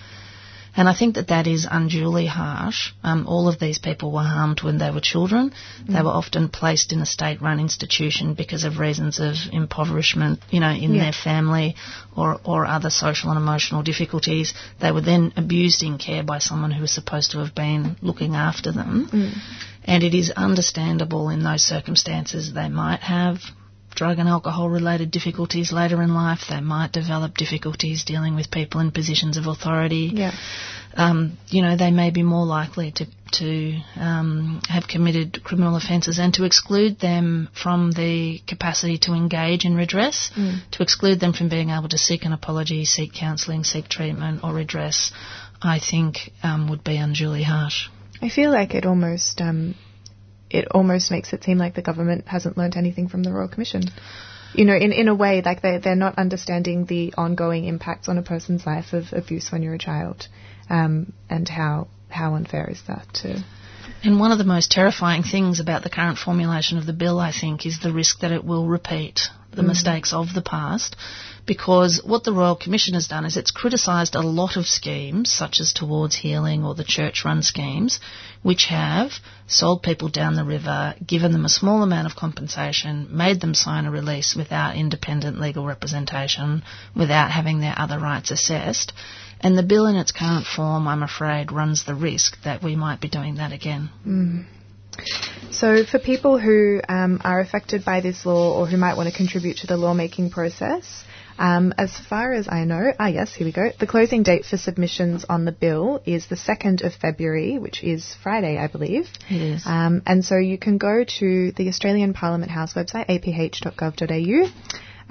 And 0.75 0.89
I 0.89 0.95
think 0.95 1.17
that 1.17 1.29
that 1.29 1.47
is 1.47 1.67
unduly 1.71 2.27
harsh. 2.27 2.93
Um, 3.05 3.27
all 3.27 3.47
of 3.49 3.59
these 3.59 3.79
people 3.79 4.11
were 4.11 4.23
harmed 4.23 4.63
when 4.63 4.79
they 4.79 4.91
were 4.91 5.01
children. 5.03 5.53
They 5.87 5.95
Mm. 6.01 6.05
were 6.05 6.11
often 6.11 6.49
placed 6.49 6.93
in 6.95 7.01
a 7.03 7.07
state-run 7.07 7.61
institution 7.61 8.33
because 8.35 8.65
of 8.65 8.79
reasons 8.79 9.19
of 9.21 9.35
impoverishment, 9.53 10.41
you 10.51 10.61
know, 10.61 10.71
in 10.71 10.95
Yeah. 10.95 11.03
their 11.03 11.13
family 11.13 11.77
or, 12.17 12.41
or 12.45 12.65
other 12.65 12.89
social 12.91 13.31
and 13.31 13.39
emotional 13.39 13.83
difficulties. 13.83 14.55
They 14.81 14.93
were 14.93 15.03
then 15.03 15.33
abused 15.37 15.83
in 15.83 15.99
care 15.99 16.23
by 16.23 16.39
someone 16.39 16.71
who 16.71 16.81
was 16.81 16.91
supposed 16.93 17.33
to 17.33 17.39
have 17.41 17.55
been 17.55 17.97
looking 18.01 18.35
after 18.35 18.73
them. 18.73 19.09
Mm. 19.13 19.39
And 19.85 20.03
it 20.03 20.15
is 20.15 20.31
understandable 20.31 21.29
in 21.29 21.43
those 21.43 21.63
circumstances 21.63 22.53
they 22.53 22.69
might 22.69 23.01
have 23.01 23.43
drug 23.95 24.19
and 24.19 24.29
alcohol 24.29 24.69
related 24.69 25.11
difficulties 25.11 25.73
later 25.73 26.03
in 26.03 26.15
life. 26.15 26.41
They 26.49 26.61
might 26.61 26.93
develop 26.93 27.37
difficulties 27.37 28.05
dealing 28.05 28.35
with 28.35 28.51
people 28.51 28.81
in 28.81 28.91
positions 28.91 29.37
of 29.37 29.47
authority. 29.47 30.11
Yeah. 30.15 30.33
Um, 30.95 31.39
you 31.49 31.63
know, 31.63 31.77
they 31.77 31.91
may 31.91 32.11
be 32.11 32.23
more 32.23 32.45
likely 32.45 32.93
to, 32.93 33.07
to 33.33 33.81
um, 33.97 34.61
have 34.69 34.87
committed 34.87 35.43
criminal 35.43 35.77
offences 35.77 36.19
and 36.19 36.35
to 36.35 36.45
exclude 36.45 37.01
them 37.01 37.49
from 37.55 37.93
the 37.93 38.41
capacity 38.47 38.99
to 38.99 39.15
engage 39.15 39.65
in 39.65 39.75
redress, 39.75 40.31
Mm. 40.37 40.61
to 40.73 40.83
exclude 40.83 41.19
them 41.21 41.33
from 41.33 41.49
being 41.49 41.71
able 41.71 41.89
to 41.89 41.99
seek 41.99 42.25
an 42.25 42.33
apology, 42.33 42.85
seek 42.85 43.15
counselling, 43.15 43.65
seek 43.65 43.89
treatment 43.89 44.45
or 44.45 44.53
redress, 44.53 45.13
I 45.63 45.79
think 45.79 46.33
um, 46.43 46.69
would 46.69 46.85
be 46.85 46.97
unduly 46.97 47.43
harsh. 47.43 47.89
I 48.21 48.29
feel 48.29 48.53
like 48.53 48.75
it 48.75 48.85
almost 48.85 49.41
um, 49.41 49.75
it 50.53 50.69
almost 50.71 51.11
makes 51.11 51.33
it 51.33 51.43
seem 51.45 51.59
like 51.59 51.75
the 51.75 51.83
government 51.83 52.29
hasn't 52.29 52.57
learnt 52.59 52.77
anything 52.77 53.09
from 53.09 53.23
the 53.23 53.33
Royal 53.33 53.49
Commission. 53.49 53.83
You 54.55 54.67
know, 54.67 54.77
in, 54.77 54.93
in 54.93 55.09
a 55.09 55.15
way, 55.15 55.41
like 55.43 55.63
they 55.63 55.79
they're 55.79 55.97
not 55.97 56.19
understanding 56.19 56.85
the 56.85 57.15
ongoing 57.17 57.65
impacts 57.65 58.09
on 58.09 58.19
a 58.19 58.23
person's 58.23 58.67
life 58.67 58.93
of 58.93 59.05
abuse 59.13 59.51
when 59.51 59.63
you're 59.63 59.75
a 59.75 59.79
child, 59.79 60.29
um, 60.69 61.13
and 61.31 61.49
how 61.49 61.89
how 62.11 62.35
unfair 62.35 62.69
is 62.69 62.83
that 62.89 63.07
to 63.15 63.43
And 64.05 64.21
one 64.21 64.33
of 64.33 64.39
the 64.39 64.45
most 64.45 64.71
terrifying 64.71 65.23
things 65.23 65.59
about 65.61 65.83
the 65.83 65.91
current 65.91 66.19
formulation 66.19 66.77
of 66.79 66.87
the 66.87 66.93
bill, 66.93 67.19
I 67.19 67.33
think, 67.33 67.65
is 67.67 67.79
the 67.81 67.93
risk 67.93 68.21
that 68.21 68.33
it 68.33 68.45
will 68.45 68.67
repeat 68.67 69.29
the 69.53 69.63
Mhm. 69.63 69.69
mistakes 69.69 70.13
of 70.13 70.35
the 70.35 70.43
past. 70.43 70.97
Because 71.45 72.01
what 72.05 72.23
the 72.25 72.33
Royal 72.33 72.55
Commission 72.55 72.95
has 72.95 73.09
done 73.09 73.25
is 73.25 73.37
it's 73.37 73.51
criticised 73.51 74.15
a 74.15 74.21
lot 74.21 74.57
of 74.57 74.67
schemes, 74.67 75.31
such 75.33 75.61
as 75.61 75.73
Towards 75.73 76.15
Healing 76.15 76.65
or 76.65 76.75
the 76.75 76.85
church 76.85 77.25
run 77.25 77.43
schemes, 77.43 77.99
which 78.43 78.67
have 78.67 79.13
sold 79.47 79.83
people 79.83 80.09
down 80.09 80.35
the 80.35 80.45
river, 80.45 80.95
given 81.07 81.33
them 81.33 81.45
a 81.45 81.49
small 81.49 81.83
amount 81.83 82.07
of 82.07 82.17
compensation, 82.17 83.09
made 83.11 83.41
them 83.41 83.55
sign 83.55 83.87
a 83.87 83.91
release 83.91 84.35
without 84.35 84.77
independent 84.77 85.41
legal 85.41 85.65
representation, 85.65 86.63
without 86.95 87.31
having 87.31 87.61
their 87.61 87.75
other 87.77 87.99
rights 87.99 88.31
assessed. 88.31 88.93
And 89.41 89.57
the 89.57 89.63
bill 89.63 89.87
in 89.87 89.97
its 89.97 90.13
current 90.13 90.47
form, 90.47 90.87
I'm 90.87 91.03
afraid, 91.03 91.53
runs 91.53 91.85
the 91.85 91.95
risk 91.95 92.41
that 92.43 92.63
we 92.63 92.77
might 92.77 93.01
be 93.01 93.09
doing 93.09 93.37
that 93.37 93.53
again. 93.53 93.91
Mm. 94.07 94.45
So, 95.51 95.85
for 95.85 95.99
people 95.99 96.39
who 96.39 96.81
um, 96.89 97.21
are 97.25 97.41
affected 97.41 97.85
by 97.85 98.01
this 98.01 98.27
law 98.27 98.59
or 98.59 98.67
who 98.67 98.77
might 98.77 98.97
want 98.97 99.09
to 99.09 99.17
contribute 99.17 99.59
to 99.59 99.67
the 99.67 99.77
lawmaking 99.77 100.31
process, 100.31 101.05
um, 101.39 101.73
as 101.79 101.97
far 101.97 102.33
as 102.33 102.49
I 102.49 102.65
know, 102.65 102.93
ah, 102.99 103.07
yes, 103.07 103.35
here 103.35 103.47
we 103.47 103.53
go. 103.53 103.71
The 103.79 103.87
closing 103.87 104.23
date 104.23 104.45
for 104.45 104.57
submissions 104.57 105.25
on 105.29 105.45
the 105.45 105.53
bill 105.53 106.03
is 106.07 106.27
the 106.27 106.37
2nd 106.37 106.85
of 106.85 106.95
February, 106.95 107.59
which 107.59 107.83
is 107.83 108.15
Friday, 108.23 108.59
I 108.59 108.67
believe. 108.67 109.09
It 109.29 109.41
is. 109.41 109.63
Um, 109.67 110.03
and 110.07 110.25
so 110.25 110.37
you 110.37 110.59
can 110.59 110.79
go 110.79 111.05
to 111.19 111.53
the 111.53 111.69
Australian 111.69 112.13
Parliament 112.13 112.51
House 112.51 112.75
website, 112.75 113.07
aph.gov.au, 113.09 114.51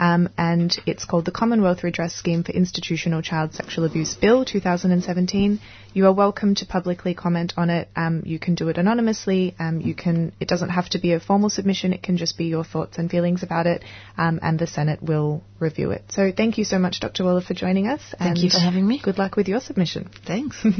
um, 0.01 0.29
and 0.35 0.75
it's 0.87 1.05
called 1.05 1.25
the 1.25 1.31
Commonwealth 1.31 1.83
Redress 1.83 2.15
Scheme 2.15 2.43
for 2.43 2.51
Institutional 2.51 3.21
Child 3.21 3.53
Sexual 3.53 3.85
Abuse 3.85 4.15
Bill 4.15 4.43
2017. 4.43 5.59
You 5.93 6.07
are 6.07 6.13
welcome 6.13 6.55
to 6.55 6.65
publicly 6.65 7.13
comment 7.13 7.53
on 7.55 7.69
it. 7.69 7.87
Um, 7.95 8.23
you 8.25 8.39
can 8.39 8.55
do 8.55 8.69
it 8.69 8.79
anonymously. 8.79 9.55
Um, 9.59 9.79
you 9.79 9.93
can. 9.93 10.31
It 10.39 10.47
doesn't 10.47 10.69
have 10.69 10.89
to 10.89 10.99
be 10.99 11.13
a 11.13 11.19
formal 11.19 11.51
submission. 11.51 11.93
It 11.93 12.01
can 12.01 12.17
just 12.17 12.35
be 12.35 12.45
your 12.45 12.63
thoughts 12.63 12.97
and 12.97 13.11
feelings 13.11 13.43
about 13.43 13.67
it, 13.67 13.83
um, 14.17 14.39
and 14.41 14.57
the 14.57 14.65
Senate 14.65 15.03
will 15.03 15.43
review 15.59 15.91
it. 15.91 16.03
So 16.09 16.31
thank 16.35 16.57
you 16.57 16.65
so 16.65 16.79
much, 16.79 16.99
Dr. 16.99 17.23
Waller, 17.23 17.41
for 17.41 17.53
joining 17.53 17.87
us. 17.87 18.01
Thank 18.17 18.39
you 18.39 18.49
for 18.49 18.59
having 18.59 18.87
me. 18.87 18.99
Good 19.03 19.19
luck 19.19 19.35
with 19.35 19.47
your 19.47 19.59
submission. 19.59 20.09
Thanks. 20.25 20.65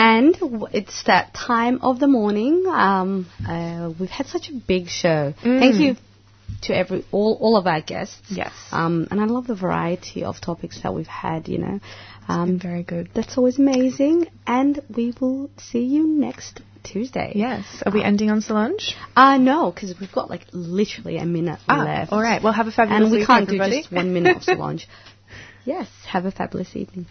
And 0.00 0.36
it's 0.72 1.02
that 1.08 1.34
time 1.34 1.80
of 1.82 1.98
the 1.98 2.06
morning. 2.06 2.66
Um, 2.68 3.26
uh, 3.44 3.90
we've 3.98 4.08
had 4.08 4.28
such 4.28 4.48
a 4.48 4.52
big 4.52 4.86
show. 4.86 5.34
Mm. 5.42 5.58
Thank 5.58 5.74
you 5.80 5.96
to 6.62 6.74
every 6.76 7.04
all 7.12 7.36
all 7.40 7.56
of 7.56 7.66
our 7.66 7.80
guests. 7.80 8.20
Yes. 8.30 8.52
Um, 8.72 9.06
and 9.10 9.20
I 9.20 9.24
love 9.24 9.46
the 9.46 9.54
variety 9.54 10.24
of 10.24 10.40
topics 10.40 10.80
that 10.82 10.94
we've 10.94 11.06
had. 11.06 11.48
You 11.48 11.58
know, 11.58 11.80
um, 12.28 12.58
very 12.58 12.82
good. 12.82 13.10
That's 13.14 13.36
always 13.38 13.58
amazing. 13.58 14.26
And 14.46 14.80
we 14.94 15.14
will 15.20 15.50
see 15.58 15.84
you 15.84 16.06
next 16.06 16.60
Tuesday. 16.84 17.32
Yes. 17.34 17.64
Are 17.84 17.92
we 17.92 18.02
ending 18.02 18.30
on 18.30 18.40
Solange? 18.40 18.94
Uh, 19.16 19.36
no, 19.38 19.70
because 19.70 19.94
we've 20.00 20.12
got 20.12 20.30
like 20.30 20.46
literally 20.52 21.18
a 21.18 21.26
minute 21.26 21.60
Ah, 21.68 21.82
left. 21.84 22.12
all 22.12 22.22
right. 22.22 22.42
Well, 22.42 22.52
have 22.52 22.66
a 22.66 22.72
fabulous 22.72 23.02
And 23.02 23.12
we 23.12 23.26
can't 23.26 23.42
everybody. 23.46 23.76
do 23.76 23.82
just 23.82 23.92
one 23.92 24.12
minute 24.14 24.36
of 24.38 24.42
Solange. 24.50 24.88
yes. 25.64 25.88
Have 26.08 26.24
a 26.24 26.30
fabulous 26.30 26.74
evening. 26.74 27.06